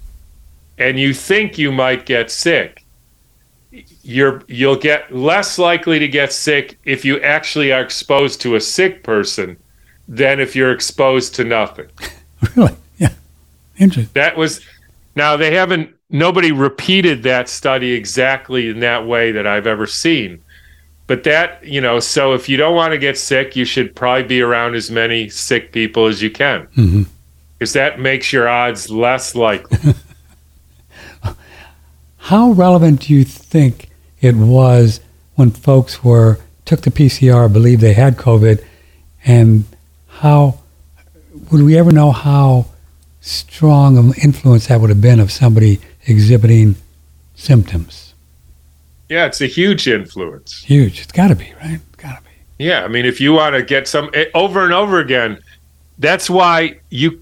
and 0.78 0.98
you 0.98 1.12
think 1.12 1.58
you 1.58 1.70
might 1.70 2.06
get 2.06 2.30
sick, 2.30 2.82
you're 4.02 4.42
you'll 4.48 4.76
get 4.76 5.14
less 5.14 5.58
likely 5.58 5.98
to 5.98 6.08
get 6.08 6.32
sick 6.32 6.78
if 6.84 7.04
you 7.04 7.20
actually 7.20 7.72
are 7.72 7.80
exposed 7.80 8.40
to 8.42 8.56
a 8.56 8.60
sick 8.60 9.02
person 9.02 9.56
than 10.08 10.40
if 10.40 10.54
you're 10.54 10.72
exposed 10.72 11.34
to 11.34 11.44
nothing. 11.44 11.88
really? 12.56 12.74
Yeah. 12.98 13.12
Interesting. 13.78 14.12
That 14.14 14.36
was 14.36 14.60
now 15.14 15.36
they 15.36 15.54
haven't 15.54 15.94
nobody 16.10 16.52
repeated 16.52 17.22
that 17.24 17.48
study 17.48 17.92
exactly 17.92 18.68
in 18.68 18.80
that 18.80 19.06
way 19.06 19.32
that 19.32 19.46
I've 19.46 19.66
ever 19.66 19.86
seen. 19.86 20.42
But 21.06 21.22
that, 21.24 21.64
you 21.64 21.80
know, 21.80 22.00
so 22.00 22.34
if 22.34 22.48
you 22.48 22.56
don't 22.56 22.74
want 22.74 22.92
to 22.92 22.98
get 22.98 23.16
sick, 23.16 23.54
you 23.54 23.64
should 23.64 23.94
probably 23.94 24.24
be 24.24 24.40
around 24.40 24.74
as 24.74 24.90
many 24.90 25.28
sick 25.28 25.72
people 25.72 26.06
as 26.06 26.20
you 26.20 26.30
can. 26.30 26.62
hmm 26.74 27.02
Because 27.58 27.72
that 27.74 28.00
makes 28.00 28.32
your 28.32 28.48
odds 28.48 28.90
less 28.90 29.34
likely. 29.34 29.94
How 32.26 32.50
relevant 32.50 33.02
do 33.02 33.14
you 33.14 33.24
think 33.24 33.88
it 34.20 34.34
was 34.34 35.00
when 35.36 35.52
folks 35.52 36.02
were 36.02 36.40
took 36.64 36.80
the 36.80 36.90
PCR, 36.90 37.52
believed 37.52 37.80
they 37.80 37.92
had 37.94 38.16
COVID, 38.16 38.64
and 39.24 39.64
how 40.08 40.58
would 41.52 41.62
we 41.62 41.78
ever 41.78 41.92
know 41.92 42.10
how 42.10 42.66
strong 43.20 43.96
an 43.96 44.12
influence 44.22 44.66
that 44.66 44.80
would 44.80 44.90
have 44.90 45.00
been 45.00 45.20
of 45.20 45.30
somebody 45.30 45.78
exhibiting 46.06 46.74
symptoms? 47.36 48.14
yeah, 49.08 49.26
it's 49.26 49.40
a 49.40 49.46
huge 49.46 49.86
influence. 49.86 50.64
Huge. 50.64 51.00
It's 51.00 51.12
got 51.12 51.28
to 51.28 51.36
be 51.36 51.52
right. 51.62 51.74
It's 51.74 51.96
got 51.96 52.18
to 52.18 52.22
be. 52.24 52.64
Yeah, 52.64 52.82
I 52.84 52.88
mean, 52.88 53.04
if 53.04 53.20
you 53.20 53.34
want 53.34 53.54
to 53.54 53.62
get 53.62 53.86
some 53.86 54.10
eh, 54.14 54.24
over 54.34 54.64
and 54.64 54.72
over 54.72 54.98
again, 54.98 55.38
that's 55.98 56.28
why 56.28 56.80
you, 56.90 57.20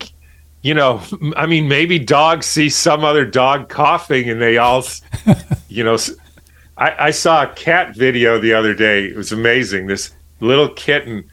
you 0.65 0.73
know, 0.73 1.03
I 1.37 1.45
mean, 1.45 1.69
maybe 1.69 1.99
dogs 1.99 2.47
see 2.47 2.71
some 2.71 3.05
other 3.05 3.27
dog 3.27 3.69
coughing 3.69 4.31
and 4.31 4.41
they 4.41 4.57
all, 4.57 4.83
you 5.69 5.85
know, 5.85 5.99
I 6.79 7.11
saw 7.11 7.45
a 7.45 7.53
cat 7.53 7.95
video 7.95 8.41
the 8.41 8.55
other 8.55 8.75
day. 8.75 9.05
It 9.05 9.15
was 9.15 9.31
amazing. 9.31 9.87
This 9.87 10.13
little 10.41 10.71
kitten 10.71 11.31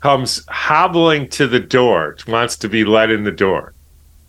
comes 0.00 0.44
hobbling 0.48 1.28
to 1.30 1.48
the 1.48 1.58
door, 1.58 2.16
wants 2.28 2.56
to 2.58 2.68
be 2.68 2.84
let 2.84 3.10
in 3.10 3.24
the 3.24 3.32
door, 3.32 3.74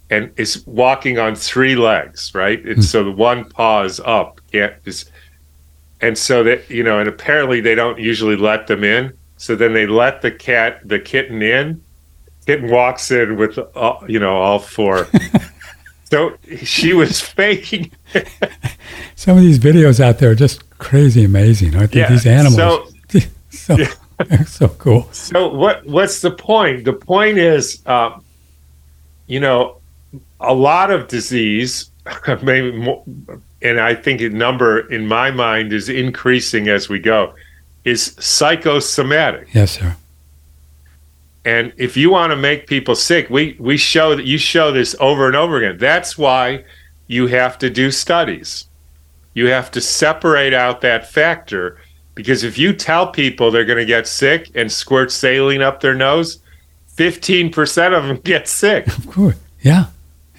and 0.09 0.31
is 0.37 0.65
walking 0.65 1.19
on 1.19 1.35
three 1.35 1.75
legs, 1.75 2.33
right? 2.33 2.65
And 2.65 2.77
hmm. 2.77 2.81
so 2.81 3.03
the 3.03 3.11
one 3.11 3.47
paw 3.47 3.83
is 3.83 3.99
up, 3.99 4.41
can't 4.51 4.73
is 4.85 5.05
and 6.01 6.17
so 6.17 6.43
that 6.43 6.69
you 6.69 6.83
know 6.83 6.99
and 6.99 7.07
apparently 7.07 7.61
they 7.61 7.75
don't 7.75 7.99
usually 7.99 8.35
let 8.35 8.67
them 8.67 8.83
in 8.83 9.13
so 9.37 9.55
then 9.55 9.73
they 9.73 9.87
let 9.87 10.21
the 10.21 10.31
cat 10.31 10.81
the 10.83 10.99
kitten 10.99 11.41
in 11.41 11.81
kitten 12.45 12.69
walks 12.69 13.11
in 13.11 13.37
with 13.37 13.57
all, 13.75 14.03
you 14.07 14.19
know 14.19 14.37
all 14.37 14.59
four 14.59 15.07
so 16.11 16.37
she 16.63 16.93
was 16.93 17.19
faking 17.21 17.91
Some 19.15 19.37
of 19.37 19.43
these 19.43 19.59
videos 19.59 19.99
out 19.99 20.19
there 20.19 20.31
are 20.31 20.35
just 20.35 20.67
crazy 20.77 21.23
amazing. 21.25 21.75
aren't 21.75 21.91
they? 21.91 21.99
Yeah, 22.01 22.09
These 22.09 22.25
animals. 22.27 22.55
so- 23.09 23.19
so, 23.49 23.77
they're 24.27 24.45
so 24.45 24.67
cool. 24.69 25.07
so 25.11 25.47
what 25.53 25.85
what's 25.85 26.21
the 26.21 26.31
point 26.31 26.85
the 26.85 26.93
point 26.93 27.37
is 27.37 27.81
um, 27.87 28.23
you 29.27 29.39
know 29.39 29.77
a 30.39 30.53
lot 30.53 30.91
of 30.91 31.07
disease 31.07 31.89
maybe 32.43 32.71
more, 32.71 33.03
and 33.61 33.79
i 33.79 33.93
think 33.95 34.21
a 34.21 34.29
number 34.29 34.79
in 34.91 35.07
my 35.07 35.31
mind 35.31 35.73
is 35.73 35.89
increasing 35.89 36.67
as 36.69 36.87
we 36.89 36.99
go 36.99 37.33
is 37.85 38.15
psychosomatic 38.19 39.47
Yes, 39.53 39.71
sir. 39.79 39.95
And 41.45 41.71
if 41.77 41.95
you 41.95 42.09
want 42.09 42.31
to 42.31 42.35
make 42.35 42.67
people 42.67 42.95
sick, 42.95 43.29
we 43.29 43.55
we 43.59 43.77
show 43.77 44.15
that 44.15 44.25
you 44.25 44.37
show 44.37 44.71
this 44.71 44.95
over 44.99 45.27
and 45.27 45.35
over 45.35 45.57
again. 45.57 45.77
That's 45.77 46.17
why 46.17 46.65
you 47.07 47.27
have 47.27 47.59
to 47.59 47.69
do 47.69 47.91
studies. 47.91 48.65
You 49.35 49.47
have 49.47 49.69
to 49.71 49.81
separate 49.81 50.53
out 50.53 50.81
that 50.81 51.07
factor 51.09 51.77
because 52.15 52.43
if 52.43 52.57
you 52.57 52.73
tell 52.73 53.07
people 53.07 53.51
they're 53.51 53.65
going 53.65 53.77
to 53.77 53.85
get 53.85 54.07
sick 54.07 54.49
and 54.55 54.71
squirt 54.71 55.11
saline 55.11 55.61
up 55.61 55.81
their 55.81 55.93
nose, 55.93 56.39
15% 56.95 57.97
of 57.97 58.05
them 58.05 58.17
get 58.23 58.47
sick. 58.47 58.87
Of 58.87 59.07
course. 59.07 59.35
Yeah. 59.61 59.87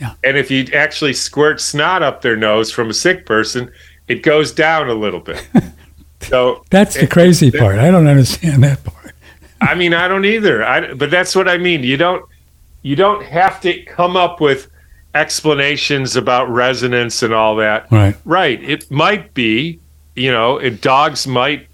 Yeah. 0.00 0.14
And 0.24 0.36
if 0.36 0.50
you 0.50 0.66
actually 0.74 1.12
squirt 1.12 1.60
snot 1.60 2.02
up 2.02 2.22
their 2.22 2.36
nose 2.36 2.70
from 2.72 2.90
a 2.90 2.94
sick 2.94 3.26
person, 3.26 3.70
it 4.08 4.22
goes 4.22 4.52
down 4.52 4.88
a 4.88 4.94
little 4.94 5.20
bit. 5.20 5.46
So 6.22 6.64
That's 6.70 6.96
the 6.98 7.06
crazy 7.06 7.50
part. 7.50 7.78
I 7.78 7.90
don't 7.90 8.06
understand 8.06 8.64
that 8.64 8.82
part. 8.82 8.95
I 9.60 9.74
mean, 9.74 9.94
I 9.94 10.08
don't 10.08 10.24
either. 10.24 10.64
I, 10.64 10.94
but 10.94 11.10
that's 11.10 11.34
what 11.34 11.48
I 11.48 11.58
mean. 11.58 11.82
You 11.82 11.96
don't 11.96 12.24
you 12.82 12.94
don't 12.94 13.24
have 13.24 13.60
to 13.62 13.82
come 13.82 14.16
up 14.16 14.40
with 14.40 14.68
explanations 15.14 16.14
about 16.14 16.48
resonance 16.50 17.22
and 17.22 17.32
all 17.34 17.56
that. 17.56 17.90
Right. 17.90 18.16
Right. 18.24 18.62
It 18.62 18.90
might 18.90 19.34
be, 19.34 19.80
you 20.14 20.30
know, 20.30 20.58
it, 20.58 20.80
dogs 20.82 21.26
might. 21.26 21.66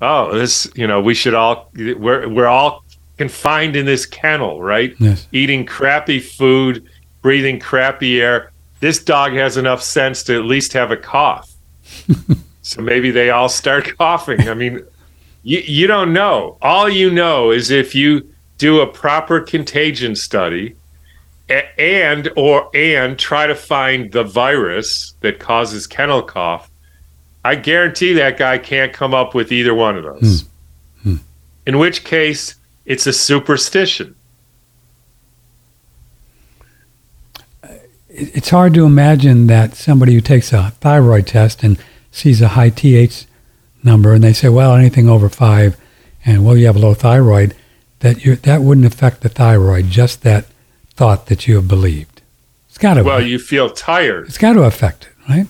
Oh, 0.00 0.32
this, 0.32 0.70
you 0.76 0.86
know, 0.86 1.00
we 1.00 1.12
should 1.12 1.34
all 1.34 1.70
we're 1.74 2.28
we're 2.28 2.46
all 2.46 2.84
confined 3.18 3.74
in 3.74 3.84
this 3.84 4.06
kennel, 4.06 4.62
right? 4.62 4.94
Yes. 4.98 5.26
Eating 5.32 5.66
crappy 5.66 6.20
food, 6.20 6.88
breathing 7.20 7.58
crappy 7.58 8.22
air. 8.22 8.52
This 8.80 9.02
dog 9.02 9.32
has 9.32 9.56
enough 9.56 9.82
sense 9.82 10.22
to 10.24 10.36
at 10.36 10.44
least 10.44 10.72
have 10.72 10.92
a 10.92 10.96
cough. 10.96 11.52
so 12.62 12.80
maybe 12.80 13.10
they 13.10 13.30
all 13.30 13.48
start 13.48 13.92
coughing. 13.98 14.48
I 14.48 14.54
mean, 14.54 14.86
you, 15.48 15.60
you 15.60 15.86
don't 15.86 16.12
know. 16.12 16.58
All 16.60 16.90
you 16.90 17.10
know 17.10 17.50
is 17.50 17.70
if 17.70 17.94
you 17.94 18.34
do 18.58 18.80
a 18.80 18.86
proper 18.86 19.40
contagion 19.40 20.14
study 20.14 20.76
and 21.78 22.28
or 22.36 22.68
and 22.76 23.18
try 23.18 23.46
to 23.46 23.54
find 23.54 24.12
the 24.12 24.24
virus 24.24 25.14
that 25.22 25.38
causes 25.38 25.86
kennel 25.86 26.22
cough, 26.22 26.70
I 27.46 27.54
guarantee 27.54 28.12
that 28.12 28.36
guy 28.36 28.58
can't 28.58 28.92
come 28.92 29.14
up 29.14 29.34
with 29.34 29.50
either 29.50 29.74
one 29.74 29.96
of 29.96 30.04
those. 30.04 30.44
Hmm. 31.02 31.10
Hmm. 31.12 31.16
In 31.66 31.78
which 31.78 32.04
case, 32.04 32.56
it's 32.84 33.06
a 33.06 33.12
superstition. 33.14 34.16
It's 38.10 38.50
hard 38.50 38.74
to 38.74 38.84
imagine 38.84 39.46
that 39.46 39.74
somebody 39.76 40.12
who 40.12 40.20
takes 40.20 40.52
a 40.52 40.72
thyroid 40.80 41.26
test 41.26 41.62
and 41.62 41.82
sees 42.10 42.42
a 42.42 42.48
high 42.48 42.68
TH 42.68 43.26
number 43.82 44.12
and 44.12 44.22
they 44.22 44.32
say, 44.32 44.48
well, 44.48 44.74
anything 44.74 45.08
over 45.08 45.28
five, 45.28 45.76
and 46.24 46.44
well, 46.44 46.56
you 46.56 46.66
have 46.66 46.76
low 46.76 46.94
thyroid, 46.94 47.54
that 48.00 48.24
you 48.24 48.36
that 48.36 48.62
wouldn't 48.62 48.86
affect 48.86 49.22
the 49.22 49.28
thyroid, 49.28 49.86
just 49.90 50.22
that 50.22 50.46
thought 50.94 51.26
that 51.26 51.46
you 51.46 51.56
have 51.56 51.68
believed. 51.68 52.22
It's 52.68 52.78
got 52.78 52.94
to. 52.94 53.02
Well, 53.02 53.22
you 53.22 53.38
feel 53.38 53.70
tired. 53.70 54.26
it's 54.26 54.38
got 54.38 54.54
to 54.54 54.62
affect 54.62 55.06
it, 55.06 55.30
right? 55.30 55.46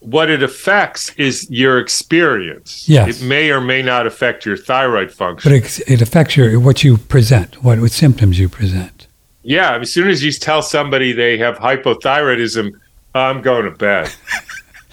What 0.00 0.30
it 0.30 0.42
affects 0.42 1.12
is 1.16 1.50
your 1.50 1.80
experience. 1.80 2.88
Yes. 2.88 3.20
It 3.20 3.26
may 3.26 3.50
or 3.50 3.60
may 3.60 3.82
not 3.82 4.06
affect 4.06 4.46
your 4.46 4.56
thyroid 4.56 5.10
function. 5.10 5.50
But 5.50 5.56
it, 5.56 5.80
it 5.88 6.00
affects 6.00 6.36
your 6.36 6.60
what 6.60 6.84
you 6.84 6.96
present, 6.96 7.62
what, 7.64 7.80
what 7.80 7.90
symptoms 7.90 8.38
you 8.38 8.48
present. 8.48 9.06
Yeah, 9.42 9.78
as 9.78 9.92
soon 9.92 10.08
as 10.08 10.24
you 10.24 10.32
tell 10.32 10.60
somebody 10.60 11.12
they 11.12 11.38
have 11.38 11.56
hypothyroidism, 11.58 12.72
I'm 13.14 13.42
going 13.42 13.64
to 13.64 13.70
bed. 13.70 14.12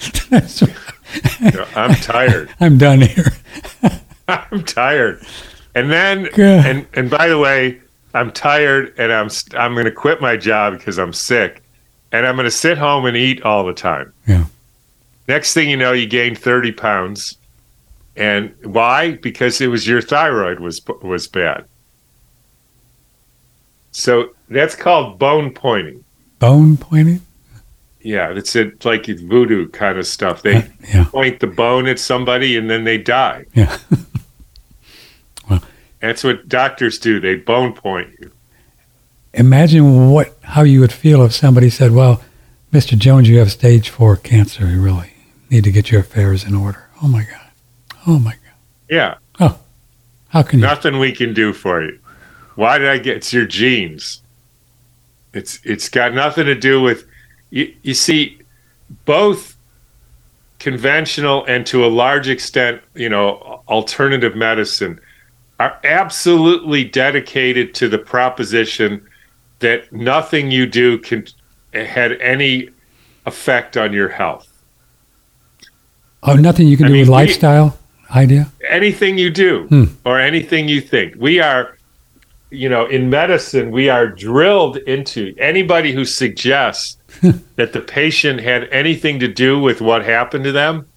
I'm 1.75 1.95
tired. 1.95 2.49
I'm 2.59 2.77
done 2.77 3.01
here. 3.01 3.33
I'm 4.27 4.63
tired. 4.63 5.25
And 5.75 5.91
then, 5.91 6.23
Good. 6.33 6.65
and 6.65 6.87
and 6.93 7.09
by 7.09 7.27
the 7.27 7.37
way, 7.39 7.81
I'm 8.13 8.31
tired, 8.31 8.93
and 8.97 9.11
I'm 9.11 9.29
I'm 9.55 9.73
going 9.73 9.85
to 9.85 9.91
quit 9.91 10.21
my 10.21 10.37
job 10.37 10.77
because 10.77 10.99
I'm 10.99 11.13
sick, 11.13 11.63
and 12.11 12.25
I'm 12.25 12.35
going 12.35 12.45
to 12.45 12.51
sit 12.51 12.77
home 12.77 13.05
and 13.05 13.17
eat 13.17 13.41
all 13.43 13.65
the 13.65 13.73
time. 13.73 14.13
Yeah. 14.27 14.45
Next 15.27 15.53
thing 15.53 15.69
you 15.69 15.77
know, 15.77 15.93
you 15.93 16.05
gain 16.05 16.35
30 16.35 16.73
pounds, 16.73 17.37
and 18.15 18.53
why? 18.63 19.11
Because 19.15 19.61
it 19.61 19.67
was 19.67 19.87
your 19.87 20.01
thyroid 20.01 20.59
was 20.59 20.81
was 21.01 21.27
bad. 21.27 21.65
So 23.91 24.29
that's 24.49 24.75
called 24.75 25.19
bone 25.19 25.53
pointing. 25.53 26.03
Bone 26.39 26.77
pointing. 26.77 27.21
Yeah, 28.03 28.31
it's 28.35 28.55
it 28.55 28.83
like 28.83 29.05
voodoo 29.05 29.69
kind 29.69 29.97
of 29.97 30.05
stuff. 30.05 30.41
They 30.41 30.69
Yeah. 30.93 31.05
point 31.05 31.39
the 31.39 31.47
bone 31.47 31.87
at 31.87 31.99
somebody 31.99 32.57
and 32.57 32.69
then 32.69 32.83
they 32.83 32.97
die. 32.97 33.45
Yeah. 33.53 33.77
That's 36.01 36.21
what 36.23 36.49
doctors 36.49 36.99
do. 36.99 37.21
They 37.21 37.35
bone 37.35 37.71
point 37.71 38.09
you. 38.19 38.29
Imagine 39.33 40.09
what 40.09 40.37
how 40.41 40.63
you 40.63 40.81
would 40.81 40.91
feel 40.91 41.23
if 41.23 41.33
somebody 41.33 41.69
said, 41.69 41.91
"Well, 41.91 42.21
Mr. 42.73 42.97
Jones, 42.97 43.29
you 43.29 43.39
have 43.39 43.51
stage 43.53 43.89
four 43.89 44.17
cancer. 44.17 44.67
You 44.67 44.81
really 44.81 45.13
need 45.49 45.63
to 45.63 45.71
get 45.71 45.91
your 45.91 46.01
affairs 46.01 46.43
in 46.43 46.55
order." 46.55 46.89
Oh 47.01 47.07
my 47.07 47.23
God. 47.23 47.47
Oh 48.05 48.19
my 48.19 48.31
God. 48.31 48.39
Yeah, 48.89 49.15
Oh, 49.39 49.57
How 50.27 50.43
can 50.43 50.59
you? 50.59 50.65
nothing 50.65 50.99
we 50.99 51.13
can 51.13 51.33
do 51.33 51.53
for 51.53 51.81
you. 51.83 51.97
Why 52.55 52.77
did 52.77 52.89
I 52.89 52.97
get? 52.97 53.17
It's 53.17 53.31
your 53.33 53.45
genes. 53.45 54.21
It's 55.33 55.61
it's 55.63 55.87
got 55.87 56.13
nothing 56.13 56.45
to 56.47 56.55
do 56.55 56.81
with. 56.81 57.05
You, 57.53 57.71
you 57.83 57.93
see, 57.93 58.39
both 59.05 59.55
conventional 60.57 61.45
and 61.45 61.67
to 61.67 61.85
a 61.85 61.87
large 61.87 62.27
extent, 62.27 62.81
you 62.95 63.09
know, 63.09 63.61
alternative 63.67 64.35
medicine 64.35 64.99
are 65.59 65.79
absolutely 65.83 66.83
dedicated 66.83 67.75
to 67.75 67.87
the 67.87 67.99
proposition 67.99 69.05
that 69.59 69.93
nothing 69.93 70.49
you 70.49 70.65
do 70.65 70.97
can 70.97 71.27
had 71.73 72.13
any 72.13 72.69
effect 73.27 73.77
on 73.77 73.93
your 73.93 74.09
health. 74.09 74.47
Oh, 76.23 76.33
nothing 76.35 76.67
you 76.67 76.75
can 76.75 76.87
I 76.87 76.89
do 76.89 76.93
mean, 76.93 77.01
with 77.03 77.09
we- 77.09 77.13
lifestyle 77.13 77.77
idea? 78.15 78.51
anything 78.67 79.19
you 79.19 79.29
do 79.29 79.67
Hmm. 79.69 79.83
or 80.05 80.19
anything 80.19 80.67
you 80.67 80.81
think. 80.81 81.13
We 81.17 81.39
are, 81.39 81.77
you 82.53 82.69
know, 82.69 82.85
in 82.85 83.09
medicine, 83.09 83.71
we 83.71 83.89
are 83.89 84.07
drilled 84.07 84.77
into 84.77 85.33
anybody 85.37 85.91
who 85.91 86.05
suggests 86.05 86.97
that 87.55 87.73
the 87.73 87.81
patient 87.81 88.41
had 88.41 88.69
anything 88.69 89.19
to 89.19 89.27
do 89.27 89.59
with 89.59 89.81
what 89.81 90.05
happened 90.05 90.43
to 90.43 90.51
them, 90.51 90.87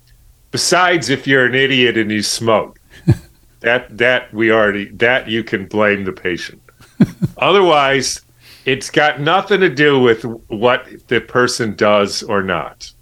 besides 0.50 1.09
if 1.09 1.26
you're 1.26 1.46
an 1.46 1.54
idiot 1.54 1.96
and 1.96 2.11
you 2.11 2.22
smoke. 2.22 2.78
that 3.61 3.96
that 3.96 4.32
we 4.32 4.52
already 4.52 4.86
that 4.90 5.28
you 5.28 5.42
can 5.42 5.66
blame 5.66 6.04
the 6.04 6.12
patient. 6.12 6.62
Otherwise, 7.38 8.20
it's 8.64 8.90
got 8.90 9.20
nothing 9.20 9.61
to 9.61 9.68
do 9.68 10.00
with 10.00 10.24
what 10.48 10.86
the 11.09 11.20
person 11.20 11.74
does 11.74 12.22
or 12.22 12.42
not. 12.42 12.92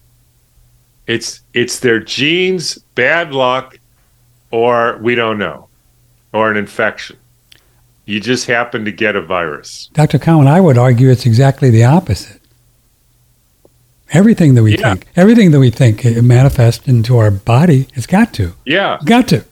It's 1.07 1.43
it's 1.53 1.81
their 1.81 2.01
genes, 2.01 2.79
bad 2.95 3.33
luck, 3.33 3.79
or 4.51 4.99
we 5.03 5.15
don't 5.15 5.39
know, 5.39 5.69
or 6.33 6.51
an 6.51 6.57
infection. 6.57 7.17
You 8.07 8.21
just 8.21 8.47
happen 8.47 8.85
to 8.85 8.93
get 8.93 9.17
a 9.17 9.23
virus. 9.23 9.89
Dr. 9.95 10.19
Cowan, 10.19 10.47
I 10.47 10.61
would 10.61 10.77
argue 10.77 11.11
it's 11.11 11.25
exactly 11.27 11.71
the 11.71 11.85
opposite. 11.85 12.41
Everything 14.13 14.55
that 14.55 14.63
we 14.63 14.77
Yeah. 14.77 14.91
think, 14.95 15.07
everything 15.17 15.51
that 15.51 15.59
we 15.59 15.71
think 15.71 16.05
it 16.05 16.23
manifests 16.23 16.87
into 16.87 17.17
our 17.17 17.31
body, 17.31 17.89
it's 17.95 18.07
got 18.07 18.33
to. 18.35 18.53
Yeah, 18.65 18.99
Got 19.05 19.29
to. 19.29 19.45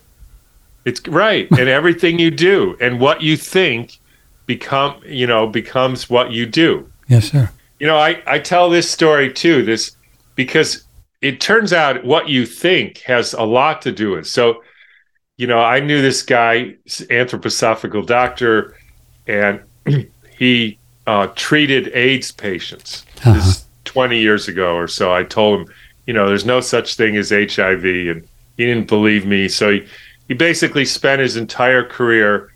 it's 0.85 1.07
right. 1.09 1.49
and 1.51 1.69
everything 1.69 2.19
you 2.19 2.31
do 2.31 2.77
and 2.81 3.01
what 3.01 3.23
you 3.23 3.37
think 3.37 3.99
become, 4.47 4.97
you 5.07 5.27
know, 5.27 5.47
becomes 5.47 6.11
what 6.11 6.33
you 6.33 6.45
do. 6.47 6.87
Yes, 7.09 7.31
sir. 7.31 7.51
You 7.81 7.87
know, 7.87 7.97
I, 7.97 8.23
I 8.27 8.39
tell 8.39 8.69
this 8.71 8.89
story 8.91 9.33
too, 9.33 9.63
this 9.65 9.93
because 10.37 10.85
it 11.23 11.41
turns 11.41 11.73
out 11.73 12.05
what 12.05 12.29
you 12.29 12.45
think 12.47 12.99
has 13.07 13.33
a 13.33 13.43
lot 13.43 13.81
to 13.83 13.93
do 13.93 14.13
with. 14.13 14.27
So, 14.27 14.63
you 15.37 15.47
know, 15.47 15.61
I 15.61 15.81
knew 15.81 16.03
this 16.03 16.23
guy, 16.23 16.77
anthroposophical 16.87 18.07
doctor, 18.07 18.77
and 19.27 19.61
he 20.39 20.79
uh, 21.07 21.29
treated 21.35 21.89
AIDS 21.95 22.31
patients. 22.31 23.05
Uh-huh. 23.25 23.35
This 23.35 23.65
20 23.85 24.19
years 24.19 24.49
ago 24.49 24.75
or 24.75 24.89
so. 24.89 25.13
I 25.13 25.23
told 25.23 25.61
him, 25.61 25.75
you 26.07 26.15
know, 26.15 26.27
there's 26.27 26.47
no 26.47 26.61
such 26.61 26.97
thing 26.97 27.17
as 27.17 27.31
HIV, 27.31 27.85
and 27.85 28.27
he 28.57 28.67
didn't 28.67 28.89
believe 28.89 29.27
me. 29.27 29.49
So 29.49 29.73
he, 29.73 29.87
he 30.29 30.35
basically 30.35 30.85
spent 30.85 31.21
his 31.21 31.37
entire 31.37 31.85
career, 31.85 32.53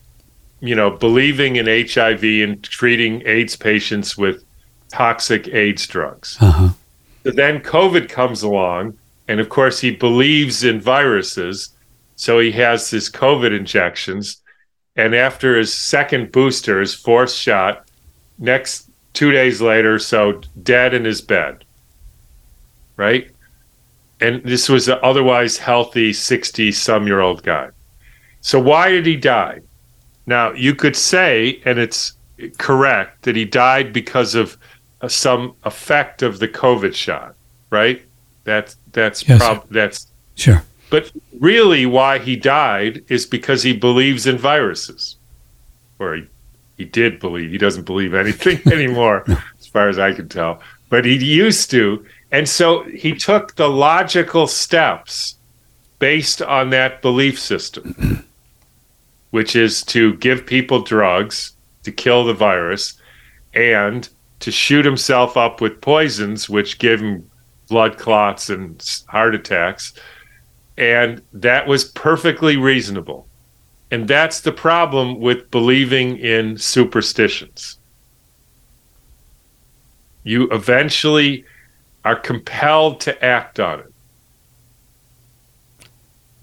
you 0.60 0.74
know, 0.74 0.90
believing 0.90 1.56
in 1.56 1.66
HIV 1.66 2.24
and 2.24 2.62
treating 2.62 3.22
AIDS 3.26 3.54
patients 3.54 4.16
with 4.16 4.44
toxic 4.88 5.48
AIDS 5.48 5.86
drugs. 5.86 6.36
Uh 6.40 6.50
huh. 6.50 6.68
So 7.24 7.32
then 7.32 7.60
COVID 7.60 8.08
comes 8.08 8.42
along, 8.42 8.96
and 9.28 9.38
of 9.38 9.48
course, 9.48 9.80
he 9.80 9.90
believes 9.90 10.64
in 10.64 10.80
viruses. 10.80 11.70
So 12.16 12.38
he 12.38 12.52
has 12.52 12.90
his 12.90 13.10
COVID 13.10 13.56
injections. 13.56 14.42
And 14.96 15.14
after 15.14 15.56
his 15.56 15.72
second 15.72 16.32
booster, 16.32 16.80
his 16.80 16.94
fourth 16.94 17.30
shot, 17.30 17.88
next 18.38 18.90
two 19.12 19.30
days 19.30 19.60
later, 19.60 19.98
so 19.98 20.40
dead 20.62 20.94
in 20.94 21.04
his 21.04 21.20
bed. 21.20 21.64
Right? 22.96 23.30
And 24.20 24.42
this 24.42 24.68
was 24.68 24.88
an 24.88 24.98
otherwise 25.02 25.58
healthy 25.58 26.14
60 26.14 26.72
some 26.72 27.06
year 27.06 27.20
old 27.20 27.42
guy. 27.42 27.68
So 28.40 28.58
why 28.58 28.90
did 28.90 29.04
he 29.04 29.16
die? 29.16 29.60
Now, 30.26 30.52
you 30.52 30.74
could 30.74 30.96
say, 30.96 31.60
and 31.64 31.78
it's 31.78 32.14
correct, 32.58 33.22
that 33.22 33.36
he 33.36 33.44
died 33.44 33.92
because 33.92 34.34
of 34.34 34.56
uh, 35.00 35.08
some 35.08 35.54
effect 35.64 36.22
of 36.22 36.38
the 36.38 36.48
COVID 36.48 36.94
shot, 36.94 37.34
right? 37.70 38.02
That's 38.44 38.76
that's 38.92 39.28
Yes, 39.28 39.38
prob- 39.38 39.66
that's 39.70 40.06
Sure. 40.34 40.64
But 40.90 41.10
really 41.40 41.86
why 41.86 42.18
he 42.18 42.36
died 42.36 43.04
is 43.08 43.26
because 43.26 43.62
he 43.62 43.76
believes 43.76 44.26
in 44.26 44.38
viruses. 44.38 45.16
Or 45.98 46.16
he, 46.16 46.26
he 46.76 46.84
did 46.84 47.18
believe. 47.18 47.50
He 47.50 47.58
doesn't 47.58 47.84
believe 47.84 48.14
anything 48.14 48.60
anymore, 48.72 49.24
as 49.58 49.66
far 49.66 49.88
as 49.88 49.98
I 49.98 50.12
can 50.12 50.28
tell. 50.28 50.60
But 50.88 51.04
he 51.04 51.16
used 51.16 51.70
to. 51.72 52.04
And 52.30 52.48
so 52.48 52.84
he 52.84 53.14
took 53.14 53.56
the 53.56 53.68
logical 53.68 54.46
steps 54.46 55.36
based 55.98 56.42
on 56.42 56.70
that 56.70 57.02
belief 57.02 57.38
system, 57.38 58.24
which 59.30 59.56
is 59.56 59.82
to 59.84 60.14
give 60.14 60.46
people 60.46 60.82
drugs 60.82 61.52
to 61.82 61.92
kill 61.92 62.24
the 62.24 62.34
virus 62.34 63.00
and 63.54 64.08
to 64.40 64.50
shoot 64.50 64.84
himself 64.84 65.36
up 65.36 65.60
with 65.60 65.80
poisons, 65.80 66.48
which 66.48 66.78
give 66.78 67.00
him 67.00 67.30
blood 67.68 67.96
clots 67.96 68.50
and 68.50 68.84
heart 69.08 69.34
attacks. 69.34 69.94
And 70.78 71.22
that 71.32 71.66
was 71.66 71.84
perfectly 71.84 72.56
reasonable. 72.56 73.26
And 73.90 74.08
that's 74.08 74.40
the 74.40 74.52
problem 74.52 75.20
with 75.20 75.50
believing 75.50 76.18
in 76.18 76.58
superstitions. 76.58 77.78
You 80.24 80.48
eventually 80.50 81.44
are 82.04 82.16
compelled 82.16 83.00
to 83.02 83.24
act 83.24 83.60
on 83.60 83.80
it. 83.80 83.92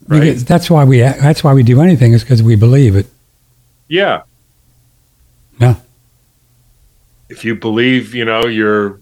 Right? 0.08 0.20
Because 0.22 0.46
that's 0.46 0.70
why 0.70 0.84
we 0.84 1.00
that's 1.00 1.44
why 1.44 1.54
we 1.54 1.64
do 1.64 1.82
anything 1.82 2.14
is 2.14 2.24
because 2.24 2.44
we 2.44 2.56
believe 2.56 2.96
it. 2.96 3.08
Yeah. 3.88 4.24
Yeah. 5.60 5.76
If 7.30 7.46
you 7.46 7.56
believe, 7.56 8.14
you 8.14 8.26
know, 8.26 8.46
you're 8.46 9.00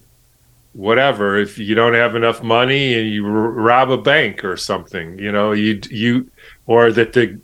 whatever, 0.72 1.36
if 1.38 1.58
you 1.58 1.74
don't 1.74 1.94
have 1.94 2.14
enough 2.16 2.42
money 2.42 2.94
and 2.94 3.08
you 3.08 3.26
rob 3.26 3.90
a 3.90 3.98
bank 3.98 4.44
or 4.44 4.56
something, 4.56 5.18
you 5.18 5.30
know, 5.30 5.52
you 5.52 5.80
you 5.90 6.30
or 6.66 6.90
that 6.92 7.12
the 7.12 7.38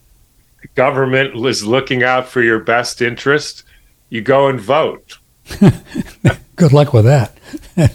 government 0.74 1.34
is 1.46 1.64
looking 1.64 2.02
out 2.02 2.28
for 2.28 2.42
your 2.42 2.58
best 2.58 3.02
interest, 3.02 3.64
you 4.10 4.20
go 4.20 4.48
and 4.48 4.60
vote. 4.60 5.18
Good 6.56 6.72
luck 6.72 6.92
with 6.92 7.04
that. 7.04 7.36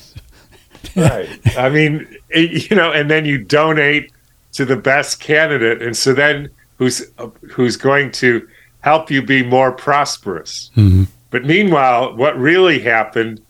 Right. 0.95 1.27
I 1.57 1.69
mean, 1.69 2.07
it, 2.29 2.69
you 2.69 2.75
know, 2.75 2.91
and 2.91 3.09
then 3.09 3.25
you 3.25 3.39
donate 3.43 4.11
to 4.51 4.63
the 4.65 4.75
best 4.75 5.19
candidate, 5.19 5.81
and 5.81 5.97
so 5.97 6.13
then 6.13 6.49
who's 6.77 7.03
who's 7.49 7.77
going 7.77 8.11
to 8.11 8.47
help 8.81 9.09
you 9.09 9.23
be 9.23 9.43
more 9.43 9.71
prosperous. 9.71 10.69
Mhm. 10.75 11.07
But 11.31 11.45
meanwhile, 11.45 12.15
what 12.15 12.37
really 12.37 12.79
happened 12.79 13.41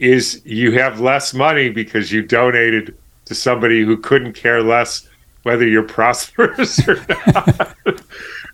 is 0.00 0.40
you 0.44 0.72
have 0.72 0.98
less 0.98 1.32
money 1.32 1.68
because 1.68 2.10
you 2.10 2.22
donated 2.22 2.96
to 3.26 3.34
somebody 3.34 3.84
who 3.84 3.96
couldn't 3.96 4.32
care 4.32 4.62
less 4.62 5.06
whether 5.42 5.66
you're 5.66 5.82
prosperous 5.82 6.86
or 6.88 7.04
not. 7.08 7.76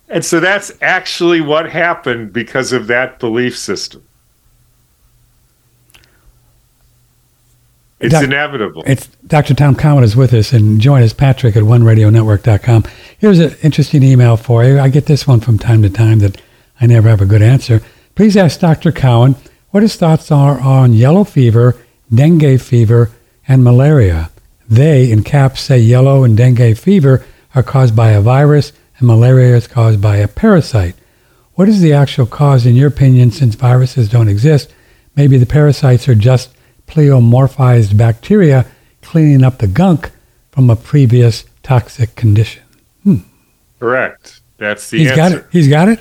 and 0.09 0.23
so 0.23 0.39
that's 0.39 0.71
actually 0.81 1.41
what 1.41 1.69
happened 1.69 2.31
because 2.31 2.71
of 2.71 2.87
that 2.87 3.19
belief 3.19 3.57
system. 3.57 4.03
It's 7.99 8.13
Doc- 8.13 8.25
inevitable. 8.25 8.83
It's 8.85 9.07
Dr. 9.25 9.53
Tom 9.55 9.75
Cowan 9.75 10.03
is 10.03 10.15
with 10.15 10.33
us, 10.33 10.53
and 10.53 10.79
join 10.79 11.01
us, 11.01 11.13
Patrick 11.13 11.55
at 11.55 11.63
OneRadioNetwork.com. 11.63 12.83
Here's 13.17 13.39
an 13.39 13.55
interesting 13.63 14.03
email 14.03 14.37
for 14.37 14.63
you. 14.63 14.79
I 14.79 14.89
get 14.89 15.07
this 15.07 15.25
one 15.25 15.39
from 15.39 15.57
time 15.57 15.81
to 15.81 15.89
time 15.89 16.19
that 16.19 16.39
I 16.79 16.85
never 16.85 17.09
have 17.09 17.21
a 17.21 17.25
good 17.25 17.41
answer. 17.41 17.81
Please 18.15 18.37
ask 18.37 18.59
Dr. 18.59 18.91
Cowan 18.91 19.35
what 19.77 19.83
his 19.83 19.95
thoughts 19.95 20.31
are 20.31 20.59
on 20.59 20.91
yellow 20.91 21.23
fever, 21.23 21.75
dengue 22.11 22.59
fever, 22.59 23.11
and 23.47 23.63
malaria. 23.63 24.31
They, 24.67 25.11
in 25.11 25.21
caps, 25.21 25.61
say 25.61 25.77
yellow 25.77 26.23
and 26.23 26.35
dengue 26.35 26.75
fever 26.75 27.23
are 27.53 27.61
caused 27.61 27.95
by 27.95 28.09
a 28.09 28.19
virus, 28.19 28.73
and 28.97 29.05
malaria 29.05 29.55
is 29.55 29.67
caused 29.67 30.01
by 30.01 30.15
a 30.17 30.27
parasite. 30.27 30.95
What 31.53 31.69
is 31.69 31.79
the 31.79 31.93
actual 31.93 32.25
cause, 32.25 32.65
in 32.65 32.75
your 32.75 32.87
opinion, 32.87 33.29
since 33.29 33.53
viruses 33.53 34.09
don't 34.09 34.29
exist? 34.29 34.73
Maybe 35.15 35.37
the 35.37 35.45
parasites 35.45 36.09
are 36.09 36.15
just 36.15 36.49
pleomorphized 36.87 37.95
bacteria 37.95 38.65
cleaning 39.03 39.43
up 39.43 39.59
the 39.59 39.67
gunk 39.67 40.09
from 40.49 40.71
a 40.71 40.75
previous 40.75 41.45
toxic 41.61 42.15
condition. 42.15 42.63
Hmm. 43.03 43.17
Correct. 43.79 44.41
That's 44.57 44.89
the 44.89 44.97
He's 44.97 45.15
got 45.15 45.33
it. 45.33 45.45
He's 45.51 45.67
got 45.67 45.87
it. 45.87 45.99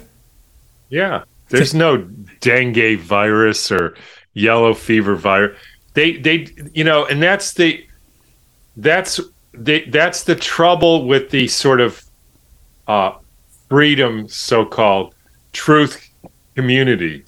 Yeah. 0.88 1.24
There's 1.50 1.74
no 1.74 2.08
dengue 2.47 3.01
virus 3.01 3.72
or 3.72 3.97
yellow 4.34 4.72
fever 4.72 5.16
virus. 5.16 5.59
They 5.94 6.16
they 6.18 6.49
you 6.72 6.84
know, 6.84 7.05
and 7.07 7.20
that's 7.22 7.55
the 7.55 7.84
that's 8.76 9.20
the 9.53 9.84
that's 9.90 10.22
the 10.22 10.36
trouble 10.36 11.07
with 11.07 11.30
the 11.30 11.49
sort 11.49 11.80
of 11.80 12.03
uh 12.86 13.12
freedom 13.68 14.28
so-called 14.28 15.14
truth 15.53 16.09
community. 16.55 17.24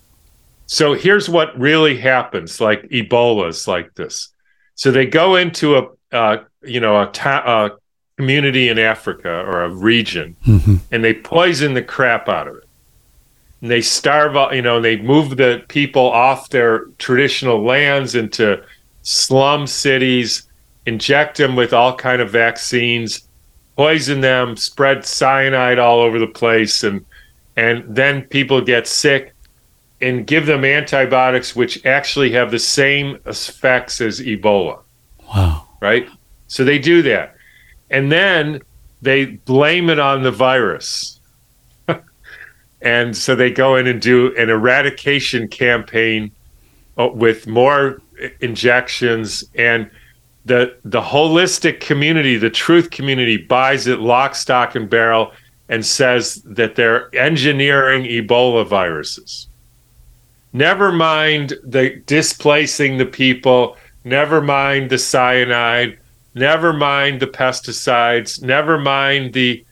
So 0.66 0.94
here's 0.94 1.28
what 1.28 1.58
really 1.58 1.98
happens 1.98 2.60
like 2.60 2.82
Ebola's 2.90 3.66
like 3.66 3.94
this. 3.94 4.28
So 4.76 4.92
they 4.92 5.06
go 5.06 5.34
into 5.36 5.76
a 5.78 5.88
uh, 6.12 6.44
you 6.62 6.80
know 6.80 7.02
a, 7.02 7.06
ta- 7.06 7.44
a 7.46 7.70
community 8.16 8.68
in 8.68 8.78
Africa 8.78 9.30
or 9.30 9.64
a 9.64 9.70
region 9.70 10.36
hmm 10.44 10.76
and 10.92 11.02
they 11.04 11.14
poison 11.14 11.74
the 11.74 11.82
crap 11.82 12.28
out 12.28 12.48
of 12.48 12.56
it. 12.56 12.67
And 13.60 13.70
they 13.70 13.80
starve 13.80 14.36
out, 14.36 14.54
you 14.54 14.62
know, 14.62 14.76
and 14.76 14.84
they 14.84 14.96
move 14.96 15.36
the 15.36 15.64
people 15.68 16.06
off 16.06 16.50
their 16.50 16.86
traditional 16.98 17.62
lands 17.62 18.14
into 18.14 18.62
slum 19.02 19.66
cities, 19.66 20.48
inject 20.86 21.38
them 21.38 21.56
with 21.56 21.72
all 21.72 21.94
kind 21.94 22.22
of 22.22 22.30
vaccines, 22.30 23.26
poison 23.76 24.20
them, 24.20 24.56
spread 24.56 25.04
cyanide 25.04 25.78
all 25.78 26.00
over 26.00 26.18
the 26.18 26.26
place, 26.26 26.82
and 26.82 27.04
and 27.56 27.84
then 27.88 28.22
people 28.22 28.60
get 28.60 28.86
sick 28.86 29.34
and 30.00 30.26
give 30.26 30.46
them 30.46 30.64
antibiotics 30.64 31.56
which 31.56 31.84
actually 31.84 32.30
have 32.30 32.52
the 32.52 32.58
same 32.58 33.18
effects 33.26 34.00
as 34.00 34.20
Ebola. 34.20 34.80
Wow. 35.28 35.66
Right? 35.80 36.08
So 36.46 36.64
they 36.64 36.78
do 36.78 37.02
that. 37.02 37.34
And 37.90 38.12
then 38.12 38.62
they 39.02 39.26
blame 39.26 39.90
it 39.90 39.98
on 39.98 40.22
the 40.22 40.30
virus. 40.30 41.17
And 42.80 43.16
so 43.16 43.34
they 43.34 43.50
go 43.50 43.76
in 43.76 43.86
and 43.86 44.00
do 44.00 44.34
an 44.36 44.50
eradication 44.50 45.48
campaign 45.48 46.30
uh, 46.96 47.08
with 47.08 47.46
more 47.46 48.00
injections. 48.40 49.44
And 49.54 49.90
the 50.44 50.76
the 50.84 51.00
holistic 51.00 51.80
community, 51.80 52.36
the 52.36 52.50
truth 52.50 52.90
community 52.90 53.36
buys 53.36 53.86
it 53.86 53.98
lock 53.98 54.34
stock 54.34 54.74
and 54.74 54.88
barrel 54.88 55.32
and 55.68 55.84
says 55.84 56.36
that 56.44 56.76
they're 56.76 57.14
engineering 57.14 58.04
Ebola 58.04 58.66
viruses. 58.66 59.48
Never 60.52 60.90
mind 60.90 61.54
the 61.62 62.02
displacing 62.06 62.96
the 62.96 63.06
people, 63.06 63.76
never 64.04 64.40
mind 64.40 64.88
the 64.88 64.98
cyanide, 64.98 65.98
never 66.34 66.72
mind 66.72 67.20
the 67.20 67.26
pesticides, 67.26 68.42
never 68.42 68.78
mind 68.78 69.34
the 69.34 69.64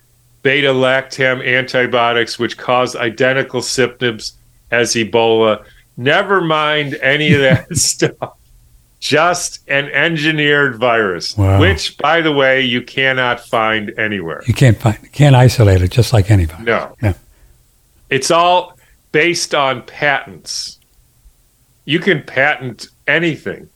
beta 0.46 0.68
lactam 0.68 1.44
antibiotics, 1.44 2.38
which 2.38 2.56
cause 2.56 2.94
identical 2.94 3.60
symptoms 3.60 4.34
as 4.70 4.94
Ebola. 4.94 5.64
Never 5.96 6.40
mind 6.40 6.94
any 7.02 7.34
of 7.34 7.40
that 7.40 7.76
stuff. 7.76 8.34
Just 9.00 9.68
an 9.68 9.86
engineered 9.86 10.76
virus, 10.76 11.36
Wow. 11.36 11.60
which, 11.60 11.98
by 11.98 12.20
the 12.20 12.30
way, 12.30 12.60
you 12.60 12.80
cannot 12.80 13.40
find 13.40 13.92
anywhere. 13.98 14.44
You 14.46 14.54
can't 14.54 14.76
find, 14.78 14.96
can't 15.12 15.34
isolate 15.34 15.82
it 15.82 15.90
just 15.90 16.12
like 16.12 16.30
anybody. 16.30 16.62
No. 16.62 16.94
Yeah. 17.02 17.14
It's 18.08 18.30
all 18.30 18.78
based 19.10 19.52
on 19.52 19.82
patents. 19.82 20.78
You 21.86 21.98
can 21.98 22.22
patent 22.22 22.86
anything. 23.08 23.68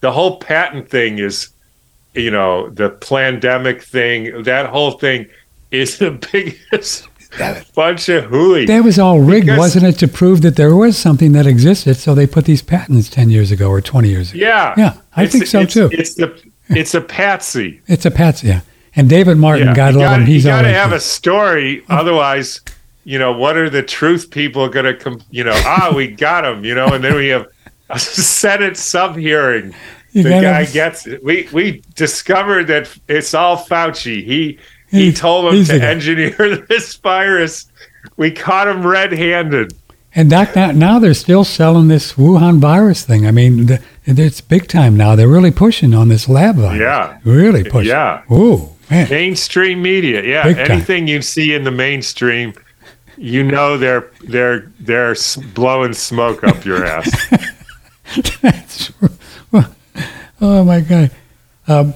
The 0.00 0.10
whole 0.10 0.38
patent 0.40 0.90
thing 0.90 1.18
is, 1.20 1.50
you 2.14 2.32
know, 2.32 2.68
the 2.68 2.90
pandemic 2.90 3.80
thing, 3.80 4.42
that 4.42 4.66
whole 4.66 4.92
thing 4.92 5.26
is 5.80 5.98
the 5.98 6.10
biggest 6.32 7.08
bunch 7.74 8.08
of 8.08 8.24
hooey. 8.26 8.66
That 8.66 8.84
was 8.84 8.98
all 8.98 9.20
rigged, 9.20 9.46
Because- 9.46 9.58
wasn't 9.58 9.86
it, 9.86 9.98
to 9.98 10.08
prove 10.08 10.42
that 10.42 10.56
there 10.56 10.74
was 10.74 10.96
something 10.96 11.32
that 11.32 11.46
existed? 11.46 11.96
So 11.96 12.14
they 12.14 12.26
put 12.26 12.44
these 12.44 12.62
patents 12.62 13.08
10 13.08 13.30
years 13.30 13.50
ago 13.50 13.68
or 13.68 13.80
20 13.80 14.08
years 14.08 14.32
ago. 14.32 14.40
yeah. 14.40 14.74
Yeah, 14.76 14.92
I 15.16 15.22
It's- 15.24 15.32
think 15.32 15.46
so 15.46 15.60
it's- 15.60 15.74
too. 15.74 15.88
It's 15.92 16.14
the 16.14 16.32
it's 16.70 16.94
a 16.94 17.00
patsy. 17.00 17.80
It's 17.88 18.06
a 18.06 18.10
patsy, 18.10 18.48
yeah. 18.48 18.60
And 18.96 19.08
David 19.08 19.36
Martin, 19.36 19.66
Yeah. 19.68 19.74
God 19.74 19.94
you 19.94 20.00
love 20.00 20.10
gotta, 20.10 20.22
him, 20.22 20.26
he's 20.26 20.44
you 20.44 20.50
gotta 20.50 20.68
have 20.72 20.90
good. 20.90 20.96
a 20.96 21.00
story, 21.00 21.82
otherwise, 21.90 22.60
you 23.04 23.18
know, 23.18 23.32
what 23.32 23.56
are 23.56 23.68
the 23.68 23.82
truth 23.82 24.30
people 24.30 24.68
gonna 24.68 24.94
come? 24.94 25.20
You 25.30 25.44
know, 25.44 25.52
ah, 25.66 25.92
we 25.94 26.06
got 26.06 26.44
him. 26.46 26.64
You 26.64 26.74
know, 26.74 26.86
and 26.86 27.02
then 27.04 27.16
we 27.16 27.28
have 27.28 27.46
a 27.90 27.98
Senate 27.98 28.76
sub 28.78 29.16
hearing. 29.16 29.74
You 30.12 30.22
the 30.22 30.30
gotta- 30.30 30.42
guy 30.42 30.64
gets 30.66 31.06
it. 31.06 31.22
We 31.24 31.48
we 31.52 31.82
discovered 31.96 32.68
that 32.68 32.88
it's 33.08 33.34
all 33.34 33.58
Fauci. 33.58 34.24
He 34.24 34.58
he 34.94 35.12
told 35.12 35.52
him 35.52 35.64
to 35.64 35.84
engineer 35.84 36.56
this 36.68 36.94
virus. 36.96 37.66
We 38.16 38.30
caught 38.30 38.68
him 38.68 38.86
red-handed. 38.86 39.74
And 40.14 40.30
doc, 40.30 40.54
now, 40.54 40.70
now 40.70 40.98
they're 40.98 41.14
still 41.14 41.42
selling 41.42 41.88
this 41.88 42.12
Wuhan 42.12 42.58
virus 42.58 43.04
thing. 43.04 43.26
I 43.26 43.32
mean, 43.32 43.66
the, 43.66 43.82
it's 44.04 44.40
big 44.40 44.68
time 44.68 44.96
now. 44.96 45.16
They're 45.16 45.28
really 45.28 45.50
pushing 45.50 45.92
on 45.94 46.08
this 46.08 46.28
lab 46.28 46.56
virus. 46.56 46.80
Yeah. 46.80 47.18
Really 47.24 47.64
pushing. 47.64 47.90
Yeah. 47.90 48.22
Ooh, 48.30 48.70
man. 48.90 49.08
Mainstream 49.10 49.82
media, 49.82 50.22
yeah. 50.22 50.44
Big 50.44 50.56
time. 50.56 50.70
Anything 50.70 51.08
you 51.08 51.20
see 51.20 51.52
in 51.54 51.64
the 51.64 51.72
mainstream, 51.72 52.54
you 53.16 53.42
know 53.42 53.76
they're 53.76 54.10
they're 54.22 54.72
they're 54.80 55.16
blowing 55.54 55.94
smoke 55.94 56.44
up 56.44 56.64
your 56.64 56.84
ass. 56.86 57.10
That's 58.40 58.92
true. 58.92 59.08
Oh, 60.40 60.62
my 60.64 60.80
God. 60.80 61.10
Um, 61.68 61.94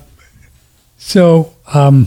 so, 0.97 1.55
um, 1.75 2.07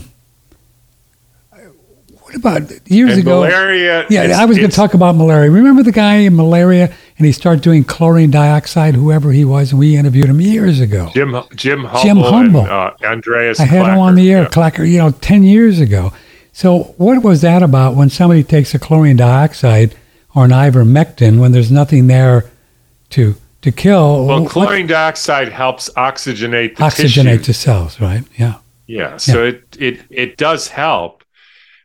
what 2.32 2.56
about 2.62 2.90
years 2.90 3.12
and 3.12 3.20
ago? 3.22 3.40
malaria. 3.42 4.06
Yeah, 4.10 4.38
I 4.40 4.44
was 4.44 4.56
going 4.58 4.70
to 4.70 4.76
talk 4.76 4.94
about 4.94 5.14
malaria. 5.16 5.50
Remember 5.50 5.82
the 5.82 5.92
guy 5.92 6.16
in 6.16 6.34
malaria, 6.36 6.92
and 7.18 7.26
he 7.26 7.32
started 7.32 7.62
doing 7.62 7.84
chlorine 7.84 8.30
dioxide, 8.30 8.94
whoever 8.94 9.32
he 9.32 9.44
was, 9.44 9.70
and 9.70 9.78
we 9.78 9.96
interviewed 9.96 10.26
him 10.26 10.40
years 10.40 10.80
ago. 10.80 11.10
Jim 11.12 11.34
Jim 11.54 11.84
Humble, 11.84 12.00
Jim 12.02 12.16
Humble. 12.18 12.60
and 12.62 12.70
uh, 12.70 12.92
Andreas. 13.04 13.60
I 13.60 13.64
had 13.66 13.86
him 13.86 13.98
on 13.98 14.14
the 14.14 14.32
air, 14.32 14.42
Yeah. 14.42 14.48
Kalcker, 14.48 14.88
you 14.90 14.98
know, 14.98 15.10
10 15.10 15.42
years 15.44 15.80
ago. 15.80 16.12
So 16.52 16.94
what 16.98 17.22
was 17.22 17.40
that 17.42 17.62
about 17.62 17.94
when 17.96 18.10
somebody 18.10 18.42
takes 18.44 18.74
a 18.74 18.78
chlorine 18.78 19.16
dioxide 19.16 19.94
or 20.34 20.44
an 20.44 20.50
ivermectin 20.50 21.38
when 21.40 21.52
there's 21.52 21.70
nothing 21.72 22.06
there 22.08 22.50
to 23.10 23.34
to 23.62 23.70
kill? 23.72 24.26
Well, 24.26 24.42
what- 24.42 24.50
chlorine 24.50 24.86
dioxide 24.86 25.48
helps 25.50 25.88
oxygenate 25.90 26.76
the 26.76 26.82
oxygenate 26.84 27.38
tissue. 27.38 27.44
the 27.44 27.54
cells, 27.54 28.00
right? 28.00 28.24
Yeah. 28.36 28.56
Yeah, 28.86 29.16
so 29.16 29.44
it 29.44 29.64
it 29.78 30.00
it 30.10 30.36
does 30.36 30.68
help 30.68 31.21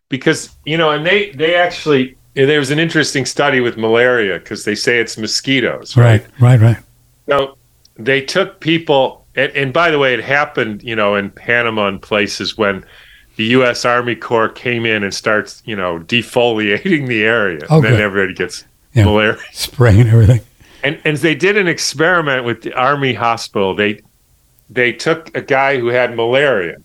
because 0.09 0.55
you 0.65 0.77
know, 0.77 0.91
and 0.91 1.05
they 1.05 1.31
they 1.31 1.55
actually 1.55 2.15
there 2.33 2.59
was 2.59 2.71
an 2.71 2.79
interesting 2.79 3.25
study 3.25 3.59
with 3.59 3.77
malaria 3.77 4.39
because 4.39 4.63
they 4.65 4.75
say 4.75 4.99
it's 4.99 5.17
mosquitoes, 5.17 5.97
right? 5.97 6.25
Right, 6.39 6.59
right, 6.59 6.61
right. 6.61 6.77
So 7.27 7.57
they 7.95 8.21
took 8.21 8.59
people, 8.59 9.25
and, 9.35 9.51
and 9.53 9.73
by 9.73 9.89
the 9.91 9.99
way, 9.99 10.13
it 10.13 10.23
happened, 10.23 10.83
you 10.83 10.95
know, 10.95 11.15
in 11.15 11.31
Panama 11.31 11.87
and 11.87 12.01
places 12.01 12.57
when 12.57 12.85
the 13.37 13.45
U.S. 13.45 13.85
Army 13.85 14.15
Corps 14.15 14.49
came 14.49 14.85
in 14.85 15.03
and 15.03 15.13
starts, 15.13 15.61
you 15.65 15.75
know, 15.75 15.99
defoliating 15.99 17.07
the 17.07 17.23
area. 17.23 17.61
Oh, 17.69 17.77
and 17.77 17.85
then 17.85 17.91
good. 17.93 18.01
everybody 18.01 18.33
gets 18.33 18.63
Yeah. 18.93 19.05
malaria. 19.05 19.37
Spraying 19.51 20.07
everything. 20.07 20.41
And 20.83 20.99
and 21.03 21.17
they 21.17 21.35
did 21.35 21.57
an 21.57 21.67
experiment 21.67 22.45
with 22.45 22.61
the 22.61 22.73
Army 22.73 23.13
hospital. 23.13 23.75
They 23.75 23.99
they 24.69 24.93
took 24.93 25.35
a 25.35 25.41
guy 25.41 25.79
who 25.79 25.87
had 25.87 26.15
malaria, 26.15 26.77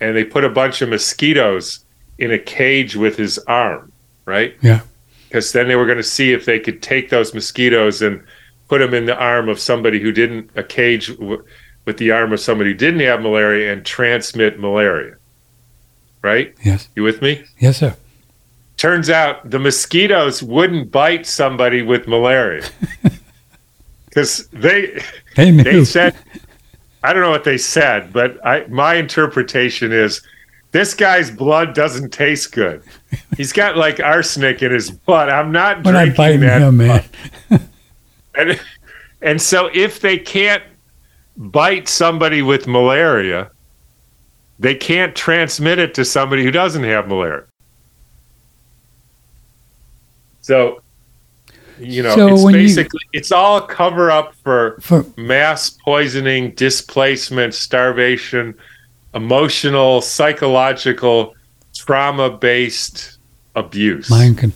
and 0.00 0.16
they 0.16 0.24
put 0.24 0.42
a 0.44 0.48
bunch 0.48 0.82
of 0.82 0.88
mosquitoes 0.88 1.84
in 2.18 2.32
a 2.32 2.38
cage 2.38 2.96
with 2.96 3.16
his 3.16 3.38
arm, 3.46 3.92
right? 4.24 4.56
Yeah. 4.62 4.80
because 5.28 5.52
then 5.52 5.68
they 5.68 5.76
were 5.76 5.86
going 5.86 5.98
to 5.98 6.02
see 6.02 6.32
if 6.32 6.44
they 6.44 6.58
could 6.58 6.80
take 6.82 7.10
those 7.10 7.34
mosquitoes 7.34 8.00
and 8.02 8.22
put 8.68 8.78
them 8.78 8.94
in 8.94 9.04
the 9.06 9.16
arm 9.16 9.48
of 9.48 9.58
somebody 9.60 10.00
who 10.00 10.10
didn't 10.12 10.50
a 10.56 10.62
cage 10.62 11.08
w- 11.18 11.44
with 11.84 11.98
the 11.98 12.10
arm 12.10 12.32
of 12.32 12.40
somebody 12.40 12.70
who 12.70 12.76
didn't 12.76 13.00
have 13.00 13.20
malaria 13.20 13.72
and 13.72 13.84
transmit 13.84 14.58
malaria 14.58 15.14
right 16.22 16.54
Yes. 16.64 16.88
you 16.96 17.02
with 17.02 17.20
me 17.22 17.44
Yes, 17.58 17.76
sir. 17.78 17.94
turns 18.76 19.08
out 19.10 19.48
the 19.50 19.58
mosquitoes 19.58 20.42
wouldn't 20.42 20.90
bite 20.90 21.26
somebody 21.26 21.82
with 21.82 22.08
malaria 22.08 22.64
because 24.08 24.48
they 24.48 25.00
They 25.36 25.50
they 25.50 25.84
said 25.84 26.16
i 27.04 27.12
don't 27.12 27.22
know 27.22 27.30
what 27.30 27.44
they 27.44 27.58
said 27.58 28.12
but 28.12 28.44
i 28.44 28.66
my 28.68 28.94
interpretation 28.94 29.92
is 29.92 30.22
this 30.76 30.92
guy's 30.92 31.30
blood 31.30 31.74
doesn't 31.74 32.12
taste 32.12 32.52
good 32.52 32.82
he's 33.38 33.50
got 33.52 33.78
like 33.78 33.98
arsenic 33.98 34.62
in 34.62 34.70
his 34.70 34.90
blood 34.90 35.30
i'm 35.30 35.50
not 35.50 35.78
We're 35.84 35.92
drinking 35.92 36.08
not 36.10 36.16
biting 36.16 36.40
that 36.40 36.60
him, 36.62 36.76
man. 36.76 37.04
and, 38.34 38.60
and 39.22 39.40
so 39.40 39.70
if 39.72 40.00
they 40.00 40.18
can't 40.18 40.62
bite 41.38 41.88
somebody 41.88 42.42
with 42.42 42.66
malaria, 42.66 43.50
they 44.58 44.74
can't 44.74 45.14
transmit 45.16 45.78
it 45.78 45.94
to 45.94 46.04
somebody 46.04 46.42
who 46.44 46.50
doesn't 46.50 46.84
have 46.84 47.08
malaria. 47.08 47.44
So, 50.40 50.80
you 51.78 52.02
know, 52.02 52.14
So 52.14 52.28
it's 52.34 52.42
when 52.44 52.54
you- 52.54 52.60
basically 52.60 53.00
it's 53.12 53.32
all 53.32 53.58
a 53.58 53.66
cover 53.66 54.10
up 54.10 54.34
for 54.42 54.78
For 54.80 55.04
mass 55.16 55.70
poisoning, 55.70 56.52
displacement, 56.52 57.54
starvation, 57.54 58.54
emotional, 59.14 60.00
psychological, 60.00 61.34
trauma 61.74 62.30
based 62.30 63.18
abuse. 63.54 64.10
mind 64.10 64.38
can. 64.38 64.52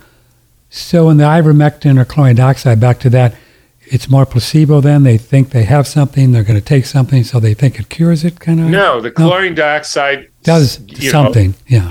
So 0.69 1.09
in 1.11 1.17
the 1.17 1.25
ivermectin 1.25 1.99
or 1.99 2.05
chlorine 2.05 2.37
dioxide, 2.37 2.79
back 2.79 3.01
to 3.01 3.11
that, 3.11 3.35
it's 3.81 4.09
more 4.09 4.25
placebo. 4.25 4.81
Then 4.81 5.03
they 5.03 5.19
think 5.19 5.51
they 5.51 5.65
have 5.65 5.89
something. 5.89 6.31
They're 6.33 6.45
going 6.45 6.59
to 6.61 6.65
take 6.65 6.87
something, 6.87 7.25
so 7.25 7.41
they 7.41 7.55
think 7.55 7.81
it 7.81 7.89
cures 7.89 8.25
it. 8.25 8.39
Kind 8.39 8.61
of 8.61 8.67
No, 8.67 9.01
the 9.01 9.11
chlorine 9.11 9.55
dioxide 9.57 10.29
does 10.45 10.79
you 10.87 11.07
know, 11.07 11.25
something. 11.25 11.55
yeah. 11.67 11.91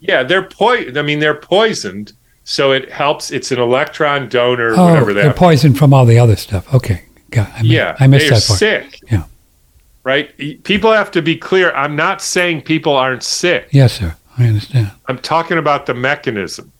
Yeah, 0.00 0.22
they're 0.24 0.42
po- 0.42 0.74
I 0.96 1.02
mean, 1.02 1.20
they're 1.20 1.34
poisoned, 1.34 2.12
so 2.44 2.72
it 2.72 2.90
helps. 2.90 3.30
It's 3.30 3.50
an 3.52 3.58
electron 3.60 4.28
donor, 4.28 4.74
Oh, 4.76 4.84
whatever 4.90 5.12
they're 5.14 5.24
that. 5.28 5.36
poisoned 5.36 5.78
from 5.78 5.94
all 5.94 6.04
the 6.04 6.18
other 6.18 6.36
stuff. 6.36 6.72
Okay, 6.74 7.02
got. 7.30 7.50
I 7.54 7.62
mi- 7.62 7.68
yeah, 7.68 7.96
I 8.00 8.06
missed 8.08 8.26
that 8.28 8.44
part. 8.46 8.58
sick. 8.58 9.00
Yeah. 9.10 9.24
Right. 10.06 10.62
People 10.62 10.92
have 10.92 11.10
to 11.10 11.20
be 11.20 11.36
clear. 11.36 11.72
I'm 11.72 11.96
not 11.96 12.22
saying 12.22 12.62
people 12.62 12.94
aren't 12.94 13.24
sick. 13.24 13.66
Yes, 13.72 13.94
sir. 13.98 14.14
I 14.38 14.46
understand. 14.46 14.92
I'm 15.06 15.18
talking 15.18 15.58
about 15.58 15.86
the 15.86 15.94
mechanism. 15.94 16.70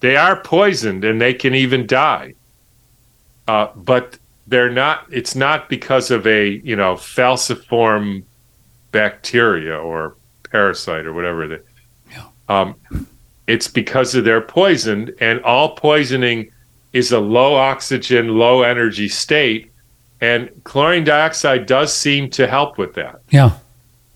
they 0.00 0.16
are 0.16 0.36
poisoned 0.40 1.04
and 1.04 1.20
they 1.20 1.34
can 1.34 1.54
even 1.54 1.86
die. 1.86 2.32
Uh, 3.46 3.66
but 3.76 4.18
they're 4.46 4.70
not. 4.70 5.04
It's 5.10 5.34
not 5.34 5.68
because 5.68 6.10
of 6.10 6.26
a 6.26 6.48
you 6.64 6.76
know 6.76 6.94
falciparum 6.94 8.22
bacteria 8.90 9.76
or 9.76 10.16
parasite 10.50 11.04
or 11.04 11.12
whatever. 11.12 11.46
That, 11.48 11.64
Yeah. 12.10 12.24
um, 12.48 12.74
it's 13.46 13.68
because 13.68 14.14
of 14.14 14.24
their 14.24 14.40
poisoned, 14.40 15.12
and 15.20 15.42
all 15.42 15.74
poisoning 15.76 16.50
is 16.94 17.12
a 17.12 17.20
low 17.20 17.54
oxygen, 17.54 18.28
low 18.38 18.62
energy 18.62 19.08
state, 19.08 19.70
and 20.24 20.64
chlorine 20.64 21.04
dioxide 21.04 21.66
does 21.66 21.94
seem 21.94 22.30
to 22.30 22.46
help 22.46 22.78
with 22.78 22.94
that. 22.94 23.20
Yeah. 23.28 23.58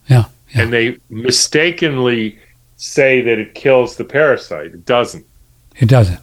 Yeah. 0.08 0.24
Yeah. 0.54 0.62
And 0.62 0.72
they 0.72 0.96
mistakenly 1.10 2.38
say 2.76 3.20
that 3.20 3.38
it 3.38 3.54
kills 3.54 3.96
the 3.96 4.04
parasite. 4.04 4.68
It 4.68 4.86
doesn't. 4.86 5.26
It 5.76 5.86
doesn't. 5.86 6.20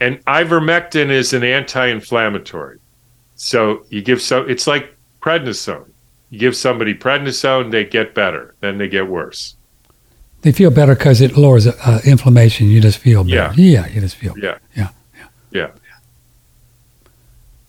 And 0.00 0.24
ivermectin 0.26 1.10
is 1.10 1.32
an 1.32 1.42
anti-inflammatory. 1.42 2.78
So 3.34 3.84
you 3.90 4.02
give 4.02 4.22
so 4.22 4.42
it's 4.42 4.68
like 4.68 4.94
prednisone. 5.20 5.90
You 6.30 6.38
give 6.38 6.56
somebody 6.56 6.94
prednisone, 6.94 7.72
they 7.72 7.84
get 7.84 8.14
better. 8.14 8.54
Then 8.60 8.78
they 8.78 8.88
get 8.88 9.08
worse. 9.08 9.56
They 10.42 10.52
feel 10.52 10.70
better 10.70 10.94
because 10.94 11.20
it 11.20 11.36
lowers 11.36 11.66
uh, 11.66 12.00
inflammation. 12.04 12.68
You 12.68 12.80
just 12.80 12.98
feel 12.98 13.24
better. 13.24 13.52
Yeah. 13.56 13.82
Yeah. 13.82 13.86
You 13.88 14.00
just 14.00 14.14
feel. 14.14 14.38
Yeah. 14.38 14.58
Yeah. 14.76 14.90
Yeah. 15.50 15.70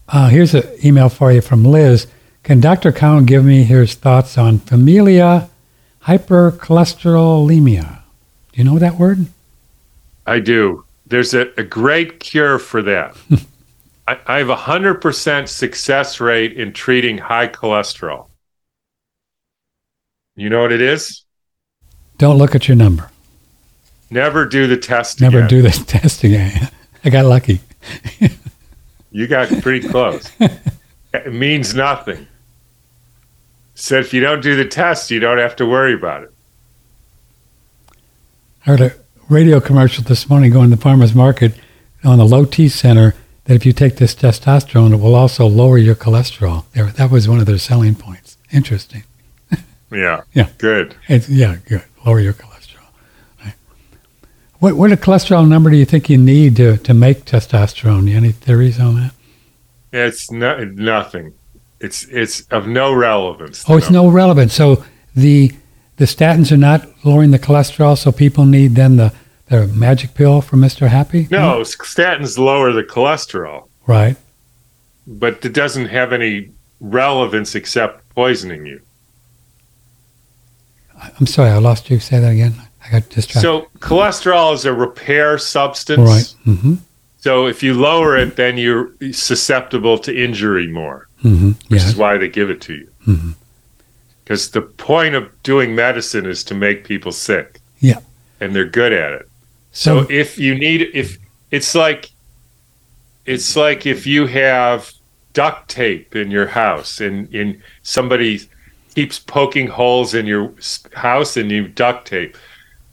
Uh, 0.07 0.29
here's 0.29 0.53
an 0.53 0.63
email 0.83 1.09
for 1.09 1.31
you 1.31 1.41
from 1.41 1.63
Liz. 1.65 2.07
Can 2.43 2.61
Dr. 2.61 2.91
Cowan 2.91 3.25
give 3.25 3.43
me 3.43 3.63
his 3.63 3.95
thoughts 3.95 4.37
on 4.37 4.59
familial 4.59 5.49
hypercholesterolemia? 6.03 7.99
Do 8.53 8.57
you 8.57 8.63
know 8.63 8.79
that 8.79 8.95
word? 8.95 9.27
I 10.25 10.39
do. 10.39 10.85
There's 11.05 11.33
a, 11.33 11.51
a 11.57 11.63
great 11.63 12.19
cure 12.19 12.57
for 12.59 12.81
that. 12.83 13.17
I, 14.07 14.17
I 14.25 14.37
have 14.37 14.49
a 14.49 14.55
hundred 14.55 15.01
percent 15.01 15.49
success 15.49 16.21
rate 16.21 16.53
in 16.53 16.71
treating 16.71 17.17
high 17.17 17.49
cholesterol. 17.49 18.27
You 20.35 20.49
know 20.49 20.61
what 20.61 20.71
it 20.71 20.81
is? 20.81 21.23
Don't 22.17 22.37
look 22.37 22.55
at 22.55 22.67
your 22.67 22.77
number. 22.77 23.11
Never 24.09 24.45
do 24.45 24.67
the 24.67 24.77
test. 24.77 25.19
Never 25.19 25.39
again. 25.39 25.49
do 25.49 25.61
the 25.61 25.69
testing. 25.87 26.35
I 27.03 27.09
got 27.09 27.25
lucky. 27.25 27.59
You 29.11 29.27
got 29.27 29.49
pretty 29.61 29.87
close. 29.87 30.29
it 31.13 31.33
means 31.33 31.73
nothing. 31.73 32.27
So 33.75 33.99
if 33.99 34.13
you 34.13 34.21
don't 34.21 34.41
do 34.41 34.55
the 34.55 34.65
test, 34.65 35.11
you 35.11 35.19
don't 35.19 35.37
have 35.37 35.55
to 35.57 35.65
worry 35.65 35.93
about 35.93 36.23
it. 36.23 36.33
I 38.65 38.71
heard 38.71 38.81
a 38.81 38.93
radio 39.29 39.59
commercial 39.59 40.03
this 40.03 40.29
morning 40.29 40.51
going 40.51 40.69
to 40.69 40.75
the 40.75 40.81
farmer's 40.81 41.13
market 41.13 41.53
on 42.03 42.17
the 42.17 42.25
low 42.25 42.43
T 42.45 42.69
center 42.69 43.15
that 43.45 43.55
if 43.55 43.65
you 43.65 43.73
take 43.73 43.95
this 43.95 44.13
testosterone, 44.13 44.93
it 44.93 44.97
will 44.97 45.15
also 45.15 45.47
lower 45.47 45.77
your 45.77 45.95
cholesterol. 45.95 46.65
There, 46.73 46.87
that 46.87 47.11
was 47.11 47.29
one 47.29 47.39
of 47.39 47.45
their 47.45 47.57
selling 47.57 47.95
points. 47.95 48.37
Interesting. 48.51 49.03
Yeah. 49.89 50.23
Yeah. 50.33 50.49
Good. 50.57 50.97
It's, 51.07 51.29
yeah, 51.29 51.55
good. 51.65 51.81
Lower 52.05 52.19
your 52.19 52.33
cholesterol. 52.33 52.56
What 54.59 54.75
what 54.75 54.91
a 54.91 54.97
cholesterol 54.97 55.47
number 55.47 55.69
do 55.69 55.77
you 55.77 55.85
think 55.85 56.09
you 56.09 56.17
need 56.17 56.55
to, 56.57 56.77
to 56.77 56.93
make 56.93 57.25
testosterone? 57.25 58.13
Any 58.13 58.31
theories 58.31 58.79
on 58.79 58.95
that? 58.95 59.13
It's 59.93 60.31
no, 60.31 60.63
nothing. 60.65 61.33
It's 61.79 62.05
it's 62.05 62.41
of 62.47 62.67
no 62.67 62.93
relevance. 62.93 63.63
Oh, 63.67 63.77
it's 63.77 63.91
no 63.91 64.09
relevance. 64.09 64.53
So 64.53 64.83
the 65.15 65.51
the 65.97 66.05
statins 66.05 66.51
are 66.51 66.57
not 66.57 66.87
lowering 67.03 67.31
the 67.31 67.39
cholesterol, 67.39 67.97
so 67.97 68.11
people 68.11 68.45
need 68.45 68.75
then 68.75 68.97
the, 68.97 69.13
the 69.47 69.67
magic 69.67 70.13
pill 70.13 70.41
for 70.41 70.55
Mr. 70.57 70.87
Happy? 70.87 71.27
No, 71.31 71.57
hmm? 71.57 71.61
statins 71.61 72.37
lower 72.37 72.71
the 72.71 72.83
cholesterol, 72.83 73.67
Right. 73.87 74.15
but 75.07 75.43
it 75.43 75.53
doesn't 75.53 75.87
have 75.87 76.13
any 76.13 76.51
relevance 76.79 77.55
except 77.55 78.07
poisoning 78.09 78.67
you. 78.67 78.79
I'm 81.19 81.25
sorry, 81.25 81.49
I 81.49 81.57
lost 81.57 81.89
you. 81.89 81.99
Say 81.99 82.19
that 82.19 82.31
again. 82.31 82.53
I 82.87 82.91
got 82.99 83.09
distracted. 83.09 83.41
So 83.41 83.67
cholesterol 83.79 84.53
is 84.53 84.65
a 84.65 84.73
repair 84.73 85.37
substance. 85.37 85.99
Right. 85.99 86.35
Mm-hmm. 86.55 86.75
So 87.19 87.47
if 87.47 87.61
you 87.63 87.73
lower 87.73 88.15
it, 88.17 88.35
then 88.35 88.57
you're 88.57 88.91
susceptible 89.11 89.97
to 89.99 90.15
injury 90.23 90.67
more, 90.67 91.07
Mm-hmm. 91.23 91.51
which 91.69 91.81
Yeah. 91.81 91.87
is 91.87 91.95
why 91.95 92.17
they 92.17 92.29
give 92.29 92.49
it 92.49 92.61
to 92.61 92.73
you. 92.73 92.89
Because 94.23 94.51
the 94.51 94.61
point 94.61 95.15
of 95.15 95.29
doing 95.43 95.73
medicine 95.75 96.25
is 96.25 96.43
to 96.45 96.53
make 96.55 96.83
people 96.83 97.11
sick. 97.11 97.59
Yeah. 97.79 97.99
And 98.39 98.55
they're 98.55 98.65
good 98.69 98.93
at 98.93 99.11
it. 99.13 99.29
So 99.71 100.03
So, 100.03 100.07
if 100.11 100.37
you 100.37 100.55
need 100.55 100.89
if 100.93 101.17
it's 101.51 101.73
like 101.75 102.11
it's 103.25 103.55
like 103.55 103.85
if 103.85 104.05
you 104.07 104.27
have 104.27 104.91
duct 105.33 105.69
tape 105.69 106.15
in 106.15 106.31
your 106.31 106.47
house 106.47 106.99
and 107.01 107.33
and 107.33 107.61
somebody 107.83 108.41
keeps 108.95 109.19
poking 109.19 109.67
holes 109.67 110.13
in 110.13 110.25
your 110.25 110.51
house 110.93 111.37
and 111.37 111.51
you 111.51 111.67
duct 111.67 112.07
tape. 112.07 112.35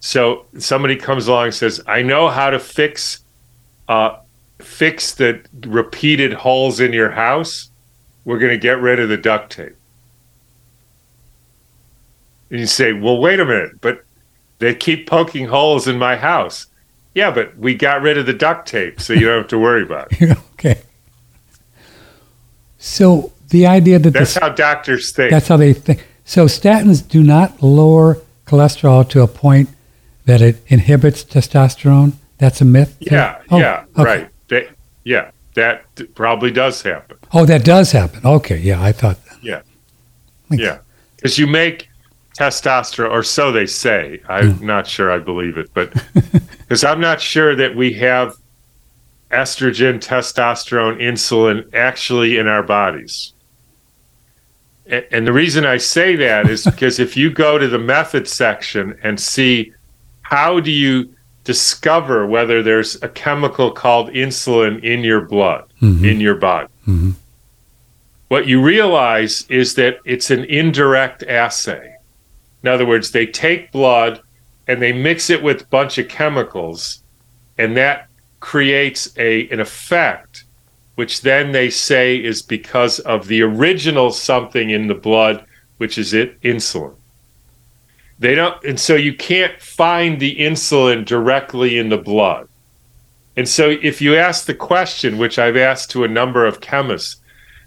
So 0.05 0.45
somebody 0.59 0.97
comes 0.97 1.29
along 1.29 1.47
and 1.47 1.55
says, 1.55 1.81
"I 1.87 2.03
know 2.03 2.29
how 2.29 2.51
to 2.51 2.59
fix 2.59 3.21
uh 3.89 4.17
fix 4.59 5.15
the 5.15 5.41
repeated 5.67 6.35
holes 6.35 6.79
in 6.79 6.93
your 6.93 7.11
house. 7.11 7.71
We're 8.27 8.39
going 8.39 8.53
to 8.53 8.59
get 8.59 8.79
rid 8.83 9.01
of 9.01 9.09
the 9.09 9.17
duct 9.17 9.51
tape." 9.51 9.77
And 12.51 12.61
you 12.61 12.67
say, 12.67 12.93
"Well, 12.93 13.17
wait 13.17 13.41
a 13.41 13.47
minute, 13.47 13.81
but 13.81 14.05
they 14.59 14.75
keep 14.75 15.09
poking 15.09 15.47
holes 15.47 15.89
in 15.89 15.99
my 15.99 16.17
house." 16.17 16.67
Yeah, 17.15 17.31
but 17.31 17.57
we 17.57 17.75
got 17.75 18.03
rid 18.03 18.19
of 18.19 18.27
the 18.27 18.35
duct 18.35 18.69
tape, 18.69 19.01
so 19.01 19.15
you 19.15 19.21
don't 19.21 19.39
have 19.39 19.49
to 19.49 19.59
worry 19.59 19.85
about 19.85 20.09
it. 20.11 20.37
okay. 20.53 20.83
So 22.77 23.33
the 23.49 23.67
idea 23.67 23.99
that 24.01 24.11
That's 24.11 24.35
the, 24.35 24.41
how 24.41 24.49
doctors 24.51 25.13
think. 25.13 25.31
that's 25.31 25.49
how 25.49 25.57
they 25.57 25.73
think. 25.73 26.07
So 26.27 26.45
statins 26.45 27.09
do 27.09 27.23
not 27.23 27.63
lower 27.63 28.19
cholesterol 28.47 29.09
to 29.09 29.23
a 29.23 29.27
point 29.27 29.71
that 30.27 30.41
it 30.41 30.57
inhibits 30.69 31.25
testosterone. 31.25 32.15
That's 32.39 32.61
a 32.61 32.65
myth. 32.65 32.97
yeah, 33.01 33.41
Oh, 33.51 33.59
yeah, 33.59 33.85
okay. 33.97 34.03
right. 34.05 34.29
They, 34.49 34.69
yeah, 35.05 35.31
that 35.55 35.85
probably 36.15 36.51
does 36.51 36.83
happen. 36.83 37.17
Oh, 37.33 37.45
that 37.47 37.65
does 37.65 37.93
happen. 37.93 38.21
Okay. 38.25 38.59
Yeah, 38.59 38.83
I 38.83 38.93
thought. 38.93 39.19
Yeah. 39.43 39.63
Thank 40.49 40.61
Yeah, 40.61 40.79
because 41.17 41.39
you 41.39 41.47
make 41.47 41.89
testosterone, 42.39 43.11
or 43.11 43.23
so 43.23 43.53
they 43.53 43.67
say. 43.67 44.21
I'm 44.29 44.55
Hmm. 44.55 44.67
not 44.67 44.87
sure 44.87 45.11
I 45.13 45.19
believe 45.19 45.57
it, 45.59 45.71
but 45.75 45.93
because 46.59 46.83
I'm 46.85 47.01
not 47.01 47.21
sure 47.21 47.55
that 47.55 47.77
we 47.77 47.93
have 47.95 48.35
estrogen, 49.31 50.01
testosterone, 50.01 51.01
insulin 51.01 51.73
actually 51.75 52.39
in 52.39 52.47
our 52.49 52.63
bodies. 52.63 53.33
And 54.87 55.27
the 55.27 55.33
reason 55.33 55.65
I 55.65 55.79
say 55.79 56.15
that 56.17 56.49
is 56.49 56.65
because 56.71 56.99
if 56.99 57.17
you 57.17 57.31
go 57.31 57.59
to 57.59 57.69
the 57.69 57.79
method 57.79 58.29
section 58.29 58.99
and 59.03 59.19
see 59.19 59.73
how 60.25 60.61
do 60.61 60.71
you 60.71 61.09
discover 61.45 62.27
whether 62.27 62.63
there's 62.63 63.01
a 63.03 63.09
chemical 63.09 63.71
called 63.71 64.11
insulin 64.11 64.83
in 64.83 65.05
your 65.05 65.21
blood, 65.21 65.65
Mhm. 65.81 66.11
in 66.11 66.21
your 66.21 66.35
body, 66.35 66.69
Mhm. 66.89 67.15
what 68.29 68.47
you 68.47 68.61
realize 68.61 69.45
is 69.49 69.75
that 69.75 69.99
it's 70.05 70.31
an 70.31 70.45
indirect 70.45 71.23
assay. 71.23 71.93
In 72.63 72.69
other 72.69 72.87
words, 72.87 73.11
they 73.11 73.27
take 73.27 73.71
blood 73.73 74.21
and 74.67 74.81
they 74.81 74.93
mix 74.93 75.29
it 75.29 75.43
with 75.43 75.63
a 75.63 75.67
bunch 75.67 75.99
of 75.99 76.09
chemicals, 76.09 77.03
and 77.59 77.77
that 77.77 78.07
creates 78.41 79.13
a 79.19 79.47
an 79.51 79.61
effect, 79.61 80.45
which 80.95 81.21
then 81.21 81.53
they 81.53 81.69
say 81.69 82.17
is 82.17 82.41
because 82.41 82.99
of 83.01 83.29
the 83.29 83.43
original 83.43 84.11
something 84.11 84.71
in 84.71 84.87
the 84.87 84.95
blood, 84.95 85.45
which 85.77 85.99
is 85.99 86.15
it 86.15 86.41
insulin. 86.41 86.95
They 88.19 88.35
don't, 88.35 88.63
and 88.65 88.79
so 88.79 88.95
you 88.95 89.13
can't 89.15 89.61
find 89.61 90.21
the 90.21 90.37
insulin 90.37 91.05
directly 91.05 91.79
in 91.79 91.89
the 91.89 91.99
blood. 91.99 92.49
And 93.37 93.49
so 93.49 93.71
if 93.83 94.01
you 94.01 94.17
ask 94.17 94.47
the 94.47 94.55
question, 94.55 95.19
which 95.19 95.39
I've 95.39 95.57
asked 95.57 95.91
to 95.93 96.05
a 96.05 96.09
number 96.09 96.47
of 96.47 96.61
chemists, 96.61 97.17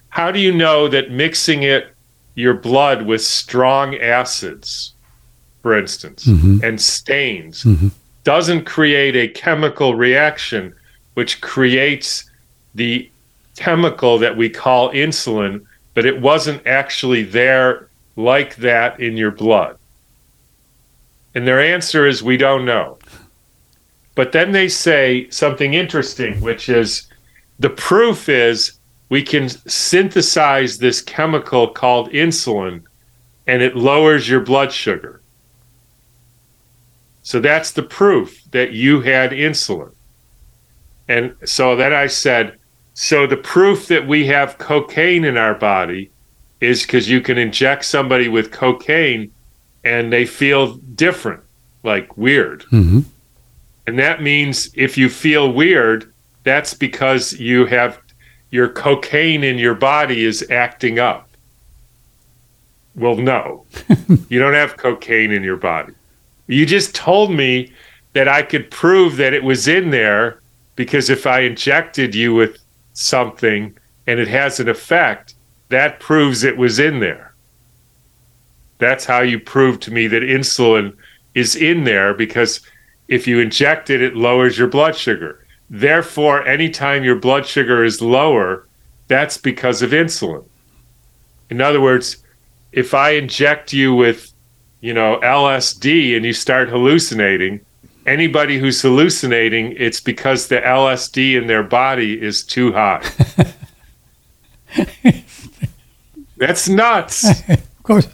how 0.10 0.32
do 0.32 0.40
you 0.40 0.54
know 0.54 0.88
that 0.88 1.12
mixing 1.12 1.64
it 1.64 1.94
your 2.36 2.54
blood 2.54 3.06
with 3.06 3.22
strong 3.22 3.96
acids, 3.96 4.94
for 5.62 5.78
instance, 5.78 6.26
Mhm. 6.26 6.64
and 6.64 6.80
stains 6.80 7.64
Mhm. 7.64 7.92
doesn't 8.24 8.66
create 8.66 9.16
a 9.16 9.28
chemical 9.28 9.96
reaction 9.96 10.74
which 11.16 11.42
creates 11.42 12.30
the 12.76 13.10
chemical 13.58 14.20
that 14.20 14.38
we 14.38 14.50
call 14.50 14.92
insulin, 14.94 15.62
but 15.96 16.06
it 16.06 16.22
wasn't 16.22 16.62
actually 16.68 17.24
there 17.24 17.88
like 18.16 18.56
that 18.58 19.00
in 19.00 19.18
your 19.18 19.32
blood? 19.32 19.77
And 21.38 21.48
their 21.48 21.62
answer 21.62 22.08
is 22.08 22.24
we 22.24 22.36
don't 22.36 22.66
know. 22.66 22.98
But 24.16 24.32
then 24.32 24.54
they 24.54 24.68
say 24.68 25.30
something 25.30 25.76
interesting, 25.76 26.42
which 26.42 26.68
is 26.68 27.08
the 27.60 27.70
proof 27.70 28.28
is 28.28 28.80
we 29.10 29.22
can 29.22 29.48
synthesize 29.48 30.80
this 30.80 31.00
chemical 31.00 31.68
called 31.68 32.10
insulin 32.10 32.86
and 33.46 33.62
it 33.62 33.76
lowers 33.76 34.28
your 34.28 34.40
blood 34.40 34.72
sugar. 34.72 35.22
So 37.22 37.40
that's 37.40 37.72
the 37.72 37.84
proof 37.84 38.44
that 38.50 38.72
you 38.72 39.02
had 39.02 39.30
insulin. 39.30 39.94
And 41.08 41.36
so 41.46 41.76
then 41.76 41.94
I 41.94 42.08
said, 42.08 42.58
so 42.96 43.28
the 43.28 43.38
proof 43.38 43.86
that 43.90 44.08
we 44.08 44.26
have 44.26 44.58
cocaine 44.58 45.24
in 45.24 45.38
our 45.38 45.54
body 45.54 46.10
is 46.62 46.82
because 46.82 47.08
you 47.08 47.22
can 47.22 47.38
inject 47.38 47.86
somebody 47.86 48.28
with 48.28 48.52
cocaine 48.52 49.32
and 49.88 50.12
they 50.12 50.26
feel 50.26 50.74
different, 50.76 51.42
like 51.84 52.18
weird. 52.18 52.64
Mm-hmm. 52.64 53.00
And 53.88 54.00
that 54.00 54.22
means 54.22 54.70
if 54.74 54.98
you 54.98 55.08
feel 55.08 55.50
weird, 55.52 56.12
that's 56.44 56.74
because 56.74 57.32
you 57.40 57.66
have 57.68 57.98
your 58.52 58.68
cocaine 58.68 59.46
in 59.46 59.58
your 59.58 59.76
body 59.76 60.26
is 60.26 60.46
acting 60.52 61.00
up. 61.00 61.30
Well, 62.96 63.16
no, 63.16 63.66
you 64.30 64.40
don't 64.40 64.56
have 64.56 64.76
cocaine 64.76 65.32
in 65.32 65.44
your 65.44 65.56
body. 65.56 65.94
You 66.48 66.66
just 66.66 66.94
told 66.94 67.32
me 67.32 67.72
that 68.12 68.28
I 68.28 68.42
could 68.42 68.70
prove 68.70 69.16
that 69.18 69.34
it 69.34 69.44
was 69.44 69.70
in 69.70 69.92
there 69.92 70.42
because 70.76 71.10
if 71.10 71.26
I 71.26 71.42
injected 71.42 72.14
you 72.14 72.34
with 72.34 72.58
something 72.94 73.78
and 74.06 74.20
it 74.20 74.28
has 74.28 74.60
an 74.60 74.68
effect, 74.68 75.36
that 75.70 76.02
proves 76.02 76.44
it 76.44 76.58
was 76.58 76.78
in 76.78 77.00
there. 77.00 77.27
That's 78.80 79.06
how 79.06 79.22
you 79.22 79.40
prove 79.40 79.80
to 79.82 79.92
me 79.92 80.08
that 80.08 80.22
insulin 80.22 80.96
is 81.34 81.56
in 81.56 81.84
there 81.84 82.14
because 82.14 82.62
if 83.08 83.28
you 83.28 83.40
inject 83.40 83.90
it, 83.90 84.02
it 84.02 84.16
lowers 84.16 84.58
your 84.58 84.68
blood 84.68 84.96
sugar. 84.96 85.46
Therefore, 85.70 86.46
anytime 86.48 87.04
your 87.04 87.16
blood 87.16 87.46
sugar 87.46 87.84
is 87.84 88.02
lower, 88.02 88.68
that's 89.08 89.38
because 89.38 89.82
of 89.82 89.92
insulin. 89.92 90.46
In 91.50 91.62
other 91.62 91.82
words, 91.82 92.18
if 92.72 92.94
I 92.94 93.12
inject 93.12 93.74
you 93.74 93.96
with, 93.96 94.34
you 94.82 94.94
know, 94.94 95.20
LSD 95.24 96.16
and 96.16 96.26
you 96.26 96.34
start 96.34 96.70
hallucinating, 96.70 97.62
anybody 98.06 98.60
who's 98.60 98.82
hallucinating, 98.82 99.74
it's 99.78 100.00
because 100.00 100.48
the 100.48 100.62
LSD 100.62 101.40
in 101.40 101.48
their 101.48 101.64
body 101.64 102.22
is 102.22 102.44
too 102.44 102.74
high. 102.74 103.04
That's 106.38 106.70
nuts. 106.70 107.30
of 107.50 107.84
course. 107.84 108.08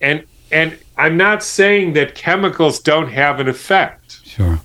And 0.00 0.24
and 0.50 0.78
I'm 0.96 1.16
not 1.16 1.42
saying 1.42 1.92
that 1.94 2.14
chemicals 2.14 2.80
don't 2.80 3.08
have 3.08 3.40
an 3.40 3.48
effect. 3.48 4.20
Sure. 4.24 4.60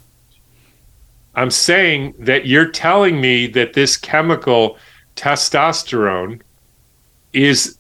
I'm 1.36 1.52
saying 1.52 2.16
that 2.20 2.48
you're 2.48 2.70
telling 2.70 3.20
me 3.20 3.48
that 3.48 3.74
this 3.74 3.98
chemical 3.98 4.78
testosterone 5.16 6.42
is 7.34 7.78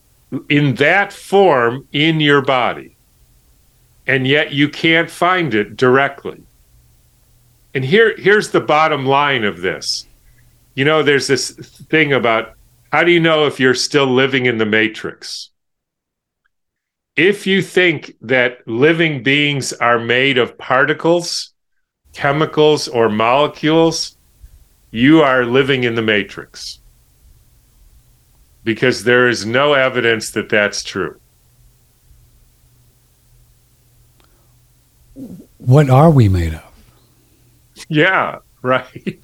in 0.50 0.76
that 0.76 1.14
form 1.14 1.88
in 1.92 2.20
your 2.20 2.42
body. 2.42 2.96
And 4.08 4.28
yet 4.28 4.52
you 4.52 4.70
can't 4.70 5.10
find 5.10 5.54
it 5.54 5.78
directly. 5.78 6.44
And 7.74 7.84
here 7.84 8.16
here's 8.18 8.52
the 8.52 8.62
bottom 8.62 9.06
line 9.06 9.44
of 9.44 9.62
this. 9.62 10.06
You 10.76 10.86
know, 10.86 11.02
there's 11.02 11.28
this 11.28 11.52
thing 11.52 12.14
about 12.14 12.54
how 12.92 13.04
do 13.04 13.12
you 13.12 13.20
know 13.20 13.46
if 13.46 13.60
you're 13.60 13.74
still 13.74 14.08
living 14.08 14.46
in 14.46 14.58
the 14.58 14.66
matrix? 14.66 15.50
If 17.16 17.48
you 17.48 17.62
think 17.62 18.16
that 18.22 18.68
living 18.68 19.24
beings 19.24 19.72
are 19.74 20.00
made 20.00 20.38
of 20.38 20.58
particles, 20.58 21.54
chemicals, 22.14 22.88
or 22.88 23.08
molecules, 23.08 24.18
you 24.92 25.22
are 25.22 25.46
living 25.46 25.84
in 25.84 25.96
the 25.96 26.02
matrix 26.02 26.80
because 28.66 29.04
there 29.04 29.30
is 29.30 29.46
no 29.46 29.74
evidence 29.74 30.32
that 30.32 30.50
that's 30.50 30.84
true. 30.84 31.20
What 35.58 35.90
are 35.90 36.10
we 36.10 36.28
made 36.28 36.56
of? 36.56 36.64
Yeah, 37.88 38.40
right. 38.62 39.20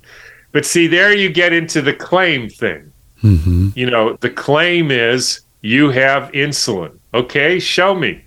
But 0.53 0.65
see, 0.65 0.87
there 0.87 1.13
you 1.13 1.29
get 1.29 1.51
into 1.51 1.81
the 1.81 1.93
claim 1.93 2.49
thing. 2.49 2.93
Mm-hmm. 3.23 3.69
You 3.75 3.89
know, 3.89 4.17
the 4.21 4.29
claim 4.29 4.91
is 4.91 5.41
you 5.61 5.89
have 5.89 6.31
insulin. 6.31 6.97
Okay, 7.13 7.59
show 7.59 7.93
me. 7.93 8.23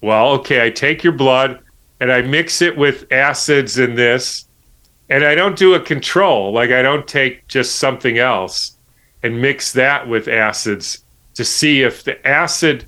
Well, 0.00 0.32
okay, 0.32 0.64
I 0.64 0.70
take 0.70 1.02
your 1.02 1.14
blood 1.14 1.60
and 2.00 2.12
I 2.12 2.22
mix 2.22 2.60
it 2.60 2.76
with 2.76 3.10
acids 3.12 3.78
in 3.78 3.94
this, 3.94 4.46
and 5.08 5.24
I 5.24 5.34
don't 5.34 5.56
do 5.56 5.74
a 5.74 5.80
control. 5.80 6.52
Like, 6.52 6.70
I 6.70 6.82
don't 6.82 7.06
take 7.06 7.46
just 7.48 7.76
something 7.76 8.18
else 8.18 8.76
and 9.22 9.40
mix 9.40 9.72
that 9.72 10.06
with 10.06 10.28
acids 10.28 11.04
to 11.34 11.44
see 11.44 11.82
if 11.82 12.04
the 12.04 12.26
acid, 12.26 12.84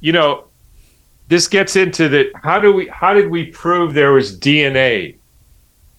you 0.00 0.12
know, 0.12 0.44
this 1.28 1.46
gets 1.46 1.76
into 1.76 2.08
the 2.08 2.30
how 2.42 2.58
do 2.58 2.72
we 2.72 2.88
how 2.88 3.14
did 3.14 3.30
we 3.30 3.46
prove 3.46 3.94
there 3.94 4.12
was 4.12 4.38
DNA 4.38 5.16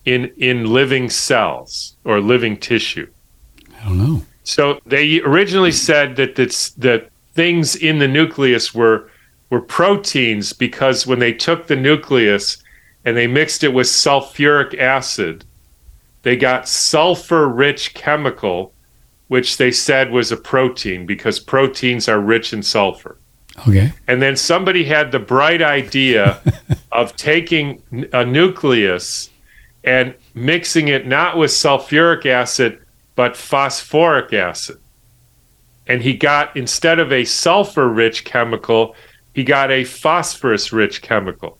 in 0.05 0.25
in 0.37 0.65
living 0.65 1.09
cells 1.09 1.95
or 2.03 2.19
living 2.19 2.57
tissue? 2.57 3.09
I 3.79 3.85
don't 3.85 3.97
know. 3.97 4.23
So 4.43 4.79
they 4.85 5.21
originally 5.21 5.71
said 5.71 6.17
that 6.17 6.35
the 6.35 6.45
the 6.77 7.07
things 7.33 7.75
in 7.75 7.99
the 7.99 8.07
nucleus 8.07 8.73
were 8.73 9.09
were 9.49 9.61
proteins 9.61 10.53
because 10.53 11.05
when 11.05 11.19
they 11.19 11.33
took 11.33 11.67
the 11.67 11.75
nucleus 11.75 12.63
and 13.03 13.17
they 13.17 13.27
mixed 13.27 13.63
it 13.63 13.73
with 13.73 13.87
sulfuric 13.87 14.77
acid, 14.79 15.43
they 16.23 16.37
got 16.37 16.69
sulfur 16.69 17.47
rich 17.47 17.93
chemical, 17.93 18.73
which 19.27 19.57
they 19.57 19.71
said 19.71 20.11
was 20.11 20.31
a 20.31 20.37
protein 20.37 21.05
because 21.05 21.39
proteins 21.39 22.07
are 22.07 22.21
rich 22.21 22.53
in 22.53 22.63
sulfur. 22.63 23.17
Okay. 23.67 23.91
And 24.07 24.21
then 24.21 24.37
somebody 24.37 24.85
had 24.85 25.11
the 25.11 25.19
bright 25.19 25.61
idea 25.61 26.41
of 26.91 27.15
taking 27.17 27.83
a 28.13 28.23
nucleus 28.25 29.29
and 29.83 30.15
mixing 30.33 30.87
it 30.87 31.07
not 31.07 31.37
with 31.37 31.51
sulfuric 31.51 32.25
acid, 32.25 32.79
but 33.15 33.35
phosphoric 33.35 34.31
acid. 34.33 34.79
And 35.87 36.01
he 36.01 36.13
got, 36.13 36.55
instead 36.55 36.99
of 36.99 37.11
a 37.11 37.25
sulfur 37.25 37.89
rich 37.89 38.23
chemical, 38.23 38.95
he 39.33 39.43
got 39.43 39.71
a 39.71 39.83
phosphorus 39.83 40.71
rich 40.71 41.01
chemical. 41.01 41.57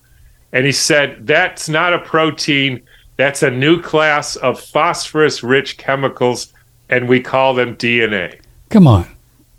And 0.53 0.65
he 0.65 0.71
said, 0.71 1.25
that's 1.25 1.69
not 1.69 1.93
a 1.93 1.99
protein, 1.99 2.81
that's 3.17 3.43
a 3.43 3.51
new 3.51 3.81
class 3.81 4.35
of 4.37 4.59
phosphorus 4.59 5.43
rich 5.43 5.77
chemicals, 5.77 6.53
and 6.89 7.07
we 7.07 7.21
call 7.21 7.53
them 7.53 7.75
DNA. 7.75 8.39
Come 8.69 8.87
on. 8.87 9.07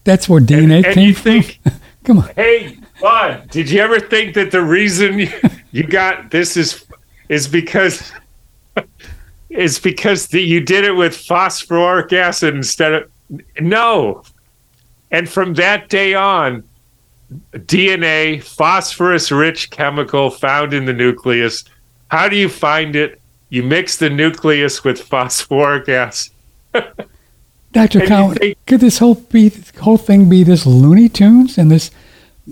That's 0.04 0.28
where 0.28 0.40
DNA 0.40 0.78
and, 0.78 0.86
and 0.86 0.94
came 0.94 1.14
from? 1.14 1.22
think, 1.22 1.60
Come 2.04 2.18
on. 2.18 2.30
hey, 2.34 2.78
bud, 3.00 3.48
did 3.50 3.70
you 3.70 3.80
ever 3.80 4.00
think 4.00 4.34
that 4.34 4.50
the 4.50 4.62
reason 4.62 5.20
you, 5.20 5.30
you 5.70 5.84
got 5.84 6.30
this 6.30 6.56
is 6.56 6.84
is 7.28 7.46
because 7.46 8.12
is 9.50 9.78
because 9.78 10.26
the, 10.26 10.42
you 10.42 10.60
did 10.60 10.84
it 10.84 10.92
with 10.92 11.16
phosphoric 11.16 12.12
acid 12.12 12.54
instead 12.54 12.92
of 12.92 13.10
no. 13.60 14.24
And 15.12 15.28
from 15.28 15.54
that 15.54 15.88
day 15.88 16.14
on, 16.14 16.64
DNA, 17.54 18.42
phosphorus 18.42 19.30
rich 19.30 19.70
chemical 19.70 20.30
found 20.30 20.74
in 20.74 20.86
the 20.86 20.92
nucleus. 20.92 21.64
How 22.08 22.28
do 22.28 22.36
you 22.36 22.48
find 22.48 22.96
it? 22.96 23.20
You 23.50 23.62
mix 23.62 23.98
the 23.98 24.10
nucleus 24.10 24.82
with 24.82 25.00
phosphoric 25.00 25.88
acid. 25.88 26.32
Dr. 27.72 28.06
Cowan, 28.06 28.36
think- 28.36 28.58
could 28.66 28.80
this 28.80 28.98
whole 28.98 29.14
be 29.14 29.52
whole 29.80 29.96
thing 29.96 30.28
be 30.28 30.42
this 30.42 30.66
Looney 30.66 31.08
Tunes 31.08 31.56
and 31.56 31.70
this 31.70 31.90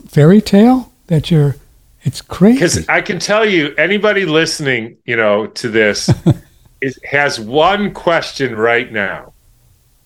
fairy 0.06 0.40
tale 0.40 0.92
that 1.08 1.30
you're 1.30 1.56
it's 2.04 2.22
crazy. 2.22 2.54
Because 2.54 2.88
I 2.88 3.02
can 3.02 3.18
tell 3.18 3.44
you, 3.44 3.74
anybody 3.76 4.24
listening, 4.24 4.96
you 5.04 5.16
know, 5.16 5.46
to 5.46 5.68
this 5.68 6.10
is 6.80 6.98
has 7.04 7.38
one 7.38 7.92
question 7.92 8.56
right 8.56 8.90
now, 8.90 9.34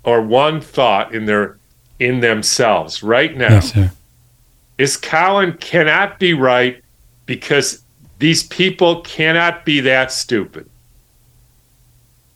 or 0.03 0.21
one 0.21 0.61
thought 0.61 1.15
in 1.15 1.27
their 1.27 1.59
in 1.99 2.21
themselves 2.21 3.03
right 3.03 3.37
now. 3.37 3.55
yes, 3.55 3.73
sir. 3.73 3.91
Is 4.79 4.97
Cowan 4.97 5.57
cannot 5.59 6.19
be 6.19 6.35
right 6.35 6.83
because 7.27 7.83
these 8.19 8.43
people 8.45 9.03
cannot 9.03 9.65
be 9.65 9.81
that 9.81 10.11
stupid. 10.11 10.69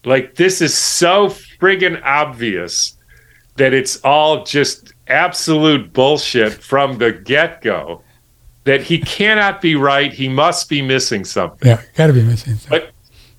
Like 0.04 0.36
this 0.36 0.60
is 0.60 0.76
so 0.76 1.28
friggin' 1.28 2.00
obvious 2.04 2.96
that 3.56 3.74
it's 3.74 3.96
all 4.04 4.44
just 4.44 4.92
absolute 5.08 5.92
bullshit 5.92 6.52
from 6.52 6.98
the 6.98 7.12
get 7.12 7.62
go. 7.62 8.02
That 8.64 8.82
he 8.82 8.98
cannot 8.98 9.60
be 9.60 9.74
right. 9.74 10.12
He 10.12 10.28
must 10.28 10.68
be 10.68 10.82
missing 10.82 11.24
something. 11.24 11.66
Yeah, 11.66 11.82
got 11.94 12.08
to 12.08 12.12
be 12.12 12.22
missing. 12.22 12.56
something. 12.56 12.80
But 12.80 12.90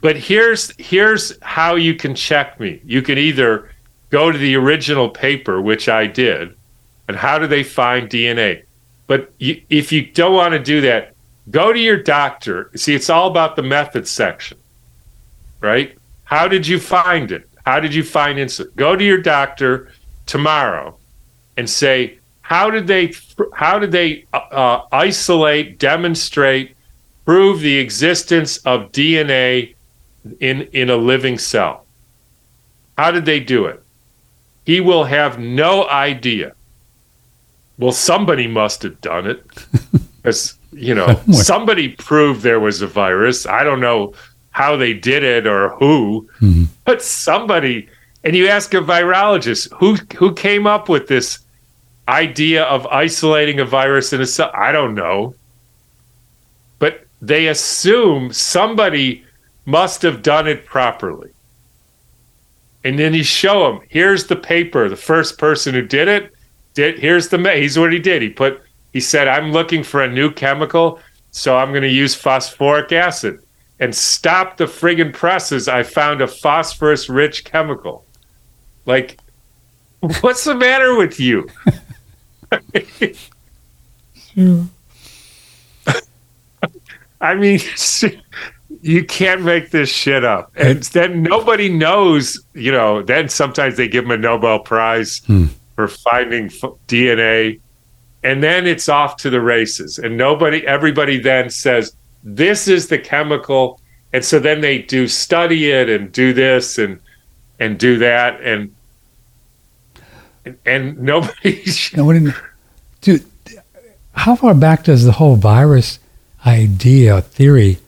but 0.01 0.17
here's 0.17 0.74
here's 0.78 1.38
how 1.41 1.76
you 1.76 1.93
can 1.93 2.15
check 2.15 2.59
me. 2.59 2.82
You 2.84 3.01
can 3.01 3.17
either 3.17 3.70
go 4.10 4.32
to 4.32 4.38
the 4.38 4.55
original 4.55 5.10
paper, 5.10 5.62
which 5.62 5.89
I 5.89 6.07
did, 6.07 6.55
and 7.07 7.18
how 7.18 7.39
do 7.39 7.47
they 7.47 7.64
find 7.64 8.10
DNA? 8.10 8.64
But 9.07 9.32
you, 9.39 9.62
if 9.70 9.91
you 9.91 10.05
don't 10.05 10.34
want 10.34 10.53
to 10.53 10.60
do 10.60 10.82
that, 10.82 11.16
go 11.49 11.74
to 11.74 11.80
your 11.80 12.01
doctor. 12.01 12.72
See, 12.76 12.93
it's 12.93 13.10
all 13.10 13.28
about 13.28 13.55
the 13.55 13.64
method 13.64 14.07
section, 14.07 14.57
right? 15.62 15.97
How 16.24 16.47
did 16.47 16.68
you 16.68 16.80
find 16.80 17.32
it? 17.32 17.49
How 17.66 17.80
did 17.80 17.93
you 17.93 18.03
find 18.03 18.38
insulin? 18.38 18.76
Go 18.76 18.95
to 18.95 19.03
your 19.03 19.22
doctor 19.22 19.91
tomorrow 20.26 20.97
and 21.57 21.70
say, 21.70 22.20
how 22.41 22.72
did 22.72 22.88
they 22.88 23.14
how 23.53 23.78
did 23.78 23.91
they 23.91 24.26
uh, 24.34 24.38
uh, 24.38 24.86
isolate, 24.91 25.78
demonstrate, 25.78 26.76
prove 27.26 27.62
the 27.62 27.78
existence 27.78 28.57
of 28.66 28.91
DNA 28.91 29.76
in 30.39 30.64
in 30.74 30.89
a 30.89 30.95
living 30.95 31.38
cell. 31.38 31.86
How 32.97 33.12
did 33.12 33.26
they 33.26 33.39
do 33.39 33.66
it? 33.66 33.84
He 34.70 34.82
will 34.82 35.05
have 35.05 35.39
no 35.39 35.89
idea. 35.89 36.53
Well, 37.80 37.91
somebody 37.91 38.45
must 38.45 38.84
have 38.84 39.01
done 39.01 39.26
it. 39.26 39.43
As 40.24 40.59
you 40.72 40.93
know, 40.93 41.20
somebody 41.32 41.88
proved 41.89 42.43
there 42.43 42.59
was 42.59 42.84
a 42.84 42.86
virus. 42.86 43.47
I 43.47 43.63
don't 43.63 43.80
know 43.80 44.13
how 44.51 44.78
they 44.78 44.93
did 44.93 45.24
it 45.24 45.47
or 45.47 45.70
who, 45.70 46.30
mm-hmm. 46.39 46.65
but 46.86 47.01
somebody 47.01 47.89
and 48.24 48.36
you 48.36 48.47
ask 48.47 48.72
a 48.76 48.78
virologist 48.78 49.74
who 49.74 49.95
who 50.15 50.36
came 50.36 50.67
up 50.67 50.88
with 50.88 51.07
this 51.07 51.39
idea 52.07 52.65
of 52.65 52.86
isolating 52.86 53.59
a 53.59 53.65
virus 53.65 54.13
in 54.13 54.22
a 54.22 54.28
cell. 54.28 54.51
I 54.53 54.72
don't 54.72 54.93
know. 54.93 55.34
But 56.78 57.07
they 57.24 57.47
assume 57.47 58.32
somebody 58.34 59.24
must 59.65 60.03
have 60.03 60.22
done 60.22 60.47
it 60.47 60.67
properly. 60.67 61.32
And 62.84 62.98
then 62.98 63.14
you 63.14 63.24
show 63.24 63.70
him 63.70 63.82
here's 63.90 64.28
the 64.28 64.36
paper. 64.36 64.90
The 64.90 64.96
first 64.96 65.38
person 65.38 65.74
who 65.74 65.82
did 65.82 66.08
it 66.08 66.34
did 66.74 67.00
here's 67.00 67.28
the 67.30 67.38
he's 67.54 67.78
what 67.78 67.92
he 67.92 68.00
did. 68.00 68.22
He 68.22 68.30
put 68.30 68.62
he 68.94 69.00
said, 69.00 69.28
I'm 69.28 69.52
looking 69.52 69.84
for 69.84 70.02
a 70.02 70.12
new 70.12 70.32
chemical, 70.32 71.00
so 71.32 71.58
I'm 71.58 71.74
gonna 71.74 71.88
use 71.88 72.16
phosphoric 72.16 72.92
acid. 72.92 73.42
And 73.82 73.96
stop 73.96 74.58
the 74.58 74.66
friggin' 74.66 75.14
presses. 75.14 75.70
I 75.70 75.84
found 75.84 76.22
a 76.22 76.28
phosphorus 76.28 77.08
rich 77.08 77.46
chemical. 77.46 78.06
Like, 78.86 79.20
what's 80.22 80.44
the 80.44 80.56
matter 80.56 80.96
with 80.96 81.20
you? 81.20 81.48
I 87.22 87.36
mean, 87.36 87.60
you 88.82 89.04
can't 89.04 89.42
make 89.42 89.72
this 89.72 89.90
shit 89.90 90.24
up. 90.24 90.52
And 90.56 90.84
then 90.84 91.24
nobody 91.24 91.70
knows, 91.70 92.42
you 92.54 92.72
know, 92.72 93.02
then 93.02 93.30
sometimes 93.30 93.78
they 93.78 93.88
give 93.88 94.06
him 94.06 94.12
a 94.12 94.18
Nobel 94.18 94.60
Prize 94.60 95.22
hmm. 95.26 95.48
for 95.76 95.88
finding 95.88 96.46
f- 96.46 96.76
DNA. 96.88 97.60
And 98.24 98.44
then 98.44 98.68
it's 98.68 98.90
off 98.90 99.18
to 99.18 99.30
the 99.30 99.42
races. 99.42 100.00
And 100.00 100.18
nobody, 100.18 100.66
everybody 100.66 101.20
then 101.20 101.50
says, 101.50 101.94
this 102.24 102.68
is 102.68 102.88
the 102.88 102.98
chemical. 102.98 103.80
And 104.14 104.24
so 104.24 104.40
then 104.40 104.62
they 104.62 104.82
do 104.82 105.08
study 105.08 105.72
it 105.72 105.90
and 105.90 106.12
do 106.12 106.34
this 106.34 106.78
and, 106.78 107.00
and 107.60 107.78
do 107.78 107.98
that. 107.98 108.42
And, 108.42 108.74
and, 110.46 110.58
and 110.66 111.00
nobody, 111.00 111.64
nobody, 111.96 112.32
dude, 113.02 113.26
how 114.14 114.36
far 114.36 114.54
back 114.54 114.84
does 114.86 115.06
the 115.06 115.14
whole 115.14 115.36
virus 115.36 116.00
idea, 116.46 117.22
theory 117.22 117.80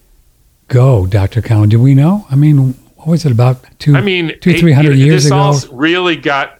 go, 0.71 1.05
Dr. 1.05 1.41
Cowan? 1.41 1.69
Do 1.69 1.79
we 1.79 1.93
know? 1.93 2.25
I 2.31 2.35
mean, 2.35 2.73
what 2.95 3.07
was 3.07 3.25
it 3.25 3.31
about 3.31 3.63
two, 3.79 3.95
I 3.95 4.01
mean, 4.01 4.39
two, 4.39 4.57
three 4.57 4.71
hundred 4.71 4.97
years 4.97 5.23
this 5.23 5.31
ago? 5.31 5.37
All 5.37 5.77
really 5.77 6.15
got. 6.15 6.59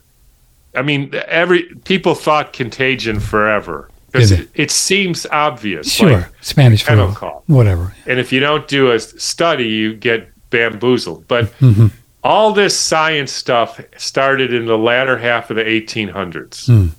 I 0.74 0.82
mean, 0.82 1.12
every 1.26 1.74
people 1.84 2.14
thought 2.14 2.52
contagion 2.52 3.20
forever 3.20 3.90
because 4.10 4.32
it? 4.32 4.48
it? 4.54 4.70
seems 4.70 5.26
obvious. 5.26 5.92
Sure, 5.92 6.10
like 6.10 6.32
Spanish 6.40 6.84
flu, 6.84 7.08
whatever. 7.46 7.94
And 8.06 8.18
if 8.18 8.32
you 8.32 8.40
don't 8.40 8.66
do 8.68 8.92
a 8.92 9.00
study, 9.00 9.68
you 9.68 9.94
get 9.94 10.28
bamboozled. 10.50 11.26
But 11.28 11.46
mm-hmm. 11.58 11.88
all 12.22 12.52
this 12.52 12.78
science 12.78 13.32
stuff 13.32 13.80
started 13.96 14.52
in 14.52 14.66
the 14.66 14.78
latter 14.78 15.18
half 15.18 15.50
of 15.50 15.56
the 15.56 15.64
1800s. 15.64 16.68
Mm. 16.68 16.90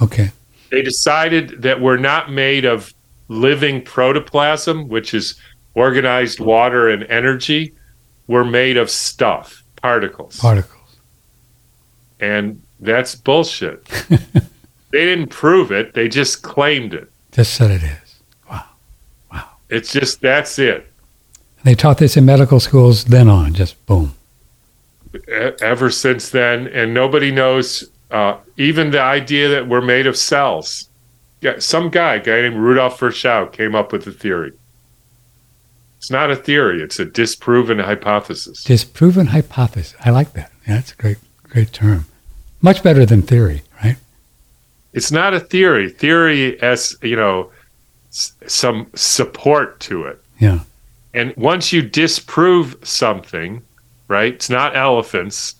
Okay. 0.00 0.30
They 0.70 0.82
decided 0.82 1.62
that 1.62 1.80
we're 1.80 1.96
not 1.96 2.30
made 2.30 2.64
of 2.64 2.92
living 3.28 3.82
protoplasm, 3.82 4.88
which 4.88 5.14
is 5.14 5.34
organized 5.74 6.40
water 6.40 6.88
and 6.88 7.04
energy, 7.04 7.74
we're 8.26 8.44
made 8.44 8.76
of 8.76 8.90
stuff, 8.90 9.62
particles. 9.76 10.38
Particles. 10.38 10.96
And 12.20 12.62
that's 12.80 13.14
bullshit. 13.14 13.84
they 14.08 15.04
didn't 15.04 15.28
prove 15.28 15.72
it, 15.72 15.94
they 15.94 16.08
just 16.08 16.42
claimed 16.42 16.94
it. 16.94 17.10
Just 17.32 17.54
said 17.54 17.70
it 17.70 17.82
is. 17.82 18.20
Wow. 18.50 18.64
Wow. 19.32 19.48
It's 19.68 19.92
just 19.92 20.20
that's 20.20 20.58
it. 20.58 20.90
They 21.64 21.74
taught 21.74 21.98
this 21.98 22.16
in 22.16 22.24
medical 22.24 22.60
schools, 22.60 23.04
then 23.04 23.28
on, 23.28 23.54
just 23.54 23.84
boom. 23.86 24.14
Ever 25.60 25.90
since 25.90 26.30
then, 26.30 26.68
and 26.68 26.94
nobody 26.94 27.30
knows 27.30 27.90
uh, 28.10 28.36
even 28.56 28.90
the 28.90 29.00
idea 29.00 29.48
that 29.48 29.68
we're 29.68 29.80
made 29.80 30.06
of 30.06 30.16
cells 30.16 30.88
yeah, 31.40 31.58
some 31.58 31.88
guy, 31.90 32.16
a 32.16 32.22
guy 32.22 32.42
named 32.42 32.56
Rudolf 32.56 32.98
Virchow, 32.98 33.46
came 33.46 33.74
up 33.74 33.92
with 33.92 34.04
the 34.04 34.12
theory. 34.12 34.52
It's 35.98 36.10
not 36.10 36.30
a 36.30 36.36
theory; 36.36 36.80
it's 36.80 36.98
a 36.98 37.04
disproven 37.04 37.78
hypothesis. 37.80 38.62
Disproven 38.64 39.26
hypothesis. 39.26 39.94
I 40.04 40.10
like 40.10 40.32
that. 40.34 40.50
Yeah, 40.66 40.76
that's 40.76 40.92
a 40.92 40.96
great, 40.96 41.18
great 41.42 41.72
term. 41.72 42.06
Much 42.62 42.82
better 42.82 43.04
than 43.04 43.22
theory, 43.22 43.62
right? 43.82 43.96
It's 44.92 45.12
not 45.12 45.34
a 45.34 45.40
theory. 45.40 45.90
Theory 45.90 46.60
as, 46.62 46.96
you 47.02 47.16
know, 47.16 47.50
s- 48.10 48.32
some 48.46 48.86
support 48.94 49.80
to 49.80 50.04
it. 50.04 50.22
Yeah. 50.38 50.60
And 51.14 51.34
once 51.36 51.72
you 51.72 51.82
disprove 51.82 52.76
something, 52.82 53.62
right? 54.08 54.34
It's 54.34 54.50
not 54.50 54.76
elephants. 54.76 55.54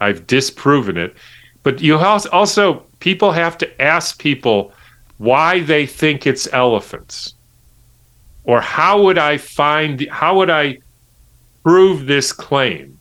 I've 0.00 0.26
disproven 0.26 0.96
it. 0.96 1.14
But 1.62 1.80
you 1.80 1.96
also 1.98 2.84
people 3.00 3.32
have 3.32 3.58
to 3.58 3.82
ask 3.82 4.18
people 4.18 4.72
why 5.18 5.60
they 5.60 5.86
think 5.86 6.26
it's 6.26 6.46
elephants 6.52 7.34
or 8.48 8.62
how 8.62 9.02
would 9.02 9.18
i 9.18 9.36
find 9.36 10.08
how 10.10 10.38
would 10.38 10.50
i 10.50 10.78
prove 11.62 12.06
this 12.06 12.32
claim? 12.32 12.98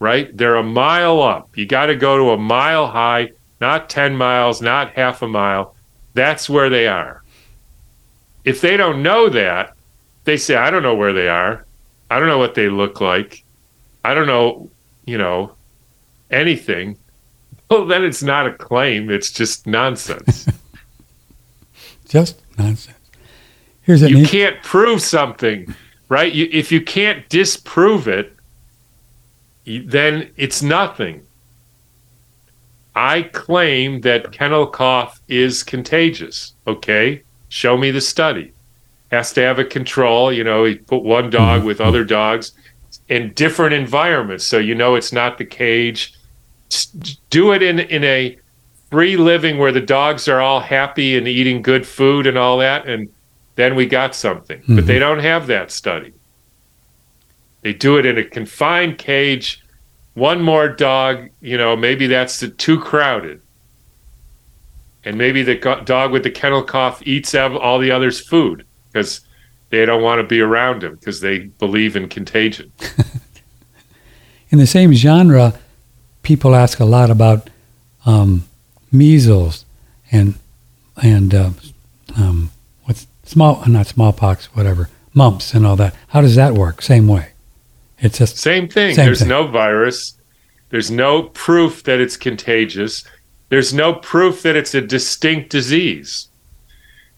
Right? 0.00 0.36
They're 0.36 0.56
a 0.56 0.64
mile 0.64 1.22
up. 1.22 1.56
You 1.56 1.64
got 1.64 1.86
to 1.86 1.96
go 1.96 2.18
to 2.18 2.30
a 2.30 2.36
mile 2.36 2.88
high 2.88 3.30
not 3.60 3.88
10 3.88 4.16
miles 4.16 4.60
not 4.60 4.92
half 4.92 5.22
a 5.22 5.28
mile. 5.28 5.74
That's 6.12 6.50
where 6.50 6.68
they 6.68 6.88
are. 6.88 7.22
If 8.44 8.60
they 8.60 8.76
don't 8.76 9.02
know 9.02 9.30
that 9.30 9.74
they 10.24 10.36
say 10.36 10.56
i 10.56 10.70
don't 10.70 10.82
know 10.82 10.96
where 10.96 11.12
they 11.12 11.28
are. 11.28 11.64
I 12.10 12.18
don't 12.18 12.28
know 12.28 12.38
what 12.38 12.56
they 12.56 12.68
look 12.68 13.00
like. 13.00 13.44
I 14.04 14.12
don't 14.12 14.26
know 14.26 14.68
you 15.06 15.18
know 15.18 15.54
anything. 16.30 16.98
Well 17.68 17.86
then 17.86 18.04
it's 18.04 18.22
not 18.22 18.46
a 18.46 18.52
claim. 18.52 19.10
It's 19.10 19.32
just 19.32 19.66
nonsense. 19.66 20.48
Just 22.08 22.40
nonsense. 22.56 22.95
Here's 23.86 24.02
you 24.02 24.16
neat- 24.16 24.28
can't 24.28 24.62
prove 24.64 25.00
something, 25.00 25.72
right? 26.08 26.32
You, 26.32 26.48
if 26.50 26.72
you 26.72 26.80
can't 26.80 27.26
disprove 27.28 28.08
it, 28.08 28.34
then 29.64 30.30
it's 30.36 30.60
nothing. 30.60 31.24
I 32.96 33.22
claim 33.22 34.00
that 34.00 34.32
kennel 34.32 34.66
cough 34.66 35.20
is 35.28 35.62
contagious. 35.62 36.54
Okay, 36.66 37.22
show 37.48 37.76
me 37.76 37.92
the 37.92 38.00
study. 38.00 38.52
Has 39.12 39.32
to 39.34 39.40
have 39.42 39.60
a 39.60 39.64
control. 39.64 40.32
You 40.32 40.42
know, 40.42 40.64
he 40.64 40.74
put 40.74 41.04
one 41.04 41.30
dog 41.30 41.62
with 41.62 41.80
other 41.80 42.04
dogs 42.04 42.52
in 43.08 43.32
different 43.34 43.74
environments, 43.74 44.44
so 44.44 44.58
you 44.58 44.74
know 44.74 44.96
it's 44.96 45.12
not 45.12 45.38
the 45.38 45.44
cage. 45.44 46.12
Do 47.30 47.52
it 47.52 47.62
in 47.62 47.78
in 47.78 48.02
a 48.02 48.36
free 48.90 49.16
living 49.16 49.58
where 49.58 49.72
the 49.72 49.80
dogs 49.80 50.26
are 50.26 50.40
all 50.40 50.60
happy 50.60 51.16
and 51.16 51.28
eating 51.28 51.62
good 51.62 51.86
food 51.86 52.26
and 52.26 52.38
all 52.38 52.58
that 52.58 52.88
and 52.88 53.08
then 53.56 53.74
we 53.74 53.86
got 53.86 54.14
something. 54.14 54.60
Mm-hmm. 54.60 54.76
but 54.76 54.86
they 54.86 54.98
don't 54.98 55.18
have 55.18 55.48
that 55.48 55.70
study. 55.70 56.12
They 57.62 57.72
do 57.72 57.98
it 57.98 58.06
in 58.06 58.16
a 58.16 58.24
confined 58.24 58.98
cage. 58.98 59.62
One 60.14 60.40
more 60.40 60.68
dog 60.68 61.28
you 61.40 61.58
know 61.58 61.76
maybe 61.76 62.06
that's 62.06 62.44
too 62.56 62.80
crowded. 62.80 63.40
And 65.04 65.18
maybe 65.18 65.42
the 65.42 65.56
dog 65.84 66.10
with 66.12 66.22
the 66.22 66.30
kennel 66.30 66.62
cough 66.62 67.02
eats 67.06 67.34
all 67.34 67.78
the 67.78 67.90
others 67.90 68.20
food 68.20 68.64
because 68.88 69.20
they 69.70 69.84
don't 69.84 70.02
want 70.02 70.20
to 70.20 70.26
be 70.26 70.40
around 70.40 70.82
him 70.82 70.94
because 70.94 71.20
they 71.20 71.40
believe 71.40 71.96
in 71.96 72.08
contagion. 72.08 72.72
In 74.48 74.58
the 74.58 74.66
same 74.66 74.92
genre 74.92 75.58
people 76.22 76.54
ask 76.54 76.80
a 76.80 76.84
lot 76.84 77.10
about 77.10 77.50
um, 78.04 78.44
measles 78.90 79.64
and 80.10 80.34
and 81.02 81.34
uh, 81.34 81.50
um, 82.16 82.50
small 83.28 83.62
not 83.66 83.86
smallpox 83.86 84.46
whatever 84.54 84.88
mumps 85.14 85.54
and 85.54 85.66
all 85.66 85.76
that. 85.76 85.94
How 86.08 86.20
does 86.20 86.36
that 86.36 86.54
work? 86.54 86.82
Same 86.82 87.08
way. 87.08 87.30
It's 87.98 88.18
just 88.18 88.36
same 88.36 88.68
thing. 88.68 88.94
same 88.94 89.06
there's 89.06 89.20
thing. 89.20 89.28
no 89.28 89.46
virus. 89.46 90.14
There's 90.68 90.90
no 90.90 91.24
proof 91.24 91.84
that 91.84 92.00
it's 92.00 92.16
contagious. 92.16 93.04
There's 93.48 93.72
no 93.72 93.94
proof 93.94 94.42
that 94.42 94.56
it's 94.56 94.74
a 94.74 94.80
distinct 94.80 95.50
disease. 95.50 96.28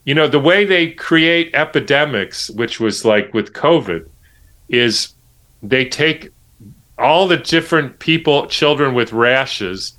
You 0.04 0.14
know 0.14 0.28
the 0.28 0.40
way 0.40 0.64
they 0.64 0.92
create 0.92 1.54
epidemics 1.54 2.48
which 2.50 2.80
was 2.80 3.04
like 3.04 3.34
with 3.34 3.52
covid 3.52 4.08
is 4.68 5.14
they 5.62 5.84
take 5.84 6.30
all 6.98 7.28
the 7.28 7.36
different 7.36 7.98
people 7.98 8.46
children 8.46 8.94
with 8.94 9.12
rashes 9.12 9.94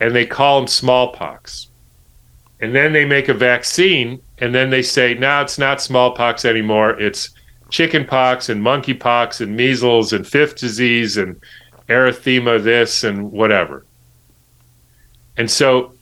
and 0.00 0.14
they 0.14 0.26
call 0.26 0.60
them 0.60 0.68
smallpox. 0.68 1.68
And 2.60 2.74
then 2.74 2.92
they 2.92 3.04
make 3.04 3.28
a 3.28 3.34
vaccine, 3.34 4.20
and 4.38 4.54
then 4.54 4.70
they 4.70 4.82
say, 4.82 5.14
no, 5.14 5.42
it's 5.42 5.58
not 5.58 5.80
smallpox 5.80 6.44
anymore. 6.44 6.98
It's 7.00 7.30
chickenpox 7.70 8.48
and 8.48 8.62
monkeypox 8.62 9.40
and 9.40 9.56
measles 9.56 10.12
and 10.12 10.26
fifth 10.26 10.56
disease 10.56 11.16
and 11.16 11.40
erythema 11.88 12.62
this 12.62 13.04
and 13.04 13.30
whatever. 13.30 13.84
And 15.36 15.50
so, 15.50 15.92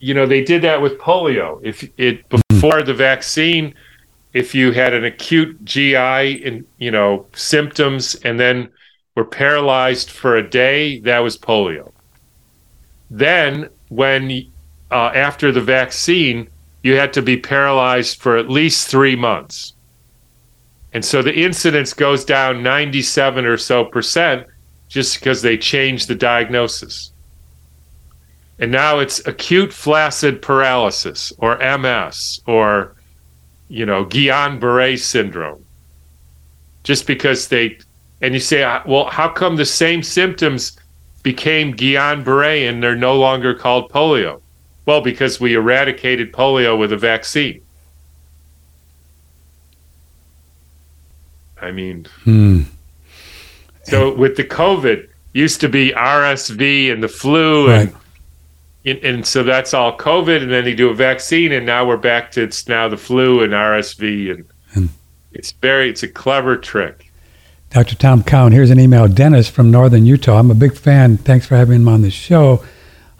you 0.00 0.14
know, 0.14 0.26
they 0.26 0.42
did 0.42 0.62
that 0.62 0.82
with 0.82 0.98
polio. 0.98 1.60
If 1.62 1.88
it 1.96 2.28
before 2.28 2.82
the 2.82 2.94
vaccine, 2.94 3.74
if 4.32 4.54
you 4.54 4.72
had 4.72 4.92
an 4.92 5.04
acute 5.04 5.64
GI 5.64 5.94
and 6.44 6.66
you 6.78 6.90
know 6.90 7.26
symptoms 7.34 8.16
and 8.16 8.38
then 8.38 8.68
were 9.14 9.24
paralyzed 9.24 10.10
for 10.10 10.36
a 10.36 10.48
day, 10.48 10.98
that 11.00 11.20
was 11.20 11.38
polio. 11.38 11.92
Then, 13.10 13.68
when 13.88 14.50
uh, 14.94 15.10
after 15.12 15.50
the 15.50 15.60
vaccine, 15.60 16.48
you 16.84 16.94
had 16.94 17.12
to 17.12 17.20
be 17.20 17.36
paralyzed 17.36 18.20
for 18.22 18.36
at 18.36 18.48
least 18.48 18.86
three 18.86 19.16
months. 19.16 19.72
And 20.92 21.04
so 21.04 21.20
the 21.20 21.34
incidence 21.34 21.92
goes 21.92 22.24
down 22.24 22.62
97 22.62 23.44
or 23.44 23.56
so 23.56 23.84
percent 23.84 24.46
just 24.88 25.18
because 25.18 25.42
they 25.42 25.58
changed 25.58 26.06
the 26.06 26.14
diagnosis. 26.14 27.10
And 28.60 28.70
now 28.70 29.00
it's 29.00 29.26
acute 29.26 29.72
flaccid 29.72 30.40
paralysis 30.40 31.32
or 31.38 31.58
MS 31.58 32.40
or, 32.46 32.94
you 33.66 33.84
know, 33.84 34.04
Guillain 34.04 34.60
Barre 34.60 34.96
syndrome. 34.96 35.64
Just 36.84 37.08
because 37.08 37.48
they, 37.48 37.78
and 38.20 38.32
you 38.32 38.38
say, 38.38 38.62
uh, 38.62 38.80
well, 38.86 39.06
how 39.06 39.28
come 39.28 39.56
the 39.56 39.64
same 39.64 40.04
symptoms 40.04 40.78
became 41.24 41.74
Guillain 41.74 42.24
Barre 42.24 42.68
and 42.68 42.80
they're 42.80 42.94
no 42.94 43.16
longer 43.16 43.54
called 43.54 43.90
polio? 43.90 44.40
Well, 44.86 45.00
because 45.00 45.40
we 45.40 45.54
eradicated 45.54 46.32
polio 46.32 46.78
with 46.78 46.92
a 46.92 46.96
vaccine. 46.96 47.60
I 51.60 51.70
mean, 51.70 52.06
Hmm. 52.24 52.62
so 53.84 54.14
with 54.14 54.36
the 54.36 54.44
COVID, 54.44 55.06
used 55.32 55.60
to 55.62 55.68
be 55.68 55.92
RSV 55.94 56.90
and 56.90 57.02
the 57.02 57.08
flu, 57.08 57.68
Right. 57.68 57.92
and, 58.84 58.98
and 58.98 59.26
so 59.26 59.42
that's 59.42 59.72
all 59.72 59.96
COVID, 59.96 60.42
and 60.42 60.50
then 60.52 60.64
they 60.64 60.74
do 60.74 60.90
a 60.90 60.94
vaccine, 60.94 61.52
and 61.52 61.64
now 61.64 61.86
we're 61.86 61.96
back 61.96 62.30
to 62.32 62.42
it's 62.42 62.68
now 62.68 62.88
the 62.88 62.96
flu 62.98 63.42
and 63.42 63.54
RSV, 63.54 64.30
and 64.30 64.44
Hmm. 64.74 64.86
it's 65.32 65.52
very 65.62 65.88
it's 65.88 66.02
a 66.02 66.08
clever 66.08 66.56
trick. 66.56 67.10
Dr. 67.70 67.96
Tom 67.96 68.22
Cowan, 68.22 68.52
here's 68.52 68.70
an 68.70 68.78
email. 68.78 69.08
Dennis 69.08 69.48
from 69.48 69.70
Northern 69.70 70.06
Utah. 70.06 70.38
I'm 70.38 70.50
a 70.50 70.54
big 70.54 70.76
fan. 70.76 71.16
Thanks 71.16 71.46
for 71.46 71.56
having 71.56 71.80
him 71.80 71.88
on 71.88 72.02
the 72.02 72.10
show. 72.10 72.62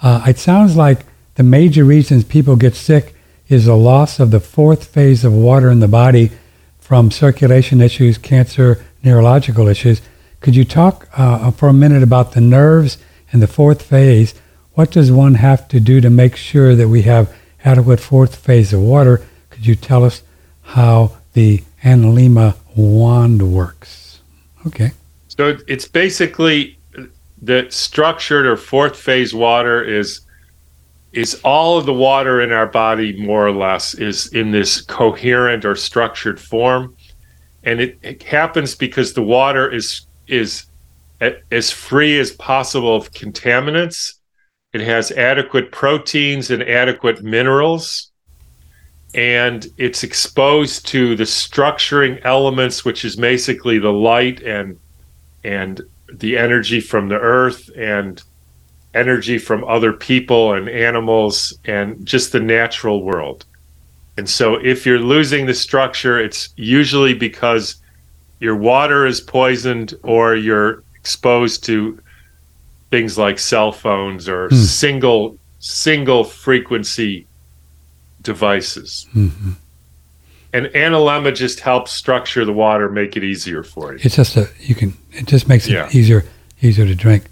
Uh, 0.01 0.23
it 0.29 0.39
sounds 0.39 0.77
like 0.77 1.01
the 1.35 1.43
major 1.43 1.85
reasons 1.85 2.25
people 2.25 2.57
get 2.57 2.75
sick 2.75 3.15
is 3.49 3.67
the 3.67 3.77
loss 3.77 4.21
of 4.21 4.31
the 4.31 4.41
fourth 4.41 4.85
phase 4.85 5.25
of 5.25 5.33
water 5.33 5.71
in 5.71 5.81
the 5.81 5.89
body 5.89 6.31
from 6.79 7.11
circulation 7.11 7.81
issues, 7.81 8.19
cancer, 8.19 8.85
neurological 9.03 9.69
issues. 9.69 10.01
Could 10.41 10.55
you 10.55 10.65
talk 10.65 11.09
uh, 11.17 11.51
for 11.51 11.69
a 11.69 11.73
minute 11.73 12.03
about 12.03 12.33
the 12.33 12.41
nerves 12.41 12.99
and 13.33 13.43
the 13.43 13.47
fourth 13.47 13.83
phase? 13.83 14.35
What 14.75 14.91
does 14.91 15.11
one 15.11 15.35
have 15.35 15.69
to 15.69 15.81
do 15.81 16.01
to 16.01 16.11
make 16.11 16.37
sure 16.37 16.75
that 16.75 16.89
we 16.89 17.03
have 17.03 17.35
adequate 17.65 18.01
fourth 18.01 18.37
phase 18.37 18.73
of 18.73 18.81
water? 18.81 19.23
Could 19.51 19.67
you 19.67 19.75
tell 19.75 20.05
us 20.05 20.23
how 20.63 21.17
the 21.33 21.63
Analemma 21.83 22.57
wand 22.77 23.55
works? 23.55 24.21
Okay. 24.67 24.93
So 25.29 25.59
it's 25.67 25.87
basically 25.89 26.79
the 27.43 27.67
structured 27.71 28.47
or 28.47 28.57
fourth 28.57 28.97
phase 28.97 29.35
water 29.35 29.83
is 29.83 30.21
is 31.15 31.41
all 31.45 31.79
of 31.79 31.87
the 31.87 31.95
water 31.95 32.41
in 32.41 32.51
our 32.51 32.67
body 32.67 33.17
more 33.17 33.47
or 33.47 33.53
less 33.53 33.95
is 33.95 34.33
in 34.33 34.51
this 34.51 34.83
coherent 34.83 35.65
or 35.65 35.77
structured 35.77 36.41
form. 36.41 36.97
And 37.63 37.81
it, 37.81 37.99
it 38.03 38.23
happens 38.25 38.75
because 38.75 39.15
the 39.15 39.23
water 39.23 39.73
is 39.73 40.07
is 40.27 40.67
as 41.51 41.71
free 41.71 42.19
as 42.19 42.33
possible 42.33 42.97
of 42.97 43.13
contaminants. 43.13 44.15
It 44.73 44.81
has 44.81 45.13
adequate 45.13 45.71
proteins 45.71 46.51
and 46.51 46.63
adequate 46.63 47.23
minerals. 47.23 48.11
And 49.15 49.67
it's 49.79 50.03
exposed 50.03 50.87
to 50.89 51.15
the 51.15 51.25
structuring 51.25 52.21
elements 52.25 52.85
which 52.85 53.05
is 53.05 53.15
basically 53.15 53.79
the 53.79 53.93
light 53.93 54.43
and 54.43 54.79
and 55.45 55.81
the 56.13 56.37
energy 56.37 56.81
from 56.81 57.09
the 57.09 57.19
earth 57.19 57.71
and 57.77 58.23
energy 58.95 59.39
from 59.39 59.65
other 59.65 59.93
people 59.93 60.53
and 60.55 60.69
animals 60.69 61.57
and 61.65 62.05
just 62.07 62.33
the 62.33 62.41
natural 62.41 63.03
world. 63.03 63.45
And 64.17 64.29
so 64.31 64.55
if 64.55 64.87
you're 64.87 65.01
losing 65.01 65.47
the 65.47 65.55
structure, 65.55 66.19
it's 66.21 66.51
usually 66.57 67.15
because 67.15 67.77
your 68.41 68.57
water 68.57 69.07
is 69.07 69.21
poisoned 69.21 69.95
or 70.03 70.37
you're 70.37 70.83
exposed 70.95 71.65
to 71.65 71.99
things 72.91 73.19
like 73.19 73.39
cell 73.39 73.73
phones 73.73 74.29
or 74.29 74.49
Hmm. 74.49 74.55
single 74.55 75.39
single 75.59 76.25
frequency 76.25 77.27
devices. 78.23 79.07
hmm 79.13 79.53
And 80.53 80.67
analemma 80.67 81.35
just 81.35 81.61
helps 81.61 81.91
structure 81.91 82.45
the 82.45 82.53
water, 82.53 82.89
make 82.91 83.17
it 83.17 83.25
easier 83.25 83.63
for 83.65 83.93
you. 83.95 83.99
It's 84.03 84.15
just 84.17 84.37
a 84.37 84.49
you 84.61 84.75
can. 84.77 84.95
It 85.13 85.27
just 85.27 85.49
makes 85.49 85.67
it 85.67 85.73
Yeah. 85.73 85.89
easier 85.91 86.25
easier 86.63 86.87
to 86.87 86.95
drink. 86.95 87.25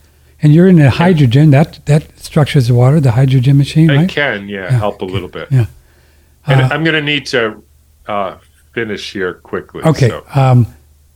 And 0.43 0.53
you're 0.55 0.67
in 0.69 0.77
the 0.77 0.91
hydrogen 0.91 1.51
that 1.51 1.79
that 1.87 2.19
structures 2.19 2.67
the 2.69 2.75
water, 2.75 3.01
the 3.01 3.13
hydrogen 3.13 3.57
machine, 3.59 3.89
It 3.91 3.97
right? 3.97 4.09
can, 4.09 4.49
yeah, 4.49 4.65
Yeah, 4.65 4.71
help 4.79 5.01
a 5.01 5.05
little 5.05 5.29
bit. 5.29 5.49
Yeah. 5.51 5.67
And 6.47 6.61
Uh, 6.63 6.69
I'm 6.73 6.83
going 6.83 6.95
to 6.97 7.03
need 7.03 7.27
to 7.27 7.63
uh, 8.09 8.37
finish 8.75 9.13
here 9.13 9.35
quickly. 9.35 9.83
Okay. 9.85 10.09
So, 10.09 10.25
Um, 10.35 10.67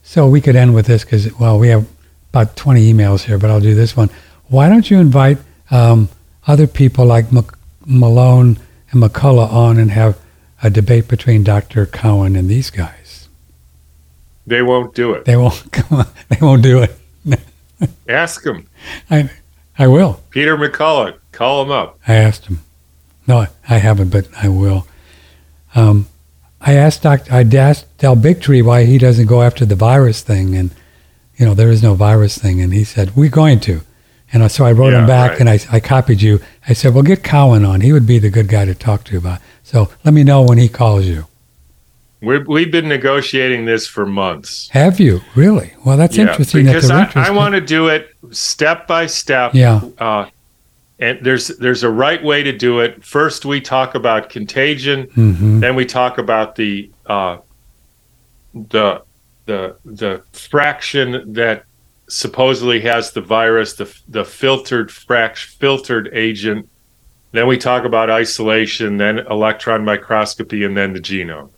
so 0.03 0.27
we 0.29 0.39
could 0.39 0.55
end 0.55 0.73
with 0.73 0.85
this 0.85 1.03
because 1.03 1.33
well, 1.39 1.59
we 1.59 1.67
have 1.67 1.85
about 2.31 2.55
20 2.55 2.93
emails 2.93 3.23
here, 3.23 3.37
but 3.37 3.49
I'll 3.49 3.59
do 3.59 3.75
this 3.75 3.97
one. 3.97 4.09
Why 4.47 4.69
don't 4.69 4.89
you 4.89 4.99
invite 4.99 5.37
um, 5.71 6.07
other 6.45 6.67
people 6.67 7.05
like 7.05 7.25
Malone 7.85 8.57
and 8.91 9.03
McCullough 9.03 9.51
on 9.51 9.77
and 9.77 9.91
have 9.91 10.17
a 10.63 10.69
debate 10.69 11.09
between 11.09 11.43
Dr. 11.43 11.85
Cowan 11.85 12.35
and 12.37 12.49
these 12.49 12.69
guys? 12.69 13.27
they 14.45 14.61
won't 14.61 14.95
do 14.95 15.11
it. 15.11 15.25
They 15.25 15.35
won't. 15.35 15.61
Come 15.73 15.99
on, 15.99 16.05
they 16.29 16.37
won't 16.39 16.63
do 16.63 16.81
it. 16.81 16.97
Ask 18.09 18.45
him. 18.45 18.67
I, 19.09 19.29
I 19.77 19.87
will. 19.87 20.21
Peter 20.31 20.57
McCullough, 20.57 21.17
call 21.31 21.63
him 21.63 21.71
up. 21.71 21.99
I 22.07 22.15
asked 22.15 22.45
him. 22.47 22.59
No, 23.27 23.45
I- 23.69 23.77
haven't, 23.77 24.09
but 24.09 24.27
I 24.41 24.47
will. 24.49 24.87
Um, 25.75 26.07
I 26.61 26.73
asked 26.73 27.03
Dr. 27.03 27.31
I 27.31 27.41
asked 27.43 27.97
Del 27.99 28.15
Bigtree 28.15 28.63
why 28.63 28.85
he 28.85 28.97
doesn't 28.97 29.27
go 29.27 29.41
after 29.43 29.65
the 29.65 29.75
virus 29.75 30.21
thing, 30.21 30.55
and 30.55 30.71
you 31.35 31.45
know 31.45 31.53
there 31.53 31.69
is 31.69 31.83
no 31.83 31.93
virus 31.93 32.37
thing, 32.37 32.59
and 32.61 32.73
he 32.73 32.83
said 32.83 33.15
we're 33.15 33.29
going 33.29 33.59
to, 33.61 33.81
and 34.33 34.49
so 34.51 34.65
I 34.65 34.71
wrote 34.71 34.93
Yeah, 34.93 35.01
him 35.01 35.07
back 35.07 35.31
right. 35.31 35.39
and 35.41 35.49
I, 35.49 35.59
I 35.71 35.79
copied 35.79 36.21
you. 36.21 36.39
I 36.67 36.73
said, 36.73 36.93
well, 36.93 37.03
get 37.03 37.23
Cowan 37.23 37.63
on. 37.63 37.81
He 37.81 37.93
would 37.93 38.07
be 38.07 38.17
the 38.19 38.29
good 38.31 38.47
guy 38.47 38.65
to 38.65 38.73
talk 38.73 39.03
to 39.05 39.17
about. 39.17 39.39
So 39.63 39.89
let 40.03 40.13
me 40.13 40.23
know 40.23 40.41
when 40.41 40.57
he 40.57 40.67
calls 40.67 41.05
you. 41.05 41.27
We're, 42.21 42.43
we've 42.45 42.71
been 42.71 42.87
negotiating 42.89 43.65
this 43.65 43.85
for 43.87 44.05
months. 44.05 44.69
Have 44.69 44.99
you 44.99 45.21
really? 45.35 45.73
Well, 45.85 45.97
that's 45.97 46.17
Yeah, 46.17 46.29
interesting. 46.29 46.65
because 46.65 46.87
they're 46.87 47.11
I, 47.15 47.27
I 47.27 47.29
want 47.29 47.53
to 47.53 47.61
do 47.61 47.87
it 47.89 48.09
step 48.31 48.87
by 48.87 49.05
step. 49.05 49.53
Yeah. 49.53 49.81
Uh, 49.99 50.29
and 50.99 51.19
there's 51.23 51.49
there's 51.59 51.83
a 51.83 51.91
right 51.91 52.23
way 52.23 52.41
to 52.41 52.51
do 52.51 52.79
it. 52.79 53.03
First, 53.05 53.45
we 53.45 53.61
talk 53.61 53.93
about 53.93 54.29
contagion. 54.29 55.03
hmm 55.13 55.59
Then 55.59 55.75
we 55.75 55.85
talk 55.85 56.17
about 56.17 56.55
the 56.55 56.89
uh, 57.05 57.37
the 58.53 59.03
the 59.45 59.75
the 59.85 60.23
fraction 60.33 61.33
that 61.33 61.65
supposedly 62.09 62.79
has 62.81 63.11
the 63.11 63.21
virus, 63.21 63.73
the 63.73 63.95
the 64.07 64.25
filtered 64.25 64.91
fraction, 64.91 65.55
filtered 65.59 66.09
agent. 66.13 66.67
Then 67.31 67.45
we 67.45 67.57
talk 67.57 67.83
about 67.83 68.09
isolation, 68.09 68.97
then 68.97 69.19
electron 69.19 69.85
microscopy, 69.85 70.63
and 70.63 70.75
then 70.75 70.93
the 70.93 70.99
genome. 70.99 71.51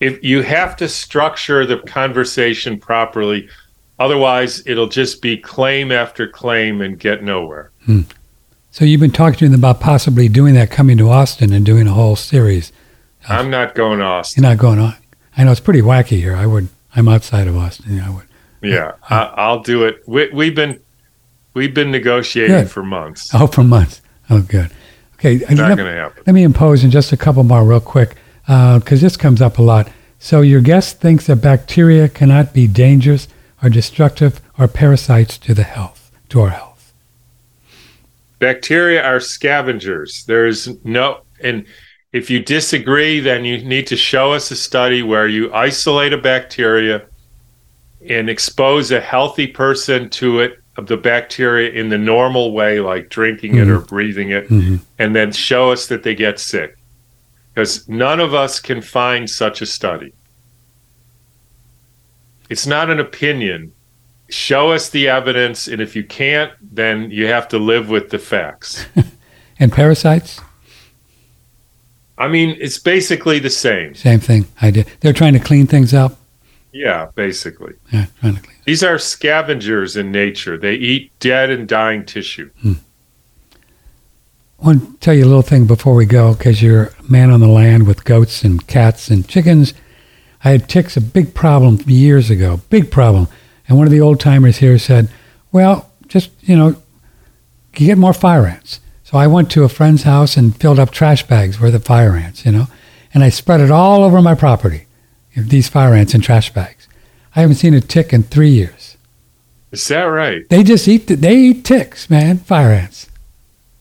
If 0.00 0.22
you 0.22 0.42
have 0.42 0.76
to 0.76 0.88
structure 0.88 1.64
the 1.64 1.78
conversation 1.78 2.78
properly, 2.78 3.48
otherwise 3.98 4.66
it'll 4.66 4.88
just 4.88 5.22
be 5.22 5.36
claim 5.36 5.92
after 5.92 6.28
claim 6.28 6.80
and 6.80 6.98
get 6.98 7.22
nowhere. 7.22 7.70
Hmm. 7.84 8.02
So 8.70 8.84
you've 8.84 9.00
been 9.00 9.12
talking 9.12 9.38
to 9.38 9.48
them 9.48 9.60
about 9.60 9.80
possibly 9.80 10.28
doing 10.28 10.54
that, 10.54 10.70
coming 10.70 10.98
to 10.98 11.08
Austin 11.08 11.52
and 11.52 11.64
doing 11.64 11.86
a 11.86 11.92
whole 11.92 12.16
series. 12.16 12.72
I'm 13.28 13.48
not 13.48 13.74
going 13.74 14.00
to 14.00 14.04
Austin. 14.04 14.42
You're 14.42 14.50
not 14.50 14.58
going 14.58 14.78
on. 14.80 14.96
I 15.36 15.44
know 15.44 15.52
it's 15.52 15.60
pretty 15.60 15.80
wacky 15.80 16.18
here. 16.18 16.34
I 16.34 16.46
would. 16.46 16.68
I'm 16.96 17.08
outside 17.08 17.46
of 17.46 17.56
Austin. 17.56 18.00
I 18.00 18.10
would. 18.10 18.26
Yeah, 18.62 18.92
I, 19.08 19.24
I'll 19.36 19.62
do 19.62 19.84
it. 19.84 20.02
We, 20.06 20.28
we've 20.30 20.54
been 20.54 20.80
we've 21.54 21.74
been 21.74 21.90
negotiating 21.90 22.56
Good. 22.56 22.70
for 22.70 22.82
months. 22.82 23.30
Oh, 23.32 23.46
for 23.46 23.62
months. 23.62 24.00
Oh, 24.30 24.42
good. 24.42 24.70
Okay. 25.14 25.38
Not 25.50 25.50
let, 25.50 25.76
going 25.76 25.94
to 25.94 26.00
happen. 26.00 26.22
let 26.26 26.32
me 26.32 26.42
impose 26.42 26.84
in 26.84 26.90
just 26.90 27.12
a 27.12 27.16
couple 27.16 27.42
more 27.44 27.64
real 27.64 27.80
quick 27.80 28.16
Uh, 28.46 28.78
because 28.78 29.00
this 29.00 29.16
comes 29.16 29.40
up 29.40 29.58
a 29.58 29.62
lot. 29.62 29.88
So 30.18 30.40
your 30.40 30.60
guest 30.60 31.00
thinks 31.00 31.26
that 31.26 31.36
bacteria 31.36 32.08
cannot 32.08 32.52
be 32.52 32.66
dangerous 32.66 33.28
or 33.62 33.70
destructive 33.70 34.40
or 34.58 34.68
parasites 34.68 35.38
to 35.38 35.54
the 35.54 35.62
health, 35.62 36.10
to 36.30 36.40
our 36.40 36.50
health. 36.50 36.92
Bacteria 38.38 39.02
are 39.02 39.20
scavengers. 39.20 40.24
There's 40.24 40.84
no, 40.84 41.22
and 41.40 41.64
if 42.12 42.30
you 42.30 42.40
disagree, 42.40 43.20
then 43.20 43.44
you 43.44 43.64
need 43.64 43.86
to 43.88 43.96
show 43.96 44.32
us 44.32 44.50
a 44.50 44.56
study 44.56 45.02
where 45.02 45.26
you 45.26 45.52
isolate 45.52 46.12
a 46.12 46.18
bacteria 46.18 47.06
and 48.08 48.28
expose 48.28 48.90
a 48.90 49.00
healthy 49.00 49.46
person 49.46 50.10
to 50.10 50.40
it 50.40 50.60
of 50.76 50.86
the 50.86 50.96
bacteria 50.96 51.70
in 51.70 51.88
the 51.88 51.98
normal 51.98 52.52
way, 52.52 52.80
like 52.80 53.08
drinking 53.08 53.56
it 53.56 53.68
or 53.68 53.78
mm-hmm. 53.78 53.86
breathing 53.86 54.30
it, 54.30 54.48
mm-hmm. 54.48 54.76
and 54.98 55.14
then 55.14 55.32
show 55.32 55.70
us 55.70 55.86
that 55.86 56.02
they 56.02 56.14
get 56.14 56.38
sick. 56.38 56.76
Because 57.54 57.88
none 57.88 58.18
of 58.18 58.34
us 58.34 58.58
can 58.58 58.82
find 58.82 59.30
such 59.30 59.62
a 59.62 59.66
study. 59.66 60.12
It's 62.50 62.66
not 62.66 62.90
an 62.90 62.98
opinion. 62.98 63.72
Show 64.28 64.72
us 64.72 64.90
the 64.90 65.08
evidence, 65.08 65.68
and 65.68 65.80
if 65.80 65.94
you 65.94 66.02
can't, 66.02 66.52
then 66.60 67.10
you 67.10 67.26
have 67.28 67.46
to 67.48 67.58
live 67.58 67.88
with 67.88 68.10
the 68.10 68.18
facts. 68.18 68.84
And 69.60 69.72
parasites, 69.72 70.40
I 72.18 72.28
mean, 72.28 72.56
it's 72.60 72.78
basically 72.78 73.38
the 73.38 73.50
same. 73.50 73.94
same 73.94 74.20
thing. 74.20 74.46
I 74.60 74.70
did. 74.70 74.86
They're 75.00 75.12
trying 75.12 75.32
to 75.34 75.38
clean 75.38 75.66
things 75.66 75.94
up. 75.94 76.18
Yeah, 76.72 77.10
basically. 77.14 77.74
Yeah, 77.92 78.06
trying 78.20 78.34
to 78.36 78.42
clean. 78.42 78.56
These 78.64 78.82
are 78.82 78.98
scavengers 78.98 79.96
in 79.96 80.10
nature. 80.10 80.58
They 80.58 80.74
eat 80.74 81.12
dead 81.20 81.50
and 81.50 81.68
dying 81.68 82.04
tissue. 82.04 82.50
I 82.64 82.74
want 84.64 84.82
to 84.82 84.96
tell 85.00 85.14
you 85.14 85.24
a 85.24 85.26
little 85.26 85.42
thing 85.42 85.66
before 85.66 85.94
we 85.94 86.06
go, 86.06 86.34
because 86.34 86.62
you're 86.62 86.84
a 86.86 87.10
man 87.10 87.30
on 87.30 87.40
the 87.40 87.48
land 87.48 87.86
with 87.86 88.04
goats 88.04 88.42
and 88.42 88.66
cats 88.66 89.10
and 89.10 89.28
chickens. 89.28 89.74
I 90.42 90.50
had 90.50 90.68
ticks, 90.68 90.96
a 90.96 91.00
big 91.00 91.34
problem 91.34 91.80
years 91.86 92.30
ago, 92.30 92.60
big 92.70 92.90
problem. 92.90 93.28
And 93.68 93.76
one 93.76 93.86
of 93.86 93.90
the 93.90 94.00
old 94.00 94.20
timers 94.20 94.58
here 94.58 94.78
said, 94.78 95.10
well, 95.52 95.90
just, 96.08 96.30
you 96.42 96.56
know, 96.56 96.76
you 97.76 97.86
get 97.86 97.98
more 97.98 98.14
fire 98.14 98.46
ants. 98.46 98.80
So 99.02 99.18
I 99.18 99.26
went 99.26 99.50
to 99.52 99.64
a 99.64 99.68
friend's 99.68 100.04
house 100.04 100.36
and 100.36 100.56
filled 100.56 100.78
up 100.78 100.90
trash 100.90 101.26
bags 101.26 101.60
worth 101.60 101.74
of 101.74 101.84
fire 101.84 102.16
ants, 102.16 102.46
you 102.46 102.52
know, 102.52 102.66
and 103.12 103.22
I 103.22 103.28
spread 103.28 103.60
it 103.60 103.70
all 103.70 104.02
over 104.02 104.22
my 104.22 104.34
property, 104.34 104.86
these 105.36 105.68
fire 105.68 105.94
ants 105.94 106.14
in 106.14 106.20
trash 106.20 106.52
bags. 106.52 106.88
I 107.36 107.40
haven't 107.40 107.56
seen 107.56 107.74
a 107.74 107.80
tick 107.80 108.12
in 108.12 108.22
three 108.22 108.50
years. 108.50 108.96
Is 109.72 109.86
that 109.88 110.04
right? 110.04 110.48
They 110.48 110.62
just 110.62 110.88
eat, 110.88 111.08
the, 111.08 111.16
they 111.16 111.36
eat 111.36 111.64
ticks, 111.64 112.08
man, 112.08 112.38
fire 112.38 112.70
ants. 112.70 113.08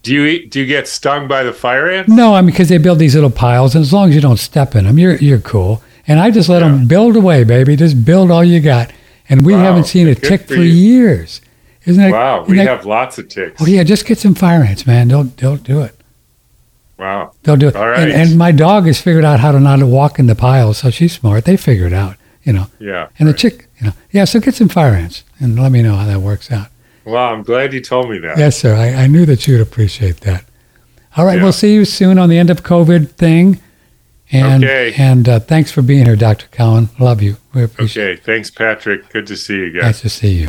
Do 0.04 0.14
you 0.14 0.26
eat, 0.26 0.52
do 0.52 0.60
you 0.60 0.66
get 0.66 0.88
stung 0.88 1.28
by 1.28 1.44
the 1.44 1.54
fire 1.54 1.90
ants? 1.90 2.10
No, 2.12 2.36
I 2.36 2.42
mean 2.42 2.52
because 2.52 2.70
they 2.70 2.78
build 2.78 3.00
these 3.00 3.16
little 3.16 3.30
piles, 3.32 3.74
and 3.74 3.82
as 3.82 3.92
long 3.94 4.10
as 4.10 4.16
you 4.16 4.22
don't 4.22 4.38
step 4.38 4.76
in 4.76 4.86
them, 4.86 5.00
you're 5.00 5.16
you're 5.16 5.40
cool. 5.40 5.82
And 6.08 6.20
I 6.20 6.30
just 6.30 6.50
let 6.50 6.62
Yeah. 6.62 6.70
them 6.70 6.88
build 6.88 7.16
away, 7.16 7.44
baby. 7.46 7.76
Just 7.78 8.04
build 8.04 8.30
all 8.30 8.44
you 8.44 8.60
got. 8.60 8.92
And 9.30 9.46
we 9.46 9.54
Wow, 9.54 9.60
haven't 9.64 9.86
seen 9.86 10.08
a 10.10 10.16
tick 10.16 10.42
for 10.42 10.56
for, 10.56 10.62
years. 10.62 11.40
Isn't 11.86 12.04
that? 12.04 12.12
Wow, 12.12 12.42
isn't 12.44 12.52
we 12.52 12.58
that- 12.58 12.68
have 12.68 12.86
lots 12.86 13.18
of 13.18 13.30
ticks. 13.30 13.62
Oh 13.62 13.66
yeah, 13.66 13.84
just 13.84 14.06
get 14.06 14.18
some 14.20 14.36
fire 14.36 14.62
ants, 14.64 14.86
man. 14.86 15.08
They'll 15.08 15.24
they'll 15.24 15.56
do 15.58 15.82
it. 15.82 15.96
Wow. 17.00 17.32
They'll 17.44 17.56
do 17.58 17.70
it. 17.70 17.76
All 17.76 17.88
right. 17.90 18.00
and, 18.10 18.12
and 18.12 18.38
my 18.38 18.52
dog 18.52 18.86
has 18.86 19.02
figured 19.02 19.26
out 19.26 19.40
how 19.40 19.52
to 19.52 19.60
not 19.60 19.82
walk 19.84 20.20
in 20.20 20.28
the 20.28 20.36
piles, 20.36 20.78
so 20.80 20.90
she's 20.90 21.14
smart. 21.14 21.46
They 21.46 21.58
figure 21.58 21.88
it 21.88 21.94
out, 21.94 22.18
you 22.44 22.54
know. 22.54 22.68
Yeah. 22.80 23.08
And 23.20 23.28
the 23.28 23.34
chick, 23.34 23.68
you 23.80 23.88
know, 23.88 23.94
yeah. 24.12 24.26
So 24.26 24.40
get 24.42 24.54
some 24.56 24.70
fire 24.70 24.94
ants 24.94 25.24
and 25.40 25.58
let 25.60 25.72
me 25.72 25.82
know 25.82 25.96
how 25.96 26.06
that 26.06 26.22
works 26.22 26.52
out. 26.52 26.68
Wow, 27.06 27.34
I'm 27.34 27.44
glad 27.44 27.74
you 27.74 27.82
told 27.82 28.10
me 28.10 28.18
that. 28.20 28.38
Yes, 28.38 28.58
sir. 28.58 28.76
I, 28.76 29.04
I 29.04 29.08
knew 29.08 29.26
that 29.26 29.46
you'd 29.48 29.60
appreciate 29.62 30.22
that. 30.22 30.46
All 31.18 31.26
right, 31.26 31.38
Yeah. 31.38 31.44
we'll 31.44 31.52
see 31.52 31.74
you 31.74 31.86
soon 31.86 32.18
on 32.18 32.30
the 32.30 32.38
end 32.38 32.50
of 32.50 32.64
COVID 32.64 33.12
thing. 33.12 33.60
And 34.32 34.64
Okay. 34.64 34.94
and 34.98 35.30
uh, 35.30 35.40
thanks 35.42 35.70
for 35.72 35.82
being 35.84 36.06
here, 36.06 36.16
Dr. 36.16 36.48
Cowan. 36.52 36.90
Love 37.00 37.22
you. 37.22 37.38
We 37.54 37.64
appreciate 37.64 38.04
Okay. 38.14 38.22
Thanks, 38.22 38.50
Patrick. 38.50 39.10
Good 39.10 39.28
to 39.28 39.36
see 39.38 39.56
you 39.58 39.64
it. 39.66 39.68
again. 39.70 39.82
Nice 39.84 40.02
to 40.02 40.10
see 40.10 40.32
you. 40.34 40.48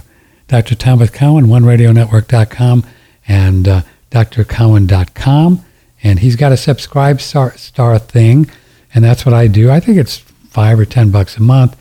Dr. 0.48 0.74
Thomas 0.74 1.10
Cowan, 1.10 1.46
OneRadioNetwork.com 1.46 2.84
and 3.28 3.68
uh, 3.68 3.82
drcowan.com. 4.10 5.64
And 6.02 6.18
he's 6.18 6.36
got 6.36 6.52
a 6.52 6.56
SubscribeStar, 6.56 7.58
star 7.58 7.98
thing, 7.98 8.48
and 8.94 9.02
that's 9.04 9.24
what 9.24 9.34
I 9.34 9.46
do. 9.46 9.70
I 9.70 9.80
think 9.80 9.96
it's 9.98 10.18
five 10.18 10.78
or 10.78 10.84
ten 10.84 11.10
bucks 11.10 11.36
a 11.38 11.42
month, 11.42 11.76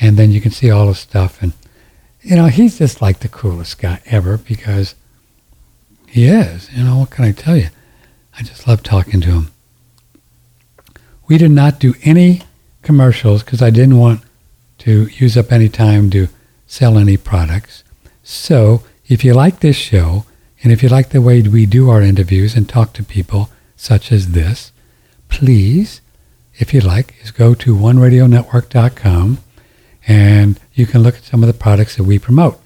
and 0.00 0.16
then 0.18 0.30
you 0.30 0.40
can 0.42 0.50
see 0.50 0.70
all 0.70 0.86
the 0.86 0.94
stuff. 0.94 1.42
And 1.42 1.52
you 2.22 2.36
know, 2.36 2.46
he's 2.46 2.78
just 2.78 3.02
like 3.02 3.20
the 3.20 3.28
coolest 3.28 3.78
guy 3.78 4.00
ever 4.06 4.38
because 4.38 4.94
he 6.06 6.26
is. 6.26 6.72
You 6.72 6.84
know, 6.84 6.98
what 6.98 7.10
can 7.10 7.24
I 7.24 7.32
tell 7.32 7.56
you? 7.56 7.68
I 8.38 8.42
just 8.42 8.66
love 8.66 8.82
talking 8.82 9.20
to 9.22 9.30
him. 9.30 9.50
We 11.28 11.38
did 11.38 11.50
not 11.50 11.80
do 11.80 11.94
any 12.02 12.42
commercials 12.82 13.42
because 13.42 13.62
I 13.62 13.70
didn't 13.70 13.98
want 13.98 14.22
to 14.78 15.06
use 15.06 15.36
up 15.36 15.52
any 15.52 15.68
time 15.68 16.10
to 16.10 16.28
sell 16.66 16.98
any 16.98 17.16
products. 17.16 17.84
So, 18.22 18.82
if 19.06 19.24
you 19.24 19.34
like 19.34 19.60
this 19.60 19.76
show, 19.76 20.24
and 20.62 20.72
if 20.72 20.82
you 20.82 20.88
like 20.88 21.10
the 21.10 21.20
way 21.20 21.42
we 21.42 21.66
do 21.66 21.90
our 21.90 22.02
interviews 22.02 22.54
and 22.54 22.68
talk 22.68 22.92
to 22.94 23.02
people 23.02 23.50
such 23.76 24.12
as 24.12 24.32
this, 24.32 24.70
please, 25.28 26.00
if 26.54 26.72
you 26.72 26.80
like, 26.80 27.14
is 27.22 27.30
go 27.30 27.54
to 27.54 27.74
oneradionetwork.com 27.74 29.38
and 30.06 30.58
you 30.74 30.86
can 30.86 31.02
look 31.02 31.16
at 31.16 31.24
some 31.24 31.42
of 31.42 31.46
the 31.46 31.54
products 31.54 31.96
that 31.96 32.04
we 32.04 32.18
promote. 32.18 32.60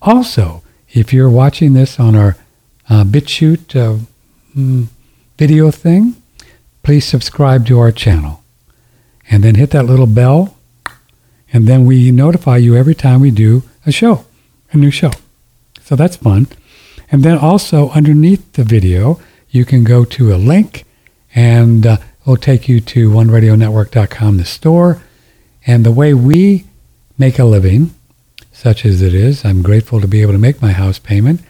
Also, 0.00 0.62
if 0.90 1.12
you're 1.12 1.30
watching 1.30 1.72
this 1.74 2.00
on 2.00 2.14
our 2.14 2.36
uh, 2.88 3.04
BitChute 3.04 3.76
uh, 3.76 3.98
mm, 4.56 4.86
video 5.36 5.70
thing, 5.70 6.16
please 6.82 7.04
subscribe 7.04 7.66
to 7.66 7.78
our 7.78 7.92
channel 7.92 8.42
and 9.30 9.44
then 9.44 9.56
hit 9.56 9.70
that 9.70 9.84
little 9.84 10.06
bell 10.06 10.56
and 11.52 11.66
then 11.66 11.86
we 11.86 12.10
notify 12.10 12.56
you 12.56 12.76
every 12.76 12.94
time 12.94 13.20
we 13.20 13.30
do 13.30 13.62
a 13.86 13.92
show, 13.92 14.24
a 14.72 14.76
new 14.76 14.90
show. 14.90 15.10
So 15.82 15.96
that's 15.96 16.16
fun. 16.16 16.48
And 17.10 17.22
then 17.22 17.38
also 17.38 17.88
underneath 17.90 18.52
the 18.52 18.64
video, 18.64 19.20
you 19.50 19.64
can 19.64 19.84
go 19.84 20.04
to 20.04 20.34
a 20.34 20.36
link 20.36 20.84
and 21.34 21.86
uh, 21.86 21.96
it'll 22.22 22.36
take 22.36 22.68
you 22.68 22.80
to 22.80 23.10
oneradionetwork.com, 23.10 24.36
the 24.36 24.44
store. 24.44 25.02
And 25.66 25.84
the 25.84 25.92
way 25.92 26.12
we 26.12 26.64
make 27.18 27.38
a 27.38 27.44
living, 27.44 27.94
such 28.52 28.86
as 28.86 29.02
it 29.02 29.12
is, 29.12 29.44
I'm 29.44 29.62
grateful 29.62 30.00
to 30.00 30.08
be 30.08 30.22
able 30.22 30.32
to 30.32 30.38
make 30.38 30.62
my 30.62 30.72
house 30.72 30.98
payment, 30.98 31.40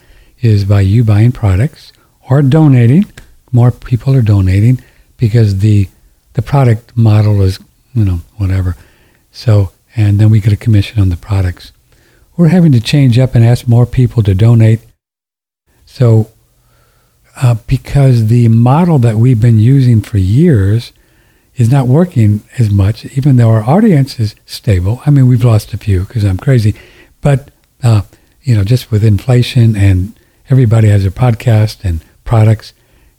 is 0.40 0.64
by 0.64 0.80
you 0.80 1.04
buying 1.04 1.32
products 1.32 1.92
or 2.28 2.42
donating. 2.42 3.04
More 3.52 3.70
people 3.70 4.14
are 4.14 4.22
donating 4.22 4.82
because 5.16 5.58
the 5.58 5.88
the 6.34 6.42
product 6.42 6.96
model 6.96 7.42
is, 7.42 7.58
you 7.94 8.04
know, 8.04 8.20
whatever. 8.36 8.76
So, 9.32 9.72
and 9.96 10.20
then 10.20 10.30
we 10.30 10.40
get 10.40 10.52
a 10.52 10.56
commission 10.56 11.00
on 11.00 11.08
the 11.08 11.16
products. 11.16 11.72
We're 12.36 12.48
having 12.48 12.70
to 12.72 12.80
change 12.80 13.18
up 13.18 13.34
and 13.34 13.44
ask 13.44 13.66
more 13.66 13.86
people 13.86 14.22
to 14.22 14.34
donate. 14.34 14.80
So, 15.84 16.30
uh, 17.42 17.56
because 17.66 18.28
the 18.28 18.46
model 18.48 18.98
that 18.98 19.16
we've 19.16 19.40
been 19.40 19.58
using 19.58 20.00
for 20.00 20.18
years 20.18 20.92
is 21.58 21.70
not 21.70 21.86
working 21.88 22.40
as 22.58 22.70
much, 22.70 23.04
even 23.18 23.36
though 23.36 23.50
our 23.50 23.64
audience 23.64 24.18
is 24.18 24.34
stable. 24.46 25.02
I 25.04 25.10
mean, 25.10 25.28
we've 25.28 25.44
lost 25.44 25.74
a 25.74 25.78
few 25.78 26.04
because 26.04 26.24
I'm 26.24 26.38
crazy, 26.38 26.74
but 27.20 27.50
uh, 27.82 28.02
you 28.42 28.54
know, 28.54 28.64
just 28.64 28.90
with 28.90 29.04
inflation 29.04 29.76
and 29.76 30.18
everybody 30.48 30.88
has 30.88 31.04
a 31.04 31.10
podcast 31.10 31.84
and 31.84 32.02
products, 32.24 32.72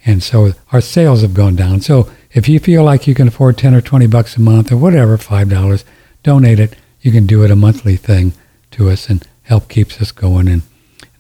and 0.06 0.24
so 0.24 0.53
our 0.72 0.82
sales 0.82 1.22
have 1.22 1.34
gone 1.34 1.56
down. 1.56 1.82
So 1.82 2.10
if 2.32 2.48
you 2.49 2.60
feel 2.60 2.84
like 2.84 3.06
you 3.06 3.14
can 3.14 3.28
afford 3.28 3.57
ten 3.57 3.76
or 3.76 3.82
twenty 3.82 4.07
bucks 4.07 4.38
a 4.38 4.41
month 4.41 4.72
or 4.72 4.78
whatever, 4.78 5.18
five 5.18 5.49
dollars, 5.49 5.86
donate 6.24 6.60
it. 6.60 6.76
You 7.02 7.11
can 7.11 7.28
do 7.28 7.44
it 7.44 7.52
a 7.52 7.56
monthly 7.56 7.95
thing 7.95 8.34
to 8.72 8.90
us 8.90 9.10
and 9.10 9.26
help 9.44 9.68
keeps 9.70 10.02
us 10.02 10.11
going, 10.11 10.48
and 10.48 10.61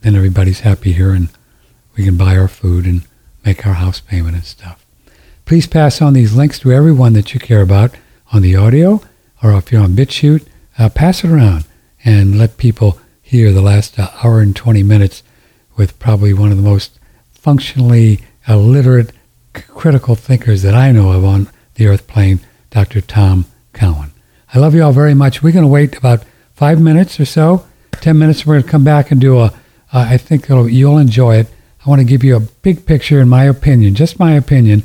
then 0.01 0.15
everybody's 0.15 0.61
happy 0.61 0.93
here, 0.93 1.11
and 1.11 1.29
we 1.95 2.05
can 2.05 2.15
buy 2.17 2.37
our 2.37 2.47
food 2.47 2.85
and 2.85 3.03
make 3.45 3.67
our 3.67 3.73
house 3.73 3.99
payment 3.99 4.35
and 4.35 4.45
stuff. 4.45 4.85
Please 5.49 5.65
pass 5.65 5.99
on 5.99 6.13
these 6.13 6.35
links 6.35 6.59
to 6.59 6.71
everyone 6.71 7.13
that 7.13 7.33
you 7.33 7.39
care 7.39 7.61
about 7.61 7.95
on 8.31 8.43
the 8.43 8.55
audio, 8.55 9.01
or 9.41 9.51
if 9.53 9.71
you're 9.71 9.81
on 9.81 9.93
BitChute, 9.93 10.45
uh, 10.77 10.89
pass 10.89 11.23
it 11.23 11.31
around 11.31 11.65
and 12.05 12.37
let 12.37 12.57
people 12.57 12.99
hear 13.23 13.51
the 13.51 13.63
last 13.63 13.97
uh, 13.97 14.11
hour 14.23 14.41
and 14.41 14.55
20 14.55 14.83
minutes 14.83 15.23
with 15.75 15.97
probably 15.97 16.33
one 16.33 16.51
of 16.51 16.57
the 16.57 16.61
most 16.61 16.99
functionally 17.31 18.19
illiterate, 18.47 19.11
c- 19.57 19.63
critical 19.69 20.13
thinkers 20.13 20.61
that 20.61 20.75
I 20.75 20.91
know 20.91 21.13
of 21.13 21.25
on 21.25 21.49
the 21.73 21.87
earth 21.87 22.05
plane, 22.05 22.41
Dr. 22.69 23.01
Tom 23.01 23.45
Cowan. 23.73 24.11
I 24.53 24.59
love 24.59 24.75
you 24.75 24.83
all 24.83 24.91
very 24.91 25.15
much. 25.15 25.41
We're 25.41 25.51
going 25.51 25.65
to 25.65 25.67
wait 25.67 25.97
about 25.97 26.25
five 26.53 26.79
minutes 26.79 27.19
or 27.19 27.25
so, 27.25 27.65
10 27.93 28.19
minutes. 28.19 28.45
We're 28.45 28.53
going 28.53 28.65
to 28.65 28.69
come 28.69 28.83
back 28.83 29.09
and 29.09 29.19
do 29.19 29.39
a, 29.39 29.45
uh, 29.45 29.51
I 29.93 30.17
think 30.17 30.47
you'll 30.47 30.99
enjoy 30.99 31.37
it. 31.37 31.47
I 31.83 31.89
want 31.89 32.01
to 32.01 32.05
give 32.05 32.23
you 32.23 32.35
a 32.35 32.39
big 32.39 32.85
picture, 32.85 33.19
in 33.19 33.29
my 33.29 33.45
opinion, 33.45 33.95
just 33.95 34.19
my 34.19 34.33
opinion, 34.33 34.83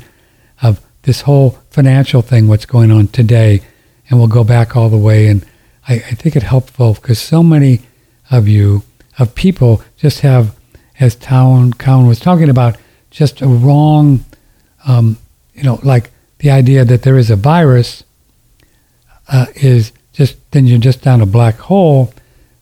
this 1.05 1.21
whole 1.21 1.51
financial 1.69 2.21
thing, 2.21 2.47
what's 2.47 2.65
going 2.65 2.91
on 2.91 3.07
today, 3.07 3.61
and 4.09 4.19
we'll 4.19 4.27
go 4.27 4.43
back 4.43 4.75
all 4.75 4.89
the 4.89 4.97
way. 4.97 5.27
And 5.27 5.45
I, 5.87 5.95
I 5.95 6.15
think 6.15 6.35
it's 6.35 6.45
helpful 6.45 6.95
because 6.95 7.19
so 7.19 7.41
many 7.43 7.81
of 8.31 8.47
you, 8.47 8.83
of 9.19 9.35
people, 9.35 9.83
just 9.97 10.21
have, 10.21 10.55
as 10.99 11.15
Tom 11.15 11.73
Cowan 11.73 12.07
was 12.07 12.19
talking 12.19 12.49
about, 12.49 12.77
just 13.11 13.41
a 13.41 13.47
wrong, 13.47 14.25
um, 14.85 15.17
you 15.53 15.63
know, 15.63 15.79
like 15.83 16.11
the 16.39 16.49
idea 16.49 16.83
that 16.83 17.03
there 17.03 17.17
is 17.17 17.29
a 17.29 17.35
virus 17.35 18.03
uh, 19.29 19.45
is 19.55 19.91
just 20.11 20.35
then 20.51 20.65
you're 20.65 20.79
just 20.79 21.01
down 21.03 21.21
a 21.21 21.25
black 21.25 21.55
hole. 21.55 22.13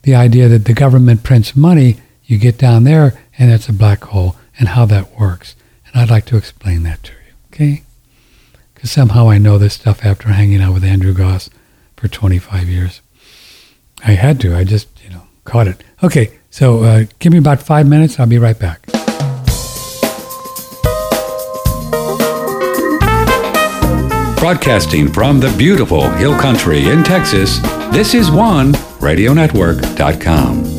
The 0.03 0.15
idea 0.15 0.49
that 0.49 0.65
the 0.65 0.73
government 0.73 1.23
prints 1.23 1.55
money, 1.55 1.97
you 2.25 2.37
get 2.37 2.57
down 2.57 2.83
there 2.83 3.13
and 3.39 3.51
it's 3.51 3.69
a 3.69 3.73
black 3.73 4.03
hole, 4.03 4.35
and 4.59 4.69
how 4.69 4.85
that 4.85 5.17
works. 5.17 5.55
And 5.87 6.01
I'd 6.01 6.09
like 6.09 6.25
to 6.25 6.37
explain 6.37 6.83
that 6.83 7.01
to 7.03 7.11
you, 7.13 7.33
okay? 7.51 7.83
Somehow 8.83 9.29
I 9.29 9.37
know 9.37 9.57
this 9.57 9.75
stuff 9.75 10.03
after 10.05 10.29
hanging 10.29 10.61
out 10.61 10.73
with 10.73 10.83
Andrew 10.83 11.13
Gause 11.13 11.49
for 11.95 12.07
25 12.07 12.67
years. 12.67 13.01
I 14.05 14.11
had 14.11 14.39
to. 14.41 14.55
I 14.55 14.65
just, 14.65 14.87
you 15.03 15.09
know, 15.09 15.23
caught 15.45 15.67
it. 15.67 15.83
Okay, 16.03 16.37
so 16.49 16.83
uh, 16.83 17.05
give 17.19 17.31
me 17.31 17.39
about 17.39 17.61
five 17.61 17.87
minutes. 17.87 18.19
I'll 18.19 18.27
be 18.27 18.37
right 18.37 18.59
back. 18.59 18.85
Broadcasting 24.37 25.07
from 25.07 25.39
the 25.39 25.55
beautiful 25.57 26.09
Hill 26.09 26.37
Country 26.37 26.89
in 26.89 27.05
Texas, 27.05 27.59
this 27.93 28.13
is 28.13 28.29
OneRadioNetwork.com. 28.29 30.72